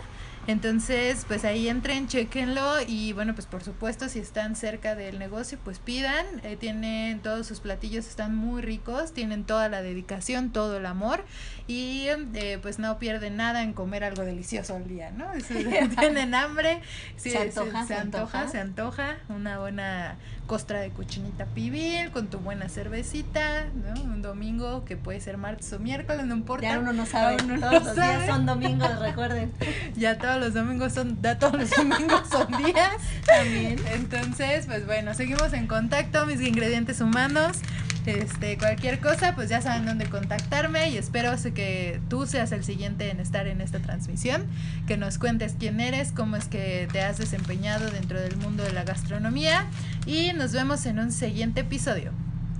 Entonces, 0.49 1.25
pues 1.27 1.45
ahí 1.45 1.67
entren, 1.67 2.07
chequenlo 2.07 2.81
y 2.87 3.13
bueno, 3.13 3.35
pues 3.35 3.45
por 3.45 3.63
supuesto 3.63 4.09
si 4.09 4.17
están 4.17 4.55
cerca 4.55 4.95
del 4.95 5.19
negocio, 5.19 5.59
pues 5.63 5.77
pidan. 5.77 6.25
Eh, 6.41 6.57
tienen 6.59 7.19
todos 7.19 7.45
sus 7.45 7.59
platillos, 7.59 8.07
están 8.07 8.35
muy 8.35 8.63
ricos, 8.63 9.13
tienen 9.13 9.43
toda 9.43 9.69
la 9.69 9.83
dedicación, 9.83 10.49
todo 10.51 10.77
el 10.77 10.87
amor 10.87 11.23
y 11.67 12.07
eh, 12.07 12.57
pues 12.63 12.79
no 12.79 12.97
pierden 12.97 13.37
nada 13.37 13.61
en 13.61 13.73
comer 13.73 14.03
algo 14.03 14.23
delicioso 14.23 14.75
al 14.75 14.87
día, 14.87 15.11
¿no? 15.11 15.27
tienen 15.99 16.33
hambre, 16.33 16.81
se, 17.15 17.37
antoja, 17.37 17.85
se, 17.85 17.93
antoja, 17.93 18.47
se 18.47 18.59
antoja, 18.59 19.17
una 19.29 19.59
buena 19.59 20.17
costra 20.47 20.79
de 20.79 20.89
cochinita 20.89 21.45
pibil 21.45 22.09
con 22.09 22.25
tu 22.25 22.39
buena 22.39 22.69
cervecita, 22.69 23.65
¿no? 23.75 24.01
Un 24.01 24.23
domingo 24.23 24.83
que 24.83 24.97
puede 24.97 25.21
ser 25.21 25.37
martes 25.37 25.71
o 25.73 25.79
miércoles, 25.79 26.25
no 26.25 26.33
importa. 26.33 26.65
Ya 26.65 26.79
uno 26.79 26.91
no 26.91 27.05
sabe, 27.05 27.37
todos 27.37 27.83
los 27.83 27.95
días 27.95 28.25
son 28.25 28.47
domingos, 28.47 28.97
recuerden. 28.99 29.53
Ya 29.95 30.17
todos 30.17 30.38
los 30.39 30.53
domingos 30.53 30.93
son, 30.93 31.21
ya 31.21 31.37
todos 31.37 31.59
los 31.59 31.69
domingos 31.69 32.23
son 32.29 32.47
días. 32.63 32.97
También. 33.25 33.79
Entonces, 33.93 34.65
pues 34.65 34.85
bueno, 34.85 35.13
seguimos 35.13 35.53
en 35.53 35.67
contacto, 35.67 36.25
mis 36.25 36.41
ingredientes 36.41 37.01
humanos. 37.01 37.57
Este, 38.05 38.57
cualquier 38.57 38.99
cosa, 38.99 39.35
pues 39.35 39.49
ya 39.49 39.61
saben 39.61 39.85
dónde 39.85 40.05
contactarme 40.07 40.89
y 40.89 40.97
espero 40.97 41.33
que 41.53 41.99
tú 42.09 42.25
seas 42.25 42.51
el 42.51 42.63
siguiente 42.63 43.11
en 43.11 43.19
estar 43.19 43.45
en 43.47 43.61
esta 43.61 43.79
transmisión, 43.79 44.47
que 44.87 44.97
nos 44.97 45.19
cuentes 45.19 45.55
quién 45.59 45.79
eres, 45.79 46.11
cómo 46.11 46.35
es 46.35 46.45
que 46.45 46.87
te 46.91 47.01
has 47.01 47.17
desempeñado 47.17 47.91
dentro 47.91 48.19
del 48.19 48.35
mundo 48.37 48.63
de 48.63 48.73
la 48.73 48.83
gastronomía 48.83 49.67
y 50.05 50.33
nos 50.33 50.53
vemos 50.53 50.85
en 50.85 50.99
un 50.99 51.11
siguiente 51.11 51.61
episodio. 51.61 52.11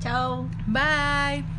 Chao. 0.01 0.47
Bye. 0.67 1.58